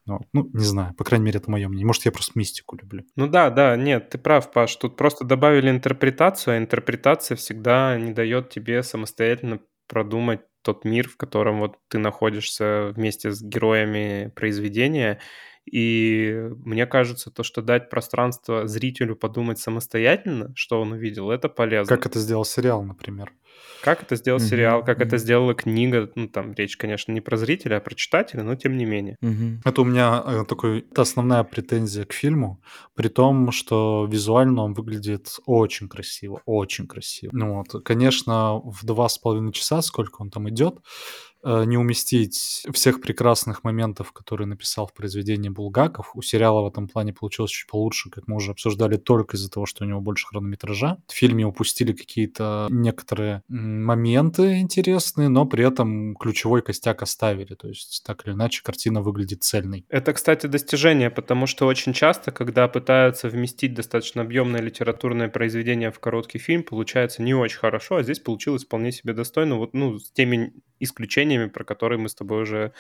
Ну, 0.06 0.20
ну, 0.32 0.48
не 0.52 0.64
знаю, 0.64 0.94
по 0.94 1.02
крайней 1.02 1.26
мере, 1.26 1.40
это 1.40 1.50
мое 1.50 1.66
мнение. 1.66 1.86
Может, 1.86 2.04
я 2.04 2.12
просто 2.12 2.32
мистику 2.36 2.76
люблю. 2.76 3.02
Ну 3.16 3.26
да, 3.26 3.50
да, 3.50 3.76
нет, 3.76 4.10
ты 4.10 4.18
прав, 4.18 4.52
Паш. 4.52 4.76
Тут 4.76 4.96
просто 4.96 5.24
добавили 5.24 5.68
интерпретацию, 5.68 6.54
а 6.54 6.58
интерпретация 6.58 7.36
всегда 7.36 7.98
не 7.98 8.12
дает 8.12 8.50
тебе 8.50 8.84
самостоятельно 8.84 9.60
продумать 9.88 10.40
тот 10.66 10.84
мир, 10.84 11.08
в 11.08 11.16
котором 11.16 11.60
вот 11.60 11.76
ты 11.88 11.98
находишься 11.98 12.92
вместе 12.96 13.30
с 13.30 13.40
героями 13.40 14.32
произведения. 14.34 15.20
И 15.64 16.48
мне 16.64 16.86
кажется, 16.86 17.30
то, 17.30 17.44
что 17.44 17.62
дать 17.62 17.88
пространство 17.88 18.66
зрителю 18.66 19.14
подумать 19.14 19.60
самостоятельно, 19.60 20.52
что 20.56 20.80
он 20.80 20.92
увидел, 20.92 21.30
это 21.30 21.48
полезно. 21.48 21.96
Как 21.96 22.06
это 22.06 22.18
сделал 22.18 22.44
сериал, 22.44 22.82
например. 22.82 23.32
Как 23.82 24.02
это 24.02 24.16
сделал 24.16 24.40
угу, 24.40 24.46
сериал, 24.46 24.84
как 24.84 24.98
угу. 24.98 25.06
это 25.06 25.18
сделала 25.18 25.54
книга. 25.54 26.10
Ну, 26.14 26.28
там 26.28 26.54
речь, 26.54 26.76
конечно, 26.76 27.12
не 27.12 27.20
про 27.20 27.36
зрителя, 27.36 27.76
а 27.76 27.80
про 27.80 27.94
читателя, 27.94 28.42
но 28.42 28.56
тем 28.56 28.76
не 28.76 28.84
менее. 28.84 29.16
Угу. 29.22 29.60
Это 29.64 29.80
у 29.80 29.84
меня 29.84 30.22
э, 30.26 30.44
такой, 30.48 30.80
это 30.80 31.02
основная 31.02 31.44
претензия 31.44 32.04
к 32.04 32.12
фильму, 32.12 32.60
при 32.94 33.08
том, 33.08 33.52
что 33.52 34.08
визуально 34.10 34.62
он 34.62 34.74
выглядит 34.74 35.28
очень 35.46 35.88
красиво, 35.88 36.42
очень 36.46 36.86
красиво. 36.86 37.30
Ну 37.32 37.54
вот, 37.54 37.84
конечно, 37.84 38.58
в 38.58 38.84
два 38.84 39.08
с 39.08 39.18
половиной 39.18 39.52
часа, 39.52 39.82
сколько 39.82 40.22
он 40.22 40.30
там 40.30 40.48
идет, 40.48 40.78
не 41.46 41.78
уместить 41.78 42.66
всех 42.72 43.00
прекрасных 43.00 43.62
моментов, 43.62 44.12
которые 44.12 44.48
написал 44.48 44.86
в 44.86 44.92
произведении 44.92 45.48
Булгаков. 45.48 46.10
У 46.14 46.22
сериала 46.22 46.62
в 46.62 46.66
этом 46.66 46.88
плане 46.88 47.12
получилось 47.12 47.52
чуть 47.52 47.68
получше, 47.68 48.10
как 48.10 48.26
мы 48.26 48.36
уже 48.36 48.50
обсуждали, 48.50 48.96
только 48.96 49.36
из-за 49.36 49.50
того, 49.50 49.66
что 49.66 49.84
у 49.84 49.86
него 49.86 50.00
больше 50.00 50.26
хронометража. 50.26 50.98
В 51.06 51.12
фильме 51.12 51.46
упустили 51.46 51.92
какие-то 51.92 52.66
некоторые 52.70 53.42
моменты 53.48 54.58
интересные, 54.58 55.28
но 55.28 55.46
при 55.46 55.64
этом 55.64 56.16
ключевой 56.16 56.62
костяк 56.62 57.02
оставили. 57.02 57.54
То 57.54 57.68
есть 57.68 58.02
так 58.04 58.26
или 58.26 58.34
иначе 58.34 58.62
картина 58.64 59.00
выглядит 59.02 59.44
цельной. 59.44 59.84
Это, 59.88 60.12
кстати, 60.12 60.46
достижение, 60.46 61.10
потому 61.10 61.46
что 61.46 61.66
очень 61.66 61.92
часто, 61.92 62.32
когда 62.32 62.66
пытаются 62.66 63.28
вместить 63.28 63.74
достаточно 63.74 64.22
объемное 64.22 64.60
литературное 64.60 65.28
произведение 65.28 65.92
в 65.92 66.00
короткий 66.00 66.38
фильм, 66.38 66.64
получается 66.64 67.22
не 67.22 67.34
очень 67.34 67.58
хорошо, 67.58 67.96
а 67.96 68.02
здесь 68.02 68.18
получилось 68.18 68.64
вполне 68.64 68.90
себе 68.90 69.12
достойно, 69.12 69.56
вот, 69.56 69.74
ну, 69.74 69.98
с 69.98 70.10
теми 70.10 70.52
исключениями, 70.78 71.35
про 71.44 71.64
которые 71.64 71.98
мы 71.98 72.08
с 72.08 72.14
тобой 72.14 72.42
уже 72.42 72.72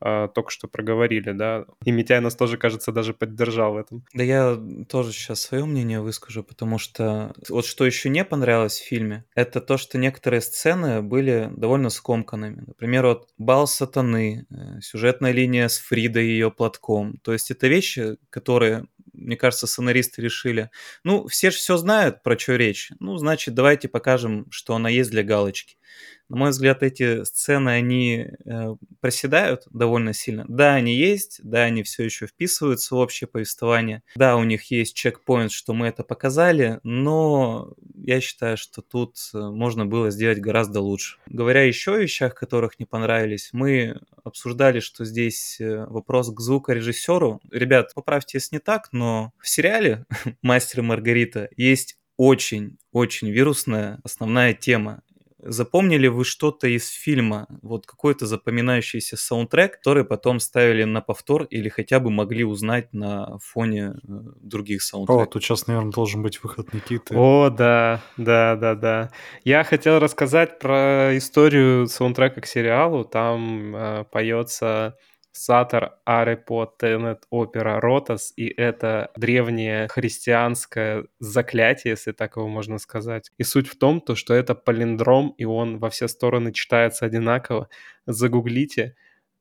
э, 0.00 0.28
только 0.34 0.50
что 0.50 0.68
проговорили, 0.68 1.32
да. 1.32 1.64
И 1.84 1.90
Митяй 1.90 2.20
нас 2.20 2.36
тоже, 2.36 2.58
кажется, 2.58 2.92
даже 2.92 3.14
поддержал 3.14 3.74
в 3.74 3.76
этом. 3.78 4.04
Да 4.12 4.22
я 4.22 4.58
тоже 4.88 5.12
сейчас 5.12 5.40
свое 5.40 5.64
мнение 5.64 6.00
выскажу, 6.00 6.44
потому 6.44 6.78
что 6.78 7.32
вот 7.48 7.64
что 7.64 7.86
еще 7.86 8.08
не 8.08 8.24
понравилось 8.24 8.78
в 8.78 8.86
фильме, 8.86 9.24
это 9.34 9.60
то, 9.60 9.76
что 9.76 9.98
некоторые 9.98 10.40
сцены 10.40 11.02
были 11.02 11.50
довольно 11.56 11.90
скомканными. 11.90 12.64
Например, 12.66 13.06
вот 13.06 13.28
бал 13.38 13.66
сатаны, 13.66 14.46
э, 14.50 14.80
сюжетная 14.80 15.32
линия 15.32 15.68
с 15.68 15.78
Фридой 15.78 16.26
и 16.26 16.32
ее 16.32 16.50
платком. 16.50 17.18
То 17.22 17.32
есть 17.32 17.50
это 17.50 17.68
вещи, 17.68 18.16
которые 18.30 18.86
мне 19.12 19.36
кажется, 19.36 19.66
сценаристы 19.66 20.22
решили, 20.22 20.70
ну, 21.04 21.26
все 21.26 21.50
же 21.50 21.58
все 21.58 21.76
знают, 21.76 22.22
про 22.22 22.38
что 22.38 22.56
речь, 22.56 22.92
ну, 22.98 23.16
значит, 23.16 23.54
давайте 23.54 23.88
покажем, 23.88 24.46
что 24.50 24.74
она 24.74 24.88
есть 24.88 25.10
для 25.10 25.22
галочки. 25.22 25.76
На 26.28 26.36
мой 26.36 26.50
взгляд, 26.50 26.82
эти 26.82 27.24
сцены, 27.24 27.70
они 27.70 28.28
э, 28.44 28.76
проседают 29.00 29.64
довольно 29.70 30.12
сильно. 30.12 30.44
Да, 30.48 30.74
они 30.74 30.94
есть, 30.94 31.40
да, 31.42 31.62
они 31.62 31.82
все 31.82 32.04
еще 32.04 32.26
вписываются 32.26 32.94
в 32.94 32.98
общее 32.98 33.28
повествование. 33.28 34.02
Да, 34.16 34.36
у 34.36 34.44
них 34.44 34.70
есть 34.70 34.94
чекпоинт, 34.94 35.52
что 35.52 35.74
мы 35.74 35.88
это 35.88 36.04
показали, 36.04 36.80
но 36.82 37.74
я 37.94 38.20
считаю, 38.20 38.56
что 38.56 38.82
тут 38.82 39.16
э, 39.34 39.38
можно 39.38 39.86
было 39.86 40.10
сделать 40.10 40.40
гораздо 40.40 40.80
лучше. 40.80 41.18
Говоря 41.26 41.62
еще 41.62 41.94
о 41.94 41.98
вещах, 41.98 42.34
которых 42.34 42.78
не 42.78 42.86
понравились, 42.86 43.50
мы 43.52 44.00
обсуждали, 44.24 44.80
что 44.80 45.04
здесь 45.04 45.60
э, 45.60 45.86
вопрос 45.86 46.32
к 46.32 46.40
звукорежиссеру. 46.40 47.40
Ребят, 47.50 47.92
поправьте, 47.94 48.38
если 48.38 48.56
не 48.56 48.60
так, 48.60 48.88
но 48.92 49.32
в 49.38 49.48
сериале 49.48 50.06
«Мастер 50.42 50.80
и 50.80 50.82
Маргарита» 50.82 51.48
есть 51.56 51.98
очень-очень 52.16 53.30
вирусная 53.30 54.00
основная 54.04 54.54
тема. 54.54 55.02
Запомнили 55.42 56.06
вы 56.06 56.24
что-то 56.24 56.68
из 56.68 56.88
фильма, 56.88 57.46
вот 57.62 57.86
какой-то 57.86 58.26
запоминающийся 58.26 59.16
саундтрек, 59.16 59.78
который 59.78 60.04
потом 60.04 60.38
ставили 60.38 60.84
на 60.84 61.00
повтор 61.00 61.44
или 61.44 61.68
хотя 61.68 61.98
бы 62.00 62.10
могли 62.10 62.44
узнать 62.44 62.92
на 62.92 63.38
фоне 63.38 63.94
э, 63.94 63.94
других 64.40 64.82
саундтреков? 64.82 65.26
О, 65.28 65.30
тут 65.30 65.42
сейчас, 65.42 65.66
наверное, 65.66 65.90
должен 65.90 66.22
быть 66.22 66.42
выход 66.42 66.72
Никиты. 66.72 67.16
О, 67.16 67.50
да, 67.50 68.00
да, 68.16 68.56
да, 68.56 68.74
да. 68.74 69.10
Я 69.44 69.64
хотел 69.64 69.98
рассказать 69.98 70.58
про 70.58 71.16
историю 71.16 71.86
саундтрека 71.88 72.40
к 72.40 72.46
сериалу. 72.46 73.04
Там 73.04 73.74
э, 73.74 74.04
поется 74.10 74.96
Сатор 75.32 75.98
Арепо 76.04 76.66
Тенет 76.78 77.24
Опера 77.30 77.80
Ротас, 77.80 78.32
и 78.36 78.48
это 78.48 79.10
древнее 79.16 79.88
христианское 79.88 81.06
заклятие, 81.18 81.92
если 81.92 82.12
так 82.12 82.36
его 82.36 82.48
можно 82.48 82.78
сказать. 82.78 83.30
И 83.38 83.42
суть 83.42 83.66
в 83.68 83.76
том, 83.78 84.00
то, 84.00 84.14
что 84.14 84.34
это 84.34 84.54
палиндром, 84.54 85.34
и 85.38 85.44
он 85.44 85.78
во 85.78 85.90
все 85.90 86.06
стороны 86.08 86.52
читается 86.52 87.06
одинаково. 87.06 87.68
Загуглите 88.06 88.94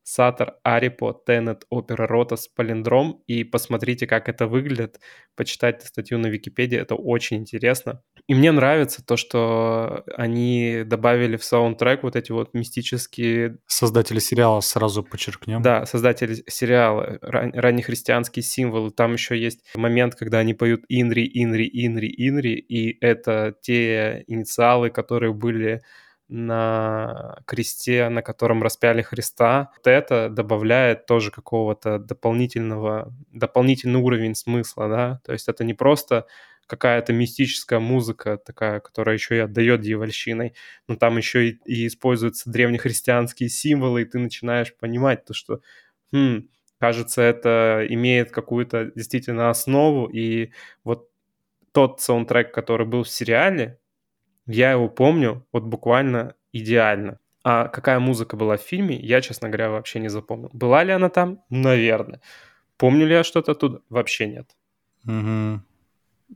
Сатор 0.04 0.56
Арипо 0.64 1.20
Тенет 1.26 1.66
Опера 1.70 2.08
Ротас 2.08 2.48
Палиндром 2.48 3.22
и 3.28 3.44
посмотрите, 3.44 4.08
как 4.08 4.30
это 4.30 4.48
выглядит. 4.48 5.00
Почитайте 5.36 5.86
статью 5.88 6.18
на 6.18 6.28
Википедии, 6.28 6.78
это 6.78 6.96
очень 6.96 7.38
интересно. 7.38 8.02
И 8.28 8.34
мне 8.34 8.52
нравится 8.52 9.06
то, 9.06 9.18
что 9.18 10.04
они 10.16 10.84
добавили 10.86 11.38
в 11.38 11.44
саундтрек 11.44 12.04
вот 12.04 12.16
эти 12.16 12.32
вот 12.32 12.54
мистические... 12.54 13.58
Создатели 13.68 14.20
сериала 14.20 14.60
сразу 14.62 15.04
подчеркнем. 15.04 15.62
Да, 15.62 15.86
создатели 15.86 16.44
сериала, 16.48 17.20
ран- 17.22 17.54
раннехристианские 17.54 18.44
символы. 18.44 18.92
Там 18.92 19.14
еще 19.14 19.40
есть 19.40 19.64
момент, 19.76 20.16
когда 20.16 20.40
они 20.40 20.54
поют 20.54 20.84
Инри, 20.90 21.30
Инри, 21.34 21.70
Инри, 21.72 22.14
Инри, 22.18 22.56
и 22.56 22.98
это 23.04 23.56
те 23.62 24.24
инициалы, 24.28 24.90
которые 24.90 25.34
были 25.34 25.82
на 26.32 27.38
кресте, 27.46 28.08
на 28.10 28.22
котором 28.22 28.64
распяли 28.64 29.02
Христа. 29.02 29.72
Вот 29.78 29.88
это 29.88 30.30
добавляет 30.30 31.06
тоже 31.06 31.30
какого-то 31.32 32.00
дополнительного, 32.00 33.14
дополнительный 33.34 34.00
уровень 34.00 34.36
смысла, 34.36 34.88
да, 34.90 35.22
то 35.26 35.34
есть 35.34 35.50
это 35.50 35.66
не 35.66 35.74
просто 35.74 36.26
какая-то 36.68 37.12
мистическая 37.12 37.80
музыка 37.80 38.38
такая, 38.38 38.80
которая 38.80 39.16
еще 39.18 39.36
и 39.36 39.40
отдает 39.40 39.82
дьявольщиной, 39.82 40.54
но 40.88 40.96
там 40.96 41.18
еще 41.18 41.50
и, 41.50 41.60
и 41.66 41.88
используются 41.88 42.50
древнехристианские 42.50 43.50
символы, 43.50 44.04
и 44.04 44.06
ты 44.06 44.18
начинаешь 44.20 44.74
понимать 44.78 45.26
то, 45.26 45.34
что, 45.34 45.60
хм, 46.14 46.48
кажется, 46.80 47.22
это 47.22 47.86
имеет 47.90 48.32
какую-то 48.32 48.92
действительно 48.96 49.50
основу, 49.50 50.08
и 50.08 50.52
вот 50.86 51.10
тот 51.74 52.02
саундтрек, 52.02 52.54
который 52.54 52.88
был 52.88 53.04
в 53.04 53.10
сериале, 53.10 53.81
я 54.48 54.72
его 54.72 54.90
помню 54.90 55.46
вот 55.52 55.64
буквально 55.64 56.36
идеально. 56.52 57.20
А 57.44 57.68
какая 57.68 58.00
музыка 58.00 58.38
была 58.38 58.58
в 58.58 58.62
фильме, 58.62 59.00
я, 59.00 59.22
честно 59.22 59.50
говоря, 59.50 59.72
вообще 59.72 60.00
не 60.00 60.10
запомнил. 60.10 60.50
Была 60.54 60.84
ли 60.84 60.92
она 60.92 61.10
там? 61.10 61.40
Наверное. 61.50 62.22
Помню 62.78 63.08
ли 63.08 63.14
я 63.14 63.24
что-то 63.24 63.54
оттуда? 63.54 63.82
Вообще 63.90 64.28
нет. 64.28 64.56
Угу. 65.06 65.62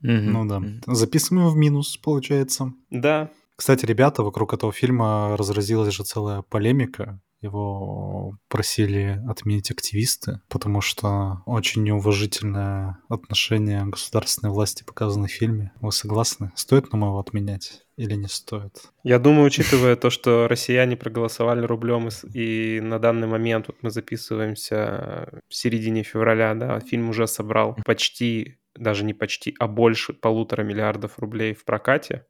Ну 0.01 0.45
да. 0.45 0.61
Записываем 0.87 1.49
в 1.49 1.55
минус, 1.55 1.97
получается. 1.97 2.73
Да. 2.89 3.29
Кстати, 3.55 3.85
ребята, 3.85 4.23
вокруг 4.23 4.53
этого 4.53 4.73
фильма 4.73 5.37
разразилась 5.37 5.93
же 5.93 6.03
целая 6.03 6.41
полемика. 6.41 7.21
Его 7.41 8.37
просили 8.47 9.21
отменить 9.27 9.71
активисты, 9.71 10.41
потому 10.49 10.81
что 10.81 11.41
очень 11.45 11.83
неуважительное 11.83 12.97
отношение 13.09 13.85
государственной 13.85 14.51
власти 14.51 14.83
показано 14.83 15.27
в 15.27 15.31
фильме. 15.31 15.71
Вы 15.81 15.91
согласны? 15.91 16.51
Стоит 16.55 16.91
нам 16.91 17.03
его 17.03 17.19
отменять 17.19 17.85
или 17.97 18.15
не 18.15 18.27
стоит? 18.27 18.91
Я 19.03 19.19
думаю, 19.19 19.47
учитывая 19.47 19.95
то, 19.95 20.09
что 20.09 20.47
россияне 20.47 20.97
проголосовали 20.97 21.65
рублем, 21.65 22.09
и 22.33 22.79
на 22.81 22.99
данный 22.99 23.27
момент 23.27 23.67
вот 23.67 23.77
мы 23.81 23.89
записываемся 23.89 25.41
в 25.47 25.55
середине 25.55 26.03
февраля, 26.03 26.53
да, 26.55 26.79
фильм 26.79 27.09
уже 27.09 27.27
собрал 27.27 27.77
почти, 27.85 28.57
даже 28.75 29.05
не 29.05 29.13
почти, 29.13 29.55
а 29.59 29.67
больше 29.67 30.13
полутора 30.13 30.63
миллиардов 30.63 31.19
рублей 31.19 31.53
в 31.53 31.63
прокате 31.63 32.25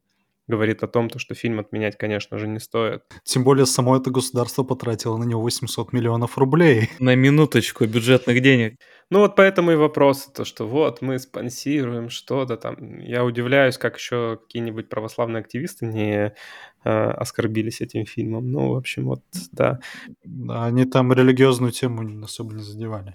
говорит 0.47 0.83
о 0.83 0.87
том, 0.87 1.09
то, 1.09 1.19
что 1.19 1.35
фильм 1.35 1.59
отменять, 1.59 1.97
конечно 1.97 2.37
же, 2.37 2.47
не 2.47 2.59
стоит. 2.59 3.03
Тем 3.23 3.43
более 3.43 3.65
само 3.65 3.97
это 3.97 4.11
государство 4.11 4.63
потратило 4.63 5.17
на 5.17 5.23
него 5.23 5.41
800 5.41 5.93
миллионов 5.93 6.37
рублей. 6.37 6.89
На 6.99 7.15
минуточку 7.15 7.85
бюджетных 7.85 8.41
денег. 8.41 8.79
Ну 9.09 9.19
вот 9.19 9.35
поэтому 9.35 9.71
и 9.71 9.75
вопрос, 9.75 10.25
то 10.33 10.45
что 10.45 10.67
вот 10.67 11.01
мы 11.01 11.19
спонсируем 11.19 12.09
что-то 12.09 12.57
там. 12.57 12.99
Я 12.99 13.23
удивляюсь, 13.23 13.77
как 13.77 13.97
еще 13.97 14.39
какие-нибудь 14.41 14.89
православные 14.89 15.41
активисты 15.41 15.85
не 15.85 16.33
э, 16.83 16.89
оскорбились 16.89 17.81
этим 17.81 18.05
фильмом. 18.05 18.51
Ну, 18.51 18.73
в 18.73 18.77
общем, 18.77 19.05
вот, 19.05 19.21
да. 19.51 19.79
Да, 20.23 20.65
они 20.65 20.85
там 20.85 21.13
религиозную 21.13 21.71
тему 21.71 22.23
особо 22.23 22.55
не 22.55 22.63
задевали. 22.63 23.13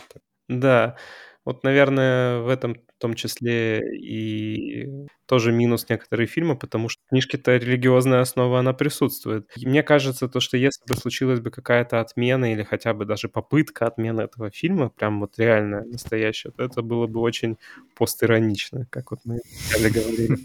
Да. 0.48 0.96
Вот, 1.44 1.64
наверное, 1.64 2.40
в 2.40 2.48
этом 2.48 2.74
в 2.74 3.00
том 3.00 3.14
числе 3.14 3.80
и 3.98 5.06
тоже 5.26 5.52
минус 5.52 5.86
некоторые 5.88 6.26
фильмы, 6.26 6.56
потому 6.58 6.90
что 6.90 7.02
книжки-то 7.08 7.56
религиозная 7.56 8.20
основа, 8.20 8.58
она 8.58 8.74
присутствует. 8.74 9.48
И 9.56 9.66
мне 9.66 9.82
кажется, 9.82 10.28
то, 10.28 10.40
что 10.40 10.58
если 10.58 10.84
бы 10.86 10.96
случилась 10.96 11.40
бы 11.40 11.50
какая-то 11.50 12.00
отмена 12.00 12.52
или 12.52 12.62
хотя 12.62 12.92
бы 12.92 13.06
даже 13.06 13.28
попытка 13.30 13.86
отмены 13.86 14.22
этого 14.22 14.50
фильма, 14.50 14.90
прям 14.90 15.20
вот 15.20 15.38
реальная, 15.38 15.84
настоящая, 15.84 16.50
то 16.50 16.62
это 16.62 16.82
было 16.82 17.06
бы 17.06 17.20
очень 17.20 17.56
постиронично, 17.96 18.86
как 18.90 19.12
вот 19.12 19.20
мы 19.24 19.38
говорили. 19.78 20.36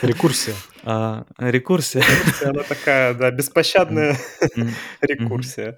Рекурсия. 0.00 0.54
А, 0.84 1.26
рекурсия. 1.36 2.00
Рекурсия, 2.00 2.48
она 2.48 2.62
такая, 2.62 3.12
да, 3.12 3.30
беспощадная 3.30 4.16
рекурсия. 5.02 5.76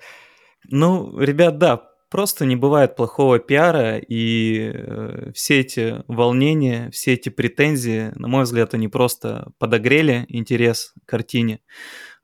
Ну, 0.69 1.19
ребят, 1.19 1.59
да, 1.59 1.96
просто 2.09 2.45
не 2.45 2.57
бывает 2.57 2.97
плохого 2.97 3.39
пиара, 3.39 3.99
и 3.99 4.73
э, 4.73 5.33
все 5.35 5.61
эти 5.61 6.03
волнения, 6.07 6.91
все 6.91 7.15
эти 7.15 7.29
претензии, 7.29 8.13
на 8.15 8.29
мой 8.29 8.45
взгляд, 8.45 8.75
они 8.75 8.89
просто 8.89 9.53
подогрели 9.59 10.25
интерес 10.29 10.95
к 11.05 11.09
картине, 11.09 11.61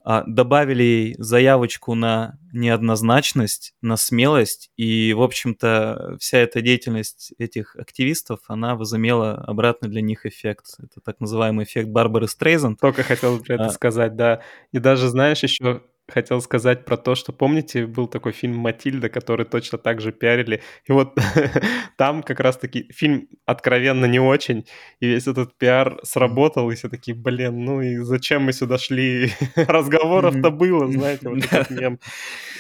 а 0.05 0.25
добавили 0.27 0.83
ей 0.83 1.15
заявочку 1.19 1.95
на 1.95 2.39
неоднозначность, 2.53 3.75
на 3.83 3.97
смелость, 3.97 4.71
и, 4.77 5.13
в 5.13 5.23
общем-то, 5.23 6.17
вся 6.19 6.39
эта 6.39 6.61
деятельность 6.61 7.33
этих 7.39 7.77
активистов, 7.77 8.41
она 8.49 8.75
возымела 8.75 9.35
обратный 9.35 9.89
для 9.89 10.01
них 10.01 10.27
эффект. 10.27 10.67
Это 10.79 11.01
так 11.01 11.21
называемый 11.21 11.65
эффект 11.65 11.89
Барбары 11.89 12.27
Стрейзен. 12.27 12.77
Только 12.77 13.05
хотел 13.05 13.39
про 13.39 13.55
это 13.55 13.67
а... 13.67 13.71
сказать, 13.71 14.17
да. 14.17 14.43
И 14.73 14.79
даже, 14.79 15.09
знаешь, 15.09 15.43
еще 15.43 15.83
хотел 16.09 16.41
сказать 16.41 16.85
про 16.85 16.97
то, 16.97 17.15
что 17.15 17.33
помните, 17.33 17.87
был 17.87 18.07
такой 18.07 18.33
фильм 18.33 18.57
«Матильда», 18.57 19.09
который 19.09 19.47
точно 19.47 19.79
так 19.79 20.01
же 20.01 20.13
пиарили. 20.13 20.63
И 20.87 20.93
вот 20.93 21.17
там 21.97 22.23
как 22.23 22.41
раз-таки 22.41 22.91
фильм 22.93 23.29
откровенно 23.47 24.07
не 24.07 24.21
очень, 24.21 24.67
и 25.01 25.07
весь 25.07 25.27
этот 25.27 25.57
пиар 25.57 26.01
сработал, 26.03 26.71
и 26.71 26.75
все 26.75 26.89
такие, 26.89 27.17
блин, 27.17 27.65
ну 27.65 27.81
и 27.81 27.97
зачем 27.99 28.43
мы 28.43 28.53
сюда 28.53 28.79
шли? 28.79 29.31
Разговоров-то 29.57 30.51
было, 30.51 30.91
знаете, 30.91 31.29
вот 31.29 31.45
этот 31.45 31.71
мем. 31.71 31.99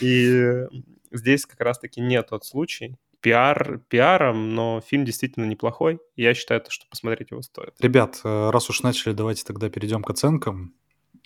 И 0.01 0.67
здесь 1.11 1.47
как 1.47 1.61
раз-таки 1.61 2.01
нет 2.01 2.29
тот 2.29 2.45
случай. 2.45 2.97
Пиар 3.21 3.81
пиаром, 3.89 4.55
но 4.55 4.81
фильм 4.81 5.05
действительно 5.05 5.45
неплохой. 5.45 6.01
Я 6.17 6.35
считаю, 6.35 6.61
что 6.69 6.87
посмотреть 6.91 7.31
его 7.31 7.41
стоит. 7.43 7.75
Ребят, 7.79 8.21
э, 8.25 8.51
раз 8.51 8.69
уж 8.69 8.83
начали, 8.83 9.13
давайте 9.13 9.45
тогда 9.45 9.71
перейдем 9.71 10.03
к 10.03 10.11
оценкам. 10.11 10.75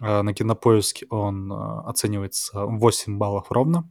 А, 0.00 0.22
на 0.22 0.34
Кинопоиске 0.34 1.06
он 1.10 1.52
а, 1.52 1.82
оценивается 1.88 2.64
8 2.64 3.18
баллов 3.18 3.50
ровно. 3.50 3.90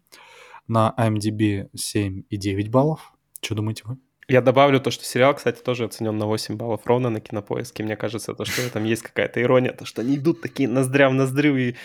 На 0.67 0.93
IMDb 0.97 1.69
7,9 1.75 2.69
баллов. 2.69 3.13
Что 3.41 3.55
думаете 3.55 3.83
вы? 3.85 3.97
Я 4.27 4.41
добавлю 4.41 4.79
то, 4.79 4.89
что 4.89 5.05
сериал, 5.05 5.35
кстати, 5.35 5.61
тоже 5.61 5.85
оценен 5.85 6.17
на 6.17 6.25
8 6.25 6.55
баллов 6.55 6.81
ровно 6.85 7.09
на 7.09 7.19
Кинопоиске. 7.19 7.83
Мне 7.83 7.95
кажется, 7.95 8.33
то, 8.33 8.43
что 8.45 8.67
там 8.71 8.83
есть 8.83 9.03
какая-то 9.03 9.41
ирония, 9.41 9.71
то, 9.71 9.85
что 9.85 10.01
они 10.01 10.15
идут 10.15 10.41
такие 10.41 10.67
ноздря 10.67 11.09
в 11.09 11.13
ноздрю, 11.13 11.55
и 11.55 11.75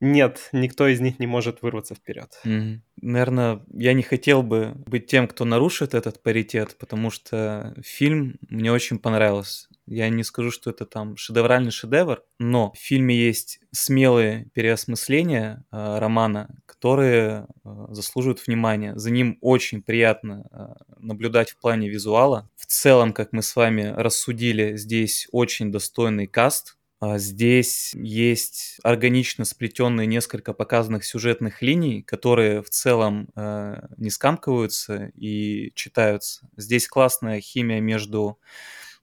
нет, 0.00 0.48
никто 0.52 0.88
из 0.88 1.00
них 1.00 1.18
не 1.18 1.26
может 1.26 1.60
вырваться 1.60 1.94
вперед. 1.94 2.30
Mm-hmm. 2.44 2.78
Наверное, 3.02 3.62
я 3.72 3.92
не 3.92 4.02
хотел 4.02 4.42
бы 4.42 4.72
быть 4.86 5.06
тем, 5.06 5.28
кто 5.28 5.44
нарушит 5.44 5.94
этот 5.94 6.22
паритет, 6.22 6.76
потому 6.78 7.10
что 7.10 7.74
фильм 7.82 8.38
мне 8.48 8.72
очень 8.72 8.98
понравился. 8.98 9.68
Я 9.86 10.08
не 10.08 10.22
скажу, 10.22 10.50
что 10.50 10.70
это 10.70 10.86
там 10.86 11.16
шедевральный 11.16 11.70
шедевр, 11.70 12.22
но 12.38 12.72
в 12.72 12.78
фильме 12.78 13.14
есть 13.14 13.60
смелые 13.72 14.46
переосмысления 14.54 15.64
э, 15.70 15.98
романа, 15.98 16.48
которые 16.64 17.46
э, 17.64 17.86
заслуживают 17.90 18.46
внимания. 18.46 18.96
За 18.96 19.10
ним 19.10 19.36
очень 19.40 19.82
приятно 19.82 20.46
э, 20.50 20.94
наблюдать 20.98 21.50
в 21.50 21.58
плане 21.58 21.88
визуала. 21.88 22.48
В 22.56 22.66
целом, 22.66 23.12
как 23.12 23.32
мы 23.32 23.42
с 23.42 23.56
вами 23.56 23.92
рассудили, 23.96 24.76
здесь 24.76 25.26
очень 25.32 25.72
достойный 25.72 26.26
каст 26.26 26.76
здесь 27.16 27.92
есть 27.94 28.78
органично 28.82 29.44
сплетенные 29.44 30.06
несколько 30.06 30.52
показанных 30.52 31.04
сюжетных 31.04 31.62
линий, 31.62 32.02
которые 32.02 32.62
в 32.62 32.70
целом 32.70 33.30
э, 33.34 33.86
не 33.96 34.10
скамкиваются 34.10 35.10
и 35.14 35.72
читаются. 35.74 36.48
Здесь 36.56 36.86
классная 36.88 37.40
химия 37.40 37.80
между 37.80 38.38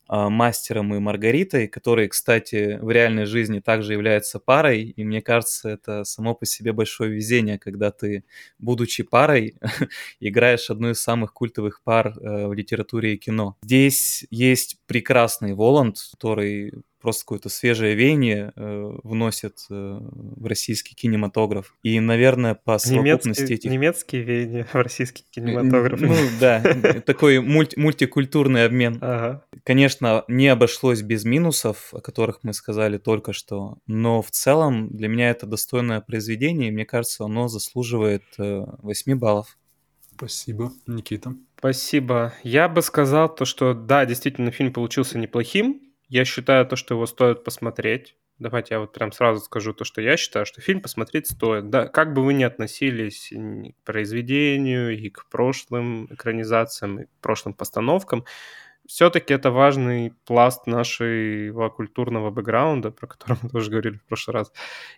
а, 0.10 0.30
мастером 0.30 0.94
и 0.96 1.00
Маргаритой, 1.00 1.68
которые, 1.68 2.08
кстати, 2.08 2.80
в 2.82 2.90
реальной 2.90 3.26
жизни 3.26 3.60
также 3.60 3.94
являются 3.94 4.40
парой, 4.40 4.84
и 4.84 5.04
мне 5.04 5.22
кажется, 5.22 5.70
это 5.70 6.06
само 6.06 6.34
по 6.34 6.46
себе 6.46 6.72
большое 6.72 7.12
везение, 7.12 7.60
когда 7.60 7.92
ты, 7.92 8.24
будучи 8.58 9.04
парой, 9.04 9.56
играешь 10.22 10.70
одну 10.70 10.92
из 10.92 11.02
самых 11.02 11.34
культовых 11.34 11.82
пар 11.84 12.14
э, 12.18 12.48
в 12.48 12.54
литературе 12.54 13.16
и 13.16 13.18
кино. 13.18 13.58
Здесь 13.62 14.26
есть 14.30 14.78
прекрасный 14.88 15.54
Воланд, 15.54 15.98
который 16.12 16.74
просто 17.08 17.24
какое-то 17.24 17.48
свежее 17.48 17.96
веяние 17.96 18.52
э, 18.58 18.98
вносит 19.02 19.60
э, 19.70 19.74
в 20.02 20.46
российский 20.46 20.94
кинематограф. 20.94 21.74
И, 21.82 22.02
наверное, 22.02 22.54
по 22.54 22.78
совокупности 22.80 23.44
немецкие, 23.44 23.56
этих... 23.56 23.72
Немецкие 23.72 24.22
веяния 24.24 24.64
в 24.66 24.76
российский 24.76 25.24
кинематограф. 25.32 26.02
Ну 26.02 26.14
да, 26.42 26.60
такой 27.06 27.40
мульти 27.40 27.80
мультикультурный 27.80 28.66
обмен. 28.66 28.98
Ага. 29.00 29.46
Конечно, 29.64 30.26
не 30.28 30.50
обошлось 30.50 31.02
без 31.02 31.24
минусов, 31.24 31.94
о 31.94 32.02
которых 32.02 32.40
мы 32.44 32.52
сказали 32.52 32.98
только 32.98 33.32
что, 33.32 33.78
но 33.88 34.22
в 34.22 34.30
целом 34.32 34.90
для 34.90 35.08
меня 35.08 35.30
это 35.30 35.46
достойное 35.46 36.02
произведение, 36.02 36.68
и 36.68 36.72
мне 36.74 36.84
кажется, 36.84 37.24
оно 37.24 37.48
заслуживает 37.48 38.26
э, 38.38 38.66
8 38.80 39.18
баллов. 39.18 39.58
Спасибо, 40.14 40.74
Никита. 40.88 41.34
Спасибо. 41.58 42.34
Я 42.44 42.68
бы 42.68 42.82
сказал 42.82 43.34
то, 43.34 43.46
что 43.46 43.74
да, 43.74 44.06
действительно, 44.06 44.52
фильм 44.52 44.74
получился 44.74 45.18
неплохим, 45.18 45.87
я 46.10 46.26
считаю 46.26 46.66
то, 46.66 46.76
что 46.76 46.96
его 46.96 47.06
стоит 47.06 47.44
посмотреть. 47.44 48.16
Давайте 48.40 48.76
я 48.76 48.80
вот 48.80 48.94
прям 48.94 49.12
сразу 49.12 49.44
скажу 49.44 49.74
то, 49.74 49.84
что 49.84 50.00
я 50.00 50.16
считаю, 50.16 50.46
что 50.46 50.62
фильм 50.62 50.82
посмотреть 50.82 51.28
стоит. 51.28 51.70
Да, 51.70 51.88
как 51.88 52.14
бы 52.14 52.24
вы 52.24 52.34
ни 52.34 52.44
относились 52.44 53.32
к 53.32 53.84
произведению, 53.86 54.98
и 54.98 55.10
к 55.10 55.28
прошлым 55.30 56.06
экранизациям, 56.14 57.02
и 57.02 57.06
к 57.06 57.10
прошлым 57.22 57.56
постановкам, 57.56 58.26
все-таки 58.88 59.34
это 59.34 59.52
важный 59.52 60.14
пласт 60.26 60.68
нашего 60.68 61.70
культурного 61.70 62.32
бэкграунда, 62.32 62.92
про 62.92 63.08
который 63.08 63.38
мы 63.42 63.50
тоже 63.50 63.70
говорили 63.70 63.98
в 63.98 64.06
прошлый 64.06 64.36
раз. 64.36 64.52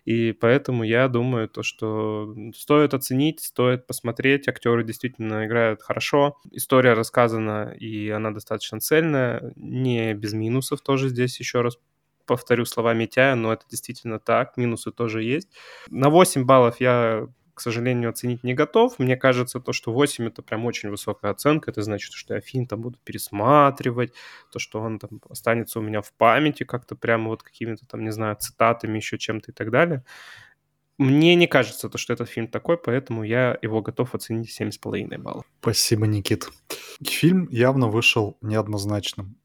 И 0.04 0.32
поэтому 0.32 0.84
я 0.84 1.08
думаю, 1.08 1.48
то, 1.48 1.62
что 1.62 2.34
стоит 2.54 2.94
оценить, 2.94 3.40
стоит 3.40 3.86
посмотреть. 3.86 4.48
Актеры 4.48 4.84
действительно 4.84 5.46
играют 5.46 5.82
хорошо. 5.82 6.38
История 6.50 6.94
рассказана, 6.94 7.74
и 7.78 8.08
она 8.10 8.30
достаточно 8.30 8.80
цельная. 8.80 9.52
Не 9.56 10.14
без 10.14 10.32
минусов 10.32 10.80
тоже 10.80 11.08
здесь 11.08 11.38
еще 11.40 11.60
раз 11.60 11.78
повторю 12.26 12.64
слова 12.64 12.94
Митяя, 12.94 13.34
но 13.34 13.52
это 13.52 13.64
действительно 13.68 14.20
так, 14.20 14.56
минусы 14.56 14.92
тоже 14.92 15.24
есть. 15.24 15.48
На 15.88 16.10
8 16.10 16.44
баллов 16.44 16.80
я 16.80 17.26
к 17.60 17.62
сожалению, 17.62 18.08
оценить 18.08 18.42
не 18.42 18.54
готов. 18.54 18.98
Мне 18.98 19.18
кажется, 19.18 19.60
то, 19.60 19.74
что 19.74 19.92
8 19.92 20.28
это 20.28 20.40
прям 20.40 20.64
очень 20.64 20.88
высокая 20.88 21.30
оценка. 21.30 21.70
Это 21.70 21.82
значит, 21.82 22.14
что 22.14 22.32
я 22.32 22.40
фильм 22.40 22.66
там 22.66 22.80
буду 22.80 22.98
пересматривать, 23.04 24.14
то, 24.50 24.58
что 24.58 24.80
он 24.80 24.98
там 24.98 25.20
останется 25.28 25.78
у 25.78 25.82
меня 25.82 26.00
в 26.00 26.10
памяти 26.14 26.62
как-то 26.64 26.96
прямо 26.96 27.28
вот 27.28 27.42
какими-то 27.42 27.84
там, 27.84 28.02
не 28.02 28.12
знаю, 28.12 28.36
цитатами, 28.36 28.96
еще 28.96 29.18
чем-то 29.18 29.50
и 29.50 29.54
так 29.54 29.70
далее. 29.70 30.06
Мне 30.96 31.34
не 31.34 31.46
кажется, 31.46 31.90
то, 31.90 31.98
что 31.98 32.14
этот 32.14 32.30
фильм 32.30 32.48
такой, 32.48 32.78
поэтому 32.78 33.24
я 33.24 33.58
его 33.60 33.82
готов 33.82 34.14
оценить 34.14 34.58
7,5 34.58 35.18
баллов. 35.18 35.44
Спасибо, 35.60 36.06
Никит. 36.06 36.48
Фильм 37.02 37.46
явно 37.50 37.88
вышел 37.88 38.38
неоднозначным. 38.40 39.36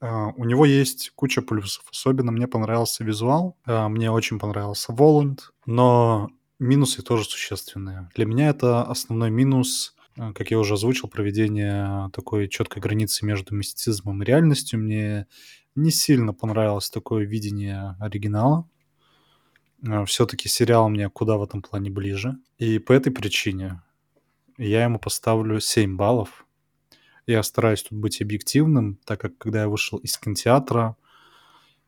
Uh, 0.00 0.32
у 0.36 0.44
него 0.44 0.64
есть 0.66 1.10
куча 1.16 1.42
плюсов. 1.42 1.84
Особенно 1.90 2.30
мне 2.30 2.46
понравился 2.46 3.02
визуал, 3.02 3.58
uh, 3.66 3.88
мне 3.88 4.08
очень 4.12 4.38
понравился 4.38 4.92
Воланд, 4.92 5.50
но 5.66 6.30
Минусы 6.60 7.02
тоже 7.02 7.24
существенные. 7.24 8.10
Для 8.14 8.26
меня 8.26 8.50
это 8.50 8.82
основной 8.82 9.30
минус, 9.30 9.96
э, 10.18 10.34
как 10.34 10.50
я 10.50 10.58
уже 10.58 10.74
озвучил, 10.74 11.08
проведение 11.08 12.10
такой 12.12 12.48
четкой 12.48 12.82
границы 12.82 13.24
между 13.24 13.54
мистицизмом 13.54 14.22
и 14.22 14.26
реальностью. 14.26 14.78
Мне 14.78 15.26
не 15.74 15.90
сильно 15.90 16.34
понравилось 16.34 16.90
такое 16.90 17.24
видение 17.24 17.96
оригинала. 17.98 18.68
Э, 19.82 20.04
Все-таки 20.04 20.50
сериал 20.50 20.90
мне 20.90 21.08
куда 21.08 21.38
в 21.38 21.42
этом 21.42 21.62
плане 21.62 21.88
ближе. 21.88 22.36
И 22.58 22.78
по 22.78 22.92
этой 22.92 23.10
причине 23.10 23.80
я 24.58 24.84
ему 24.84 24.98
поставлю 24.98 25.60
7 25.60 25.96
баллов. 25.96 26.46
Я 27.26 27.42
стараюсь 27.42 27.84
тут 27.84 27.98
быть 27.98 28.20
объективным, 28.20 28.98
так 29.06 29.18
как 29.18 29.38
когда 29.38 29.62
я 29.62 29.68
вышел 29.70 29.96
из 29.96 30.18
кинотеатра, 30.18 30.98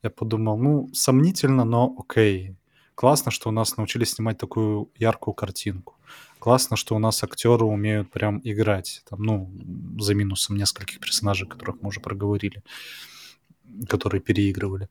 я 0.02 0.08
подумал, 0.08 0.56
ну, 0.56 0.88
сомнительно, 0.94 1.64
но 1.64 1.94
окей. 1.98 2.56
Классно, 2.94 3.30
что 3.30 3.48
у 3.48 3.52
нас 3.52 3.76
научились 3.76 4.12
снимать 4.12 4.38
такую 4.38 4.90
яркую 4.96 5.34
картинку. 5.34 5.96
Классно, 6.38 6.76
что 6.76 6.94
у 6.94 6.98
нас 6.98 7.22
актеры 7.22 7.64
умеют 7.64 8.10
прям 8.10 8.40
играть. 8.44 9.02
Там, 9.08 9.22
ну, 9.22 9.50
за 9.98 10.14
минусом 10.14 10.56
нескольких 10.56 11.00
персонажей, 11.00 11.48
которых 11.48 11.80
мы 11.80 11.88
уже 11.88 12.00
проговорили, 12.00 12.62
которые 13.88 14.20
переигрывали. 14.20 14.88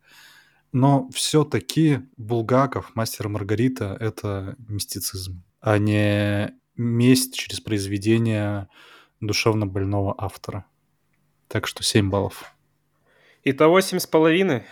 Но 0.71 1.09
все-таки 1.13 1.99
Булгаков, 2.17 2.95
Мастер 2.95 3.27
Маргарита— 3.27 3.97
это 3.99 4.55
мистицизм, 4.67 5.43
а 5.59 5.77
не 5.77 6.53
месть 6.77 7.35
через 7.35 7.59
произведение 7.59 8.69
душевно 9.19 9.67
больного 9.67 10.15
автора. 10.17 10.65
Так 11.47 11.67
что 11.67 11.83
7 11.83 12.09
баллов. 12.09 12.55
Итого 13.43 13.79
7,5. 13.79 14.63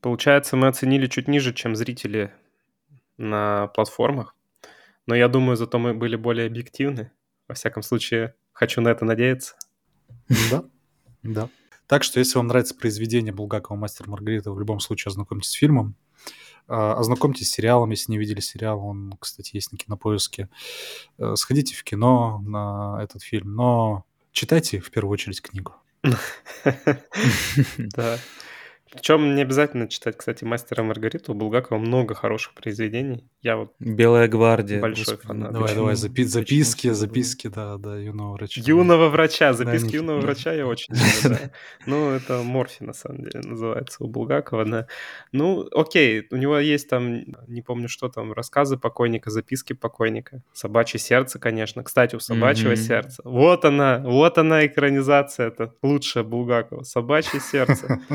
Получается, 0.00 0.56
мы 0.56 0.68
оценили 0.68 1.08
чуть 1.08 1.28
ниже, 1.28 1.52
чем 1.52 1.74
зрители 1.74 2.32
на 3.18 3.68
платформах. 3.68 4.34
Но 5.06 5.14
я 5.14 5.28
думаю, 5.28 5.56
зато 5.56 5.78
мы 5.78 5.94
были 5.94 6.16
более 6.16 6.46
объективны. 6.46 7.10
Во 7.48 7.54
всяком 7.54 7.82
случае, 7.82 8.34
хочу 8.52 8.80
на 8.80 8.88
это 8.88 9.04
надеяться. 9.04 9.56
Да, 10.50 10.64
да. 11.22 11.48
Так 11.86 12.04
что, 12.04 12.20
если 12.20 12.38
вам 12.38 12.46
нравится 12.46 12.74
произведение 12.74 13.32
Булгакова 13.34 13.76
«Мастер 13.76 14.08
Маргарита», 14.08 14.50
в 14.52 14.58
любом 14.58 14.80
случае 14.80 15.10
ознакомьтесь 15.10 15.50
с 15.50 15.54
фильмом. 15.54 15.94
А, 16.68 16.94
ознакомьтесь 16.94 17.50
с 17.50 17.52
сериалом, 17.52 17.90
если 17.90 18.12
не 18.12 18.18
видели 18.18 18.40
сериал. 18.40 18.84
Он, 18.86 19.14
кстати, 19.18 19.56
есть 19.56 19.72
на 19.72 19.78
кинопоиске. 19.78 20.48
Э, 21.18 21.34
сходите 21.36 21.74
в 21.74 21.84
кино 21.84 22.40
на 22.46 22.98
этот 23.02 23.22
фильм, 23.22 23.54
но 23.54 24.06
читайте 24.32 24.80
в 24.80 24.90
первую 24.90 25.12
очередь 25.12 25.42
книгу. 25.42 25.74
Да. 27.78 28.18
Причем 28.92 29.34
не 29.34 29.40
обязательно 29.40 29.88
читать, 29.88 30.18
кстати, 30.18 30.44
«Мастера 30.44 30.82
Маргариту». 30.82 31.32
У 31.32 31.34
Булгакова 31.34 31.78
много 31.78 32.14
хороших 32.14 32.52
произведений. 32.52 33.24
Я 33.40 33.56
вот 33.56 33.72
«Белая 33.80 34.28
гвардия». 34.28 34.80
Большой 34.80 35.14
господи, 35.14 35.26
фанат. 35.26 35.52
Давай, 35.52 35.74
давай, 35.74 35.94
запи- 35.94 36.24
записки, 36.24 36.88
Почему? 36.88 36.94
записки, 36.94 37.46
да, 37.48 37.78
да, 37.78 37.96
юного 37.96 38.34
врача. 38.34 38.60
Юного 38.62 39.08
врача, 39.08 39.54
записки 39.54 39.92
да, 39.92 39.96
юного 39.96 40.20
да. 40.20 40.26
врача 40.26 40.52
я 40.52 40.66
очень 40.66 40.94
люблю, 41.22 41.38
да. 41.38 41.50
Ну, 41.86 42.10
это 42.10 42.42
Морфи, 42.42 42.82
на 42.82 42.92
самом 42.92 43.22
деле, 43.22 43.40
называется 43.42 44.04
у 44.04 44.08
Булгакова, 44.08 44.66
да. 44.66 44.86
Ну, 45.32 45.66
окей, 45.74 46.26
у 46.30 46.36
него 46.36 46.58
есть 46.58 46.90
там, 46.90 47.22
не 47.48 47.62
помню, 47.62 47.88
что 47.88 48.10
там, 48.10 48.34
рассказы 48.34 48.76
покойника, 48.76 49.30
записки 49.30 49.72
покойника. 49.72 50.42
«Собачье 50.52 51.00
сердце», 51.00 51.38
конечно. 51.38 51.82
Кстати, 51.82 52.14
у 52.14 52.20
«Собачьего 52.20 52.76
сердца». 52.76 53.22
Вот 53.24 53.64
она, 53.64 54.00
вот 54.04 54.36
она 54.36 54.66
экранизация, 54.66 55.48
это 55.48 55.72
лучшая 55.82 56.24
Булгакова. 56.24 56.82
«Собачье 56.82 57.40
сердце». 57.40 58.00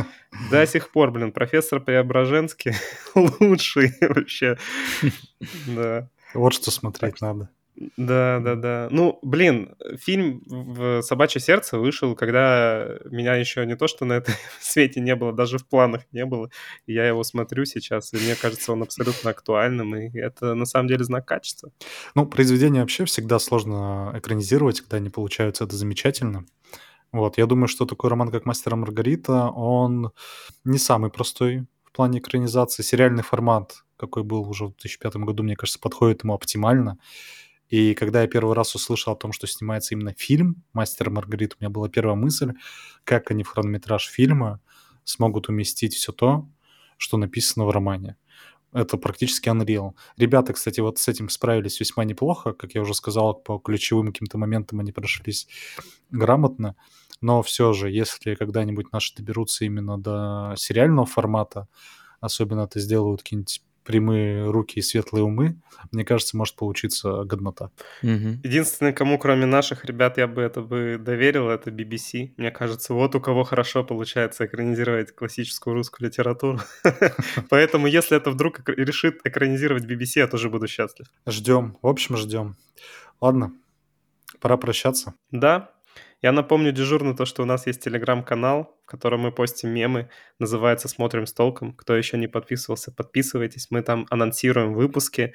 Да, 0.51 0.66
сих 0.67 0.91
пор, 0.91 1.11
блин, 1.11 1.31
профессор 1.31 1.79
Преображенский 1.79 2.73
лучший 3.39 3.93
вообще. 4.01 4.57
Да. 5.67 6.09
Вот 6.33 6.53
что 6.53 6.71
смотреть 6.71 7.21
надо. 7.21 7.49
Да, 7.95 8.39
да, 8.39 8.55
да. 8.55 8.87
Ну, 8.89 9.19
блин, 9.21 9.75
фильм 9.99 10.41
в 10.47 11.01
«Собачье 11.03 11.39
сердце» 11.39 11.77
вышел, 11.77 12.15
когда 12.15 12.97
меня 13.05 13.35
еще 13.35 13.65
не 13.67 13.75
то, 13.75 13.87
что 13.87 14.03
на 14.05 14.13
этом 14.13 14.33
свете 14.59 14.99
не 14.99 15.15
было, 15.15 15.31
даже 15.31 15.59
в 15.59 15.67
планах 15.67 16.01
не 16.11 16.25
было. 16.25 16.49
Я 16.87 17.07
его 17.07 17.23
смотрю 17.23 17.65
сейчас, 17.65 18.13
и 18.13 18.17
мне 18.17 18.35
кажется, 18.35 18.73
он 18.73 18.81
абсолютно 18.81 19.29
актуальным, 19.29 19.95
и 19.95 20.17
это 20.17 20.55
на 20.55 20.65
самом 20.65 20.87
деле 20.87 21.03
знак 21.03 21.27
качества. 21.27 21.71
Ну, 22.15 22.25
произведение 22.25 22.81
вообще 22.81 23.05
всегда 23.05 23.37
сложно 23.37 24.11
экранизировать, 24.15 24.81
когда 24.81 24.97
они 24.97 25.09
получаются, 25.09 25.63
это 25.63 25.75
замечательно. 25.75 26.45
Вот, 27.17 27.39
я 27.39 27.47
думаю, 27.47 27.67
что 27.67 27.87
такой 27.87 28.11
роман, 28.11 28.29
как 28.29 28.45
«Мастер 28.45 28.75
Маргарита», 28.75 29.49
он 29.49 30.11
не 30.63 30.77
самый 30.77 31.09
простой 31.09 31.65
в 31.83 31.91
плане 31.91 32.19
экранизации. 32.19 32.83
Сериальный 32.83 33.23
формат, 33.23 33.83
какой 33.97 34.21
был 34.21 34.47
уже 34.47 34.65
в 34.65 34.75
2005 34.77 35.15
году, 35.15 35.41
мне 35.41 35.55
кажется, 35.55 35.79
подходит 35.79 36.23
ему 36.23 36.35
оптимально. 36.35 36.99
И 37.69 37.95
когда 37.95 38.21
я 38.21 38.27
первый 38.27 38.53
раз 38.53 38.75
услышал 38.75 39.13
о 39.13 39.15
том, 39.15 39.31
что 39.31 39.47
снимается 39.47 39.95
именно 39.95 40.13
фильм 40.15 40.63
«Мастер 40.73 41.09
Маргарита», 41.09 41.55
у 41.59 41.63
меня 41.63 41.71
была 41.71 41.89
первая 41.89 42.15
мысль, 42.15 42.53
как 43.03 43.31
они 43.31 43.41
в 43.41 43.47
хронометраж 43.47 44.07
фильма 44.07 44.61
смогут 45.03 45.49
уместить 45.49 45.95
все 45.95 46.11
то, 46.11 46.47
что 46.97 47.17
написано 47.17 47.65
в 47.65 47.71
романе. 47.71 48.15
Это 48.73 48.97
практически 48.97 49.49
Unreal. 49.49 49.93
Ребята, 50.17 50.53
кстати, 50.53 50.81
вот 50.81 50.99
с 50.99 51.07
этим 51.07 51.29
справились 51.29 51.79
весьма 51.79 52.03
неплохо. 52.03 52.53
Как 52.53 52.75
я 52.75 52.81
уже 52.81 52.93
сказал, 52.93 53.33
по 53.33 53.57
ключевым 53.57 54.07
каким-то 54.13 54.37
моментам 54.37 54.81
они 54.81 54.91
прошлись 54.91 55.47
грамотно. 56.11 56.75
Но 57.21 57.41
все 57.41 57.73
же, 57.73 57.89
если 57.89 58.35
когда-нибудь 58.35 58.91
наши 58.91 59.15
доберутся 59.15 59.65
именно 59.65 59.97
до 59.97 60.53
сериального 60.57 61.05
формата, 61.05 61.67
особенно 62.19 62.61
это 62.61 62.79
сделают 62.79 63.21
какие-нибудь 63.21 63.61
прямые 63.87 64.51
руки 64.51 64.79
и 64.79 64.81
светлые 64.81 65.23
умы, 65.23 65.55
мне 65.93 66.03
кажется, 66.03 66.35
может 66.35 66.57
получиться 66.57 67.23
годнота. 67.23 67.71
Мгм. 68.01 68.41
Единственное, 68.43 68.91
кому 68.91 69.17
кроме 69.17 69.45
наших 69.45 69.85
ребят 69.85 70.17
я 70.17 70.27
бы 70.27 70.41
это 70.41 70.61
бы 70.61 70.97
доверил, 70.99 71.49
это 71.49 71.71
BBC. 71.71 72.33
Мне 72.35 72.51
кажется, 72.51 72.93
вот 72.93 73.15
у 73.15 73.21
кого 73.21 73.45
хорошо 73.45 73.85
получается 73.85 74.45
экранизировать 74.45 75.15
классическую 75.15 75.73
русскую 75.73 76.09
литературу. 76.09 76.59
Поэтому, 77.49 77.87
если 77.87 78.17
это 78.17 78.29
вдруг 78.29 78.67
решит 78.67 79.21
экранизировать 79.23 79.85
BBC, 79.85 80.17
я 80.19 80.27
тоже 80.27 80.49
буду 80.49 80.67
счастлив. 80.67 81.07
Ждем. 81.25 81.77
В 81.81 81.87
общем, 81.87 82.17
ждем. 82.17 82.57
Ладно, 83.21 83.53
пора 84.41 84.57
прощаться. 84.57 85.13
Да, 85.31 85.71
я 86.21 86.31
напомню 86.31 86.71
дежурно 86.71 87.15
то, 87.15 87.25
что 87.25 87.43
у 87.43 87.45
нас 87.45 87.67
есть 87.67 87.83
телеграм-канал, 87.83 88.75
в 88.83 88.89
котором 88.89 89.21
мы 89.21 89.31
постим 89.31 89.69
мемы, 89.69 90.09
называется 90.39 90.87
«Смотрим 90.87 91.25
с 91.25 91.33
толком». 91.33 91.73
Кто 91.73 91.95
еще 91.95 92.17
не 92.17 92.27
подписывался, 92.27 92.91
подписывайтесь. 92.91 93.67
Мы 93.69 93.81
там 93.83 94.07
анонсируем 94.09 94.73
выпуски 94.73 95.33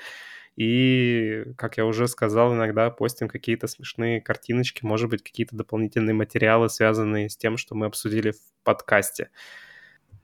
и, 0.57 1.45
как 1.57 1.79
я 1.79 1.87
уже 1.87 2.09
сказал, 2.09 2.53
иногда 2.53 2.91
постим 2.91 3.29
какие-то 3.29 3.67
смешные 3.69 4.21
картиночки, 4.21 4.85
может 4.85 5.09
быть, 5.09 5.23
какие-то 5.23 5.57
дополнительные 5.57 6.15
материалы, 6.15 6.69
связанные 6.69 7.31
с 7.31 7.37
тем, 7.37 7.57
что 7.57 7.75
мы 7.75 7.87
обсудили 7.87 8.33
в 8.33 8.41
подкасте. 8.65 9.31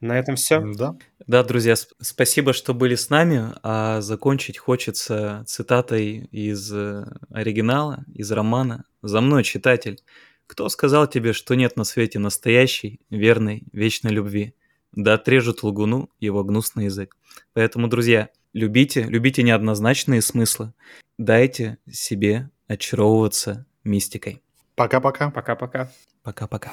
На 0.01 0.19
этом 0.19 0.37
все. 0.37 0.61
Да. 0.61 0.97
Да, 1.27 1.43
друзья, 1.43 1.73
сп- 1.73 1.95
спасибо, 2.01 2.53
что 2.53 2.73
были 2.73 2.95
с 2.95 3.11
нами. 3.11 3.53
А 3.63 4.01
закончить 4.01 4.59
хочется 4.59 5.43
цитатой 5.47 6.29
из 6.31 6.73
э, 6.73 7.05
оригинала, 7.31 8.05
из 8.15 8.31
романа. 8.31 8.85
«За 9.03 9.21
мной, 9.21 9.43
читатель, 9.43 9.99
кто 10.49 10.69
сказал 10.69 11.07
тебе, 11.07 11.33
что 11.33 11.55
нет 11.55 11.77
на 11.77 11.85
свете 11.85 12.19
настоящей, 12.19 13.01
верной, 13.11 13.63
вечной 13.73 14.11
любви? 14.11 14.55
Да 14.91 15.15
отрежут 15.15 15.63
лгуну 15.63 16.11
его 16.19 16.43
гнусный 16.43 16.87
язык». 16.87 17.17
Поэтому, 17.53 17.87
друзья, 17.87 18.31
любите, 18.53 19.03
любите 19.05 19.43
неоднозначные 19.43 20.23
смыслы. 20.23 20.73
Дайте 21.19 21.79
себе 21.91 22.51
очаровываться 22.67 23.67
мистикой. 23.85 24.43
Пока-пока. 24.75 25.31
Пока-пока. 25.31 25.91
Пока-пока. 26.23 26.73